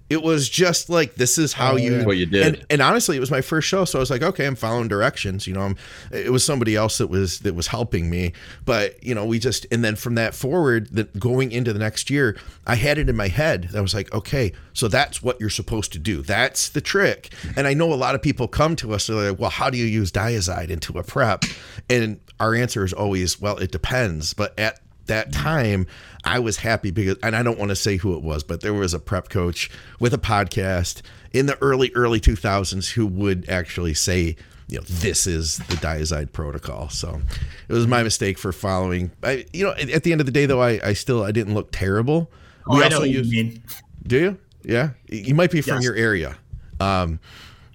it 0.08 0.22
was 0.22 0.48
just 0.48 0.88
like 0.88 1.16
this 1.16 1.36
is 1.38 1.52
how 1.52 1.72
oh, 1.72 1.76
you 1.76 2.04
what 2.04 2.16
you 2.16 2.26
did. 2.26 2.46
And, 2.46 2.66
and, 2.70 2.82
honestly 2.82 3.16
it 3.16 3.20
was 3.20 3.30
my 3.30 3.40
first 3.40 3.66
show 3.66 3.84
so 3.84 3.98
i 3.98 4.00
was 4.00 4.10
like 4.10 4.22
okay 4.22 4.46
i'm 4.46 4.54
following 4.54 4.88
directions 4.88 5.46
you 5.46 5.54
know 5.54 5.62
i'm 5.62 5.76
it 6.12 6.30
was 6.30 6.44
somebody 6.44 6.76
else 6.76 6.98
that 6.98 7.08
was 7.08 7.40
that 7.40 7.54
was 7.54 7.66
helping 7.66 8.08
me. 8.10 8.32
But 8.64 9.02
you 9.02 9.14
know 9.14 9.24
we 9.24 9.38
just 9.38 9.66
and 9.70 9.84
then 9.84 9.96
from 9.96 10.14
that 10.14 10.34
forward 10.34 10.88
that 10.92 11.18
going 11.18 11.52
into 11.52 11.72
the 11.72 11.78
next 11.78 12.10
year 12.10 12.36
i 12.66 12.74
had 12.74 12.98
it 12.98 13.08
in 13.08 13.16
my 13.16 13.28
head 13.28 13.70
i 13.74 13.80
was 13.80 13.94
like 13.94 14.12
okay 14.12 14.52
so 14.72 14.88
that's 14.88 15.22
what 15.22 15.40
you're 15.40 15.48
supposed 15.48 15.92
to 15.94 15.98
do. 15.98 16.22
That's 16.22 16.68
the 16.68 16.80
trick. 16.80 17.32
And 17.56 17.66
i 17.66 17.74
know 17.74 17.92
a 17.92 17.94
lot 17.94 18.14
of 18.14 18.22
people 18.22 18.46
come 18.48 18.76
to 18.76 18.92
us 18.92 19.06
they're 19.06 19.30
like 19.30 19.40
well 19.40 19.50
how 19.50 19.70
do 19.70 19.78
you 19.78 19.86
use 19.86 20.12
Dyazide 20.12 20.70
into 20.70 20.98
a 20.98 21.02
prep? 21.02 21.44
And 21.90 22.20
our 22.38 22.54
answer 22.54 22.84
is 22.84 22.92
always 22.92 23.40
well 23.40 23.56
it 23.58 23.72
depends. 23.72 24.34
But 24.34 24.58
at 24.58 24.80
that 25.06 25.32
time 25.32 25.86
I 26.26 26.40
was 26.40 26.56
happy 26.56 26.90
because, 26.90 27.16
and 27.22 27.36
I 27.36 27.42
don't 27.42 27.58
want 27.58 27.68
to 27.70 27.76
say 27.76 27.96
who 27.96 28.14
it 28.16 28.22
was, 28.22 28.42
but 28.42 28.60
there 28.60 28.74
was 28.74 28.92
a 28.92 28.98
prep 28.98 29.28
coach 29.28 29.70
with 30.00 30.12
a 30.12 30.18
podcast 30.18 31.02
in 31.32 31.46
the 31.46 31.56
early, 31.62 31.92
early 31.94 32.20
2000s 32.20 32.90
who 32.90 33.06
would 33.06 33.48
actually 33.48 33.94
say, 33.94 34.36
you 34.68 34.78
know, 34.78 34.84
this 34.88 35.28
is 35.28 35.58
the 35.58 35.76
Dyazide 35.76 36.32
protocol. 36.32 36.88
So 36.88 37.20
it 37.68 37.72
was 37.72 37.86
my 37.86 38.02
mistake 38.02 38.38
for 38.38 38.52
following. 38.52 39.12
I, 39.22 39.46
you 39.52 39.64
know, 39.64 39.72
at 39.72 40.02
the 40.02 40.10
end 40.10 40.20
of 40.20 40.26
the 40.26 40.32
day, 40.32 40.46
though, 40.46 40.60
I, 40.60 40.80
I 40.82 40.92
still, 40.94 41.22
I 41.22 41.30
didn't 41.30 41.54
look 41.54 41.70
terrible. 41.70 42.30
Oh, 42.66 42.76
we 42.76 42.82
I 42.82 42.88
know 42.88 43.00
what 43.00 43.08
use, 43.08 43.28
you 43.28 43.44
mean. 43.44 43.62
Do 44.04 44.18
you? 44.18 44.38
Yeah. 44.64 44.90
You 45.08 45.36
might 45.36 45.52
be 45.52 45.60
from 45.60 45.76
yes. 45.76 45.84
your 45.84 45.94
area. 45.94 46.36
Um, 46.80 47.20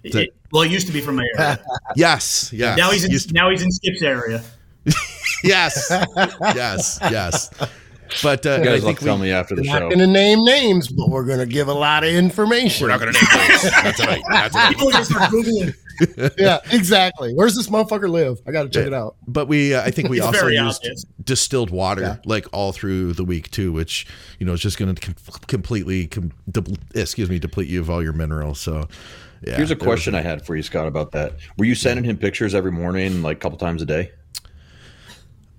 it, 0.04 0.34
well, 0.52 0.62
it 0.62 0.70
used 0.70 0.86
to 0.88 0.92
be 0.92 1.00
from 1.00 1.16
my 1.16 1.26
area. 1.38 1.64
yes. 1.96 2.52
Yes. 2.52 2.76
Now 2.76 2.90
he's 2.90 3.04
in, 3.04 3.34
now 3.34 3.48
he's 3.48 3.62
in 3.62 3.72
Skip's 3.72 4.02
area. 4.02 4.44
yes. 5.44 5.86
Yes. 6.54 6.98
Yes. 7.00 7.50
But 8.22 8.44
uh, 8.46 8.58
you 8.58 8.64
guys 8.64 8.82
will 8.82 8.94
tell 8.94 9.18
me 9.18 9.30
after 9.30 9.54
the 9.54 9.64
show. 9.64 9.72
Not 9.72 9.80
going 9.80 9.98
to 9.98 10.06
name 10.06 10.44
names, 10.44 10.88
but 10.88 11.08
we're 11.08 11.24
going 11.24 11.38
to 11.38 11.46
give 11.46 11.68
a 11.68 11.74
lot 11.74 12.04
of 12.04 12.10
information. 12.10 12.84
We're 12.84 12.90
not 12.90 13.00
going 13.00 13.12
to 13.12 13.18
name 13.20 13.48
names. 13.48 13.62
That's 13.62 14.00
tonight. 14.00 14.22
That's 14.28 14.54
tonight. 14.54 14.70
People 14.70 14.90
just 14.90 15.10
start 15.10 15.30
googling. 15.30 15.74
yeah, 16.38 16.58
exactly. 16.70 17.32
Where's 17.34 17.54
this 17.54 17.68
motherfucker 17.68 18.08
live? 18.08 18.40
I 18.46 18.52
got 18.52 18.64
to 18.64 18.68
check 18.68 18.82
yeah. 18.82 18.88
it 18.88 18.94
out. 18.94 19.16
But 19.26 19.46
we, 19.46 19.74
uh, 19.74 19.82
I 19.82 19.90
think 19.90 20.08
we 20.08 20.18
it's 20.18 20.26
also 20.26 20.48
used 20.48 20.82
obvious. 20.82 21.04
distilled 21.22 21.70
water 21.70 22.02
yeah. 22.02 22.16
like 22.24 22.46
all 22.52 22.72
through 22.72 23.12
the 23.12 23.24
week 23.24 23.50
too, 23.50 23.72
which 23.72 24.06
you 24.38 24.46
know 24.46 24.52
is 24.52 24.60
just 24.60 24.78
going 24.78 24.94
to 24.94 25.00
com- 25.00 25.40
completely, 25.46 26.06
com- 26.06 26.32
de- 26.50 26.76
excuse 26.94 27.30
me, 27.30 27.38
deplete 27.38 27.68
you 27.68 27.80
of 27.80 27.90
all 27.90 28.02
your 28.02 28.12
minerals. 28.12 28.60
So. 28.60 28.88
Yeah, 29.44 29.56
Here's 29.56 29.72
a 29.72 29.76
question 29.76 30.14
a- 30.14 30.18
I 30.18 30.20
had 30.20 30.46
for 30.46 30.54
you, 30.54 30.62
Scott, 30.62 30.86
about 30.86 31.10
that. 31.12 31.32
Were 31.58 31.64
you 31.64 31.74
sending 31.74 32.04
him 32.04 32.16
pictures 32.16 32.54
every 32.54 32.70
morning, 32.70 33.22
like 33.22 33.38
a 33.38 33.40
couple 33.40 33.58
times 33.58 33.82
a 33.82 33.86
day? 33.86 34.12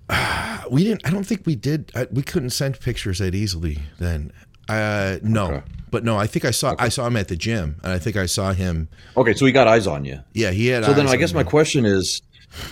we 0.70 0.84
didn't. 0.84 1.06
I 1.06 1.10
don't 1.10 1.24
think 1.24 1.46
we 1.46 1.56
did. 1.56 1.90
I, 1.94 2.06
we 2.10 2.22
couldn't 2.22 2.50
send 2.50 2.80
pictures 2.80 3.18
that 3.18 3.34
easily 3.34 3.78
then. 3.98 4.32
Uh, 4.68 5.18
no, 5.22 5.46
okay. 5.46 5.62
but 5.90 6.04
no. 6.04 6.16
I 6.16 6.26
think 6.26 6.44
I 6.44 6.50
saw. 6.50 6.72
Okay. 6.72 6.84
I 6.84 6.88
saw 6.88 7.06
him 7.06 7.16
at 7.16 7.28
the 7.28 7.36
gym, 7.36 7.76
and 7.82 7.92
I 7.92 7.98
think 7.98 8.16
I 8.16 8.26
saw 8.26 8.52
him. 8.52 8.88
Okay, 9.16 9.34
so 9.34 9.46
he 9.46 9.52
got 9.52 9.68
eyes 9.68 9.86
on 9.86 10.04
you. 10.04 10.20
Yeah, 10.32 10.50
he 10.50 10.68
had. 10.68 10.84
So 10.84 10.94
then, 10.94 11.06
I 11.08 11.16
guess 11.16 11.32
my 11.32 11.44
question 11.44 11.84
is, 11.84 12.22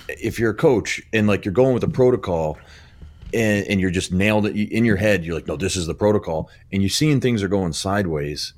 if 0.09 0.39
you're 0.39 0.51
a 0.51 0.55
coach 0.55 1.03
and 1.13 1.27
like 1.27 1.45
you're 1.45 1.53
going 1.53 1.75
with 1.75 1.85
a 1.85 1.89
protocol, 1.89 2.59
and, 3.35 3.67
and 3.67 3.81
you're 3.81 3.91
just 3.91 4.13
nailed 4.13 4.47
it 4.47 4.57
in 4.57 4.85
your 4.85 4.97
head, 4.97 5.25
you're 5.25 5.35
like, 5.35 5.47
no, 5.47 5.57
this 5.57 5.77
is 5.77 5.87
the 5.87 5.95
protocol, 5.95 6.51
and 6.73 6.83
you're 6.83 6.91
seeing 6.91 7.21
things 7.21 7.43
are 7.43 7.49
going 7.49 7.73
sideways 7.73 8.55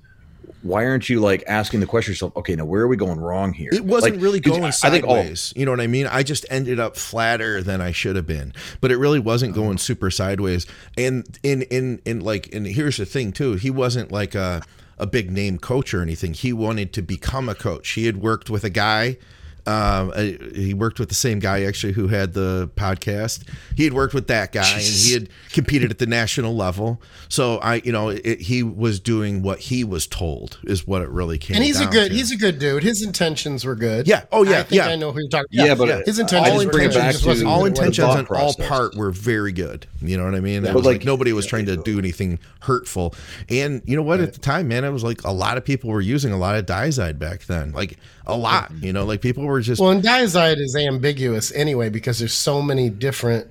why 0.63 0.85
aren't 0.85 1.09
you 1.09 1.21
like 1.21 1.45
asking 1.47 1.81
the 1.81 1.87
question 1.87 2.13
yourself 2.13 2.37
okay 2.37 2.57
now 2.57 2.65
where 2.65 2.83
are 2.83 2.89
we 2.89 2.97
going 2.97 3.19
wrong 3.19 3.53
here? 3.53 3.71
It 3.73 3.85
wasn't 3.85 4.17
like, 4.17 4.23
really 4.23 4.41
going 4.41 4.73
sideways 4.73 5.53
all, 5.53 5.61
you 5.61 5.67
know 5.67 5.73
what 5.73 5.81
i 5.81 5.87
mean? 5.87 6.07
I 6.07 6.23
just 6.23 6.47
ended 6.51 6.81
up 6.81 6.97
flatter 6.97 7.63
than 7.63 7.81
i 7.81 7.93
should 7.93 8.17
have 8.17 8.27
been. 8.27 8.53
But 8.81 8.91
it 8.91 8.97
really 8.97 9.21
wasn't 9.21 9.53
uh-huh. 9.53 9.63
going 9.63 9.79
super 9.79 10.11
sideways. 10.11 10.67
And 10.97 11.27
in 11.43 11.63
in 11.63 12.01
in 12.05 12.21
like 12.21 12.53
and 12.55 12.67
here's 12.67 12.97
the 12.97 13.07
thing 13.07 13.33
too. 13.33 13.55
He 13.55 13.71
wasn't 13.71 14.11
like 14.11 14.35
a 14.35 14.63
a 14.99 15.07
big 15.07 15.31
name 15.31 15.59
coach 15.59 15.93
or 15.93 16.03
anything. 16.03 16.35
He 16.35 16.53
wanted 16.53 16.93
to 16.95 17.03
become 17.03 17.49
a 17.49 17.55
coach. 17.55 17.91
He 17.91 18.07
had 18.07 18.19
worked 18.19 18.49
with 18.49 18.65
a 18.65 18.71
guy 18.71 19.19
um, 19.67 20.13
he 20.55 20.75
worked 20.75 20.99
with 20.99 21.09
the 21.09 21.15
same 21.15 21.39
guy 21.39 21.63
actually 21.63 21.95
who 21.95 22.09
had 22.09 22.35
the 22.35 22.71
podcast. 22.77 23.49
He 23.77 23.85
had 23.85 23.93
worked 23.93 24.15
with 24.15 24.27
that 24.29 24.53
guy, 24.53 24.69
and 24.71 24.83
he 24.83 25.15
had 25.15 25.29
competed 25.53 25.91
at 25.91 25.99
the 25.99 26.07
national 26.07 26.55
level. 26.55 27.01
So 27.29 27.59
I, 27.59 27.77
you 27.77 27.93
know, 27.93 28.11
it, 28.11 28.41
he 28.41 28.63
was 28.63 29.01
doing 29.01 29.43
what 29.43 29.61
he 29.61 29.85
was 29.85 30.07
told 30.07 30.59
is 30.65 30.87
what 30.87 31.03
it 31.03 31.09
really 31.09 31.39
came. 31.39 31.57
And 31.57 31.65
he's 31.65 31.81
a 31.81 31.87
good, 31.87 32.11
to. 32.11 32.15
he's 32.15 32.31
a 32.31 32.37
good 32.37 32.59
dude. 32.59 32.83
His 32.83 33.03
intentions 33.03 33.65
were 33.65 33.75
good. 33.75 34.07
Yeah. 34.07 34.25
Oh 34.31 34.45
yeah. 34.45 34.61
I 34.61 34.63
think 34.65 34.83
yeah. 34.83 34.89
I 34.89 34.97
know 34.97 35.13
who 35.13 35.21
you're 35.21 35.29
talking. 35.29 35.49
Yeah, 35.51 35.65
yeah 35.67 35.75
but 35.75 35.89
yeah. 35.89 36.01
his 36.05 36.19
intentions, 36.19 36.55
all 36.55 36.61
intentions, 36.61 37.27
wasn't 37.27 37.49
all 37.49 37.65
intentions 37.65 37.99
on 37.99 38.27
all 38.27 38.55
part 38.55 38.97
were 38.97 39.11
very 39.11 39.53
good. 39.53 39.87
You 40.03 40.19
know 40.19 40.25
what 40.25 40.35
I 40.35 40.41
mean? 40.41 40.65
Yeah. 40.65 40.73
Like, 40.73 40.85
like, 40.85 41.05
nobody 41.05 41.33
was 41.33 41.47
trying 41.47 41.67
to 41.67 41.77
do 41.77 41.99
anything 41.99 42.39
hurtful. 42.61 43.15
And 43.49 43.83
you 43.87 43.97
know 43.97 44.03
what? 44.03 44.21
Right. 44.21 44.29
At 44.29 44.35
the 44.35 44.41
time, 44.41 44.69
man, 44.69 44.85
it 44.85 44.91
was 44.91 45.05
like 45.05 45.25
a 45.25 45.33
lot 45.33 45.57
of 45.57 45.65
people 45.65 45.91
were 45.91 46.01
using 46.01 46.33
a 46.33 46.37
lot 46.37 46.57
of 46.57 46.67
Dyazide 46.67 47.19
back 47.19 47.45
then. 47.47 47.73
Like 47.73 47.99
a 48.27 48.37
lot. 48.37 48.71
You 48.81 48.93
know, 48.93 49.05
like 49.05 49.21
people 49.21 49.45
were 49.45 49.61
just 49.61 49.81
well, 49.81 49.91
and 49.91 50.03
Dyazide 50.03 50.59
is 50.59 50.77
ambiguous 50.77 51.53
anyway 51.53 51.89
because 51.89 52.19
there's 52.19 52.35
so 52.35 52.63
many 52.63 52.91
different 52.91 53.51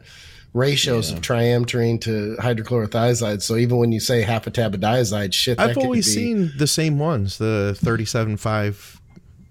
ratios 0.54 1.10
yeah. 1.10 1.18
of 1.18 1.24
triamterene 1.24 2.00
to 2.02 2.36
hydrochlorothiazide. 2.40 3.42
So 3.42 3.56
even 3.56 3.78
when 3.78 3.92
you 3.92 4.00
say 4.00 4.22
half 4.22 4.48
a 4.48 4.52
tab 4.52 4.74
of 4.74 4.80
Dyazide, 4.80 5.34
shit, 5.34 5.60
I've 5.60 5.78
always 5.78 6.12
seen 6.12 6.52
the 6.58 6.68
same 6.68 7.00
ones, 7.00 7.38
the 7.38 7.78
37.5. 7.82 9.00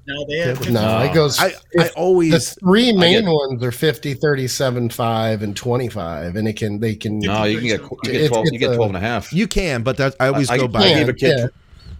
No, 0.04 0.26
they 0.28 0.38
have 0.38 0.68
no, 0.68 0.98
it 1.02 1.14
goes. 1.14 1.38
I, 1.38 1.52
I 1.78 1.88
always 1.90 2.32
the 2.32 2.60
three 2.60 2.92
main 2.92 3.22
get, 3.22 3.32
ones 3.32 3.62
are 3.62 3.70
50, 3.70 4.14
37, 4.14 4.90
5, 4.90 5.42
and 5.42 5.56
25, 5.56 6.34
and 6.34 6.48
it 6.48 6.56
can 6.56 6.80
they 6.80 6.96
can. 6.96 7.20
No, 7.20 7.44
you 7.44 7.58
can 7.58 7.66
get 7.68 7.80
you 7.82 8.12
get 8.12 8.28
12, 8.28 8.46
you 8.50 8.58
get 8.58 8.74
12 8.74 8.88
and 8.88 8.96
a 8.96 9.00
half. 9.00 9.32
You 9.32 9.46
can, 9.46 9.84
but 9.84 9.98
that 9.98 10.16
I 10.18 10.26
always 10.26 10.50
I, 10.50 10.58
go 10.58 10.64
I, 10.64 10.66
by. 10.66 10.80
I 10.80 10.94
gave 10.94 11.08
a 11.08 11.12
kid. 11.12 11.38
Yeah 11.38 11.46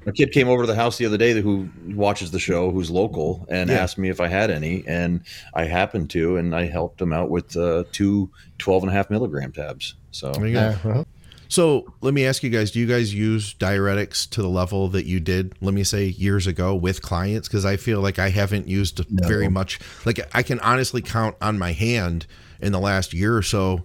a 0.07 0.13
kid 0.13 0.33
came 0.33 0.49
over 0.49 0.63
to 0.63 0.67
the 0.67 0.75
house 0.75 0.99
the 0.99 1.07
other 1.07 1.17
day 1.17 1.41
who 1.41 1.69
watches 1.89 2.31
the 2.31 2.39
show, 2.39 2.71
who's 2.71 2.91
local, 2.91 3.47
and 3.49 3.71
yeah. 3.71 3.77
asked 3.77 3.99
me 3.99 4.09
if 4.09 4.21
I 4.21 4.29
had 4.29 4.51
any, 4.51 4.85
and 4.87 5.23
I 5.55 5.65
happened 5.65 6.11
to, 6.11 6.37
and 6.37 6.55
I 6.55 6.67
helped 6.67 7.01
him 7.01 7.13
out 7.13 7.31
with 7.31 7.57
uh, 7.57 7.85
two 7.93 8.31
12 8.59 8.85
and 8.85 8.93
a 8.93 8.95
half 8.95 9.11
milligram 9.11 9.53
tabs. 9.53 9.95
So, 10.11 10.31
uh-huh. 10.31 11.05
so 11.49 11.93
let 12.01 12.15
me 12.15 12.27
ask 12.27 12.43
you 12.43 12.51
guys: 12.51 12.71
Do 12.71 12.81
you 12.81 12.87
guys 12.87 13.15
use 13.15 13.55
diuretics 13.55 14.29
to 14.31 14.43
the 14.43 14.49
level 14.49 14.89
that 14.89 15.07
you 15.07 15.21
did? 15.21 15.55
Let 15.61 15.75
me 15.75 15.85
say 15.85 16.07
years 16.07 16.47
ago 16.47 16.75
with 16.75 17.03
clients, 17.03 17.49
because 17.49 17.65
I 17.65 17.77
feel 17.77 18.01
like 18.01 18.19
I 18.19 18.31
haven't 18.31 18.69
used 18.69 19.01
no. 19.11 19.29
very 19.29 19.49
much. 19.49 19.79
Like 20.05 20.21
I 20.35 20.43
can 20.43 20.61
honestly 20.61 21.03
count 21.03 21.37
on 21.41 21.59
my 21.59 21.73
hand 21.73 22.27
in 22.61 22.73
the 22.73 22.81
last 22.81 23.13
year 23.13 23.37
or 23.37 23.43
so 23.43 23.85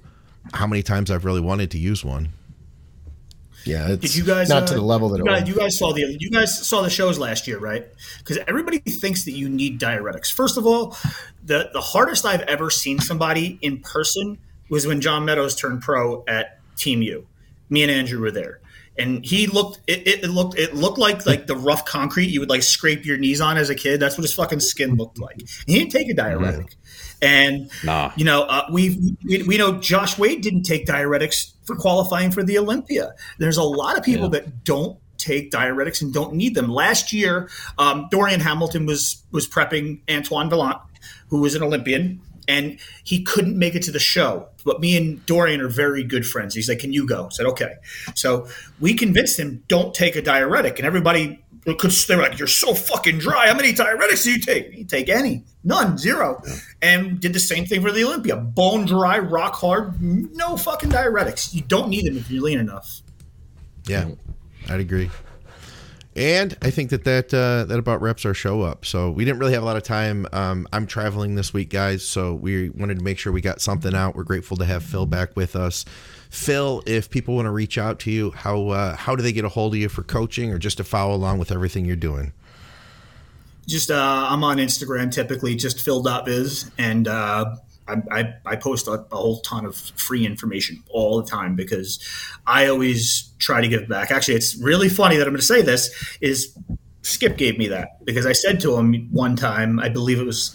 how 0.54 0.68
many 0.68 0.84
times 0.84 1.12
I've 1.12 1.26
really 1.26 1.42
wanted 1.42 1.72
to 1.72 1.78
use 1.78 2.06
one. 2.06 2.30
Yeah, 3.68 3.96
did 3.96 4.16
you 4.16 4.24
guys 4.24 4.50
not 4.50 4.64
uh, 4.64 4.68
to 4.68 4.74
the 4.76 4.82
level 4.82 5.10
that 5.10 5.20
you 5.20 5.26
guys, 5.26 5.48
you 5.48 5.56
guys, 5.56 5.78
saw 5.78 5.94
the 5.94 6.18
you 6.20 6.30
guys 6.30 6.68
saw 6.68 6.82
the 6.82 6.90
shows 6.90 7.20
last 7.20 7.48
year, 7.48 7.60
right? 7.60 7.86
Because 8.20 8.38
everybody 8.48 8.80
thinks 8.80 9.26
that 9.26 9.32
you 9.32 9.50
need 9.50 9.80
diuretics. 9.80 10.32
First 10.32 10.58
of 10.58 10.66
all, 10.66 10.98
the 11.44 11.70
the 11.74 11.82
hardest 11.82 12.26
I've 12.26 12.42
ever 12.42 12.70
seen 12.70 13.00
somebody 13.00 13.60
in 13.62 13.80
person 13.80 14.38
was 14.70 14.88
when 14.88 15.02
John 15.02 15.26
Meadows 15.26 15.56
turned 15.56 15.82
pro 15.82 16.24
at 16.28 16.60
Team 16.76 17.02
U. 17.02 17.28
Me 17.70 17.84
and 17.84 17.92
Andrew 17.92 18.22
were 18.22 18.32
there 18.32 18.62
and 18.98 19.24
he 19.24 19.48
looked 19.48 19.80
it, 19.88 20.08
it, 20.08 20.30
looked 20.30 20.58
it 20.58 20.74
looked 20.74 20.98
like 20.98 21.26
like 21.26 21.48
the 21.48 21.56
rough 21.56 21.86
concrete 21.86 22.28
you 22.28 22.40
would 22.40 22.50
like 22.50 22.64
scrape 22.64 23.06
your 23.06 23.18
knees 23.18 23.42
on 23.42 23.58
as 23.58 23.70
a 23.70 23.76
kid 23.76 24.00
that's 24.00 24.18
what 24.18 24.24
his 24.24 24.34
fucking 24.34 24.60
skin 24.60 24.96
looked 24.96 25.20
like 25.20 25.40
he 25.66 25.78
didn't 25.78 25.92
take 25.92 26.10
a 26.10 26.14
diuretic 26.14 26.68
mm-hmm. 26.68 26.87
And 27.22 27.72
nah. 27.84 28.12
you 28.16 28.26
know 28.26 28.44
uh, 28.44 28.66
we 28.72 29.16
we 29.24 29.58
know 29.58 29.80
josh 29.80 30.18
wade 30.18 30.42
didn't 30.42 30.64
take 30.64 30.86
diuretics 30.86 31.54
for 31.64 31.76
qualifying 31.76 32.32
for 32.32 32.44
the 32.44 32.58
olympia 32.58 33.14
there's 33.40 33.58
a 33.58 33.64
lot 33.64 33.98
of 33.98 34.04
people 34.04 34.26
yeah. 34.26 34.42
that 34.42 34.64
don't 34.64 34.98
take 35.18 35.52
diuretics 35.52 36.02
and 36.02 36.14
don't 36.14 36.34
need 36.34 36.54
them 36.54 36.70
last 36.70 37.12
year 37.12 37.50
um, 37.78 38.08
dorian 38.12 38.40
hamilton 38.40 38.86
was 38.86 39.24
was 39.32 39.48
prepping 39.48 40.00
antoine 40.10 40.50
Vaillant, 40.50 40.80
who 41.30 41.42
was 41.42 41.56
an 41.56 41.64
olympian 41.64 42.22
and 42.48 42.80
he 43.04 43.24
couldn't 43.24 43.58
make 43.58 43.76
it 43.76 43.84
to 43.84 43.92
the 43.92 44.00
show. 44.00 44.48
But 44.64 44.80
me 44.80 44.98
and 44.98 45.26
Dorian 45.26 45.62
are 45.62 45.68
very 45.68 46.04
good 46.04 46.26
friends. 46.26 46.56
He's 46.56 46.70
like, 46.70 46.80
"Can 46.80 46.94
you 46.94 47.06
go?" 47.08 47.26
I 47.26 47.30
said, 47.30 47.46
"Okay." 47.48 47.76
So 48.16 48.48
we 48.80 48.94
convinced 48.94 49.40
him, 49.40 49.64
"Don't 49.68 49.94
take 49.94 50.16
a 50.16 50.22
diuretic," 50.22 50.80
and 50.80 50.86
everybody 50.86 51.40
could. 51.78 51.92
They 51.92 52.16
were 52.16 52.22
like, 52.22 52.40
"You're 52.40 52.48
so 52.48 52.74
fucking 52.74 53.20
dry. 53.20 53.48
How 53.48 53.56
many 53.56 53.74
diuretics 53.74 54.24
do 54.24 54.32
you 54.32 54.40
take?" 54.40 54.74
You 54.74 54.86
take 54.86 55.10
any, 55.10 55.44
none, 55.64 55.98
zero, 55.98 56.42
yeah. 56.46 56.56
and 56.82 57.20
did 57.20 57.34
the 57.34 57.40
same 57.40 57.66
thing 57.66 57.82
for 57.82 57.92
the 57.92 58.04
Olympia. 58.04 58.36
Bone 58.36 58.86
dry, 58.86 59.20
rock 59.20 59.56
hard, 59.56 60.02
no 60.02 60.58
fucking 60.58 60.90
diuretics. 60.90 61.54
You 61.54 61.62
don't 61.62 61.90
need 61.90 62.06
them 62.06 62.18
if 62.18 62.30
you're 62.30 62.44
lean 62.44 62.60
enough. 62.60 63.02
Yeah, 63.88 64.10
I'd 64.70 64.80
agree. 64.80 65.10
And 66.18 66.58
I 66.64 66.72
think 66.72 66.90
that 66.90 67.04
that 67.04 67.32
uh, 67.32 67.66
that 67.66 67.78
about 67.78 68.02
wraps 68.02 68.26
our 68.26 68.34
show 68.34 68.64
up. 68.64 68.86
So 68.86 69.12
we 69.12 69.24
didn't 69.24 69.38
really 69.40 69.54
have 69.54 69.62
a 69.62 69.66
lot 69.68 69.78
of 69.78 69.84
time. 69.84 70.26
Um, 70.34 70.68
I'm 70.74 70.88
traveling 70.88 71.36
this 71.36 71.54
week, 71.54 71.70
guys, 71.70 72.04
so 72.04 72.34
we 72.34 72.72
wanted 72.72 72.98
to 72.98 73.04
make 73.04 73.20
sure 73.20 73.32
we 73.32 73.40
got 73.40 73.62
something 73.62 73.94
out. 73.94 74.16
We're 74.16 74.24
grateful 74.24 74.58
to 74.58 74.66
have 74.66 74.82
Phil 74.82 75.06
back 75.06 75.36
with 75.36 75.56
us. 75.56 75.86
Phil, 76.32 76.82
if 76.88 77.12
people 77.12 77.36
want 77.36 77.46
to 77.46 77.52
reach 77.52 77.78
out 77.78 78.00
to 78.00 78.12
you, 78.12 78.32
how 78.32 78.70
uh, 78.70 78.96
how 78.96 79.16
do 79.16 79.22
they 79.22 79.32
get 79.32 79.46
a 79.46 79.50
hold 79.50 79.76
of 79.76 79.80
you 79.80 79.90
for 79.90 80.02
coaching 80.02 80.52
or 80.52 80.58
just 80.58 80.78
to 80.78 80.84
follow 80.84 81.14
along 81.16 81.38
with 81.38 81.52
everything 81.52 81.86
you're 81.86 81.96
doing? 81.96 82.34
Just 83.68 83.92
uh, 83.92 84.28
I'm 84.28 84.44
on 84.44 84.58
Instagram 84.58 85.12
typically, 85.12 85.56
just 85.56 85.80
phil.viz, 85.82 86.72
and 86.80 87.08
I, 87.88 88.34
I, 88.46 88.56
post 88.56 88.88
a, 88.88 88.92
a, 88.92 89.16
whole 89.16 89.40
ton 89.42 89.66
of 89.66 89.76
free 89.76 90.26
information 90.26 90.84
all 90.90 91.22
the 91.22 91.30
time 91.30 91.56
because 91.56 92.00
I 92.46 92.68
always 92.68 93.32
try 93.40 93.62
to 93.62 93.68
give 93.68 93.88
back. 93.88 94.12
Actually, 94.12 94.36
it's 94.36 94.58
really 94.58 94.90
funny 94.90 95.18
that 95.18 95.24
I'm 95.24 95.34
going 95.34 95.40
to 95.40 95.46
say 95.46 95.62
this. 95.62 96.18
Is 96.22 96.58
Skip 97.02 97.38
gave 97.38 97.58
me 97.58 97.70
that 97.70 98.04
because 98.06 98.26
I 98.26 98.34
said 98.34 98.60
to 98.62 98.76
him 98.76 99.08
one 99.12 99.36
time, 99.36 99.80
I 99.80 99.88
believe 99.88 100.20
it 100.20 100.26
was 100.26 100.54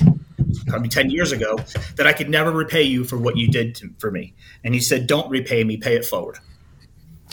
probably 0.66 0.88
10 0.88 1.10
years 1.10 1.32
ago, 1.32 1.56
that 1.96 2.06
I 2.06 2.12
could 2.12 2.28
never 2.28 2.50
repay 2.50 2.82
you 2.82 3.04
for 3.04 3.16
what 3.16 3.36
you 3.36 3.48
did 3.48 3.74
to, 3.76 3.90
for 3.98 4.10
me. 4.10 4.34
And 4.64 4.74
he 4.74 4.80
said, 4.80 5.06
Don't 5.06 5.30
repay 5.30 5.64
me, 5.64 5.76
pay 5.76 5.96
it 5.96 6.04
forward. 6.04 6.38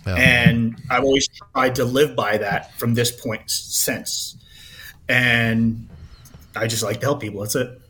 Oh. 0.06 0.16
And 0.16 0.82
I've 0.90 1.04
always 1.04 1.28
tried 1.54 1.76
to 1.76 1.86
live 1.86 2.16
by 2.16 2.38
that 2.38 2.74
from 2.80 2.94
this 2.94 3.12
point 3.12 3.50
since. 3.50 4.38
And 5.08 5.90
I 6.56 6.68
just 6.68 6.84
like 6.84 7.00
to 7.02 7.06
help 7.06 7.22
people. 7.22 7.42
That's 7.42 7.56
it. 7.56 7.82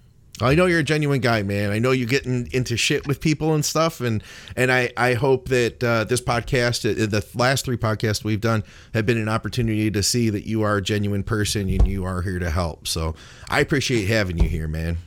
I 0.41 0.55
know 0.55 0.65
you're 0.65 0.79
a 0.79 0.83
genuine 0.83 1.19
guy, 1.19 1.43
man. 1.43 1.71
I 1.71 1.79
know 1.79 1.91
you're 1.91 2.07
getting 2.07 2.47
into 2.51 2.77
shit 2.77 3.07
with 3.07 3.19
people 3.19 3.53
and 3.53 3.63
stuff, 3.63 3.99
and 4.01 4.23
and 4.55 4.71
I 4.71 4.91
I 4.95 5.13
hope 5.13 5.49
that 5.49 5.83
uh, 5.83 6.03
this 6.05 6.21
podcast, 6.21 6.89
uh, 6.89 7.05
the 7.05 7.25
last 7.35 7.65
three 7.65 7.77
podcasts 7.77 8.23
we've 8.23 8.41
done, 8.41 8.63
have 8.93 9.05
been 9.05 9.17
an 9.17 9.29
opportunity 9.29 9.91
to 9.91 10.01
see 10.01 10.29
that 10.29 10.47
you 10.47 10.61
are 10.61 10.77
a 10.77 10.81
genuine 10.81 11.23
person 11.23 11.69
and 11.69 11.87
you 11.87 12.05
are 12.05 12.21
here 12.21 12.39
to 12.39 12.49
help. 12.49 12.87
So 12.87 13.15
I 13.49 13.59
appreciate 13.59 14.07
having 14.07 14.37
you 14.37 14.47
here, 14.47 14.67
man. 14.67 14.97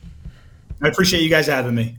I 0.81 0.89
appreciate 0.89 1.23
you 1.23 1.29
guys 1.29 1.47
having 1.47 1.73
me. 1.73 1.97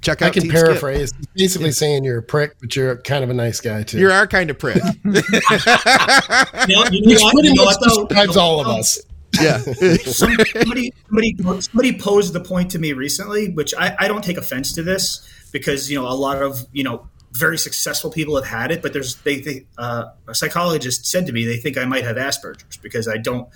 Check 0.00 0.22
out. 0.22 0.28
I 0.28 0.30
can 0.30 0.42
Team 0.42 0.52
paraphrase. 0.52 1.10
Skip. 1.10 1.28
Basically, 1.34 1.66
yeah. 1.68 1.72
saying 1.72 2.04
you're 2.04 2.18
a 2.18 2.22
prick, 2.22 2.56
but 2.60 2.76
you're 2.76 2.96
kind 2.98 3.24
of 3.24 3.30
a 3.30 3.34
nice 3.34 3.60
guy 3.60 3.82
too. 3.82 3.98
You're 3.98 4.12
our 4.12 4.26
kind 4.26 4.50
of 4.50 4.58
prick. 4.58 4.82
you 5.04 5.12
know, 5.12 6.84
you 6.90 7.18
know, 7.18 7.30
pretty 7.30 7.54
much 7.54 7.76
describes 7.80 8.36
all 8.36 8.60
of 8.60 8.68
us 8.68 9.00
yeah. 9.40 9.58
somebody, 9.58 10.92
somebody, 11.06 11.36
somebody 11.60 11.98
posed 11.98 12.32
the 12.32 12.40
point 12.40 12.70
to 12.72 12.78
me 12.78 12.92
recently, 12.92 13.50
which 13.50 13.74
I, 13.74 13.96
I 13.98 14.08
don't 14.08 14.24
take 14.24 14.36
offense 14.36 14.72
to 14.72 14.82
this 14.82 15.26
because 15.52 15.90
you 15.90 16.00
know 16.00 16.08
a 16.08 16.14
lot 16.14 16.42
of 16.42 16.66
you 16.72 16.84
know 16.84 17.08
very 17.32 17.58
successful 17.58 18.10
people 18.10 18.36
have 18.36 18.46
had 18.46 18.70
it, 18.70 18.82
but 18.82 18.92
there's 18.92 19.16
they, 19.16 19.40
they 19.40 19.66
uh, 19.78 20.06
a 20.28 20.34
psychologist 20.34 21.06
said 21.06 21.26
to 21.26 21.32
me 21.32 21.44
they 21.44 21.56
think 21.56 21.76
I 21.76 21.84
might 21.84 22.04
have 22.04 22.16
Asperger's 22.16 22.76
because 22.76 23.08
I 23.08 23.16
don't 23.16 23.48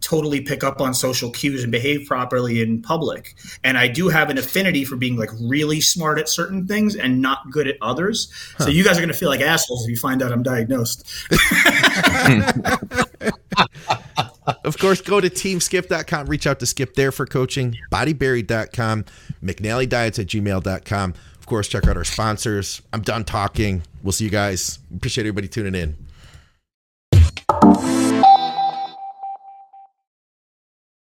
totally 0.00 0.40
pick 0.40 0.62
up 0.62 0.80
on 0.80 0.94
social 0.94 1.30
cues 1.30 1.62
and 1.62 1.72
behave 1.72 2.06
properly 2.06 2.62
in 2.62 2.80
public. 2.80 3.34
And 3.64 3.76
I 3.76 3.88
do 3.88 4.08
have 4.08 4.30
an 4.30 4.38
affinity 4.38 4.84
for 4.84 4.96
being 4.96 5.16
like 5.16 5.30
really 5.40 5.80
smart 5.80 6.18
at 6.18 6.28
certain 6.28 6.66
things 6.66 6.94
and 6.94 7.20
not 7.20 7.50
good 7.50 7.66
at 7.66 7.76
others. 7.82 8.32
Huh. 8.56 8.64
So 8.64 8.70
you 8.70 8.84
guys 8.84 8.96
are 8.96 9.00
going 9.00 9.12
to 9.12 9.18
feel 9.18 9.28
like 9.28 9.40
assholes 9.40 9.84
if 9.84 9.90
you 9.90 9.96
find 9.96 10.22
out 10.22 10.32
I'm 10.32 10.42
diagnosed. 10.42 11.06
of 14.64 14.78
course, 14.78 15.00
go 15.00 15.20
to 15.20 15.28
teamskip.com. 15.28 16.26
Reach 16.26 16.46
out 16.46 16.60
to 16.60 16.66
Skip 16.66 16.94
there 16.94 17.12
for 17.12 17.26
coaching. 17.26 17.76
Bodyberry.com. 17.90 19.04
McNallyDiets 19.42 20.18
at 20.18 20.26
gmail.com. 20.26 21.14
Of 21.38 21.46
course, 21.46 21.68
check 21.68 21.86
out 21.86 21.96
our 21.96 22.04
sponsors. 22.04 22.82
I'm 22.92 23.02
done 23.02 23.24
talking. 23.24 23.82
We'll 24.02 24.12
see 24.12 24.24
you 24.24 24.30
guys. 24.30 24.78
Appreciate 24.94 25.22
everybody 25.22 25.48
tuning 25.48 25.74
in. 25.74 26.07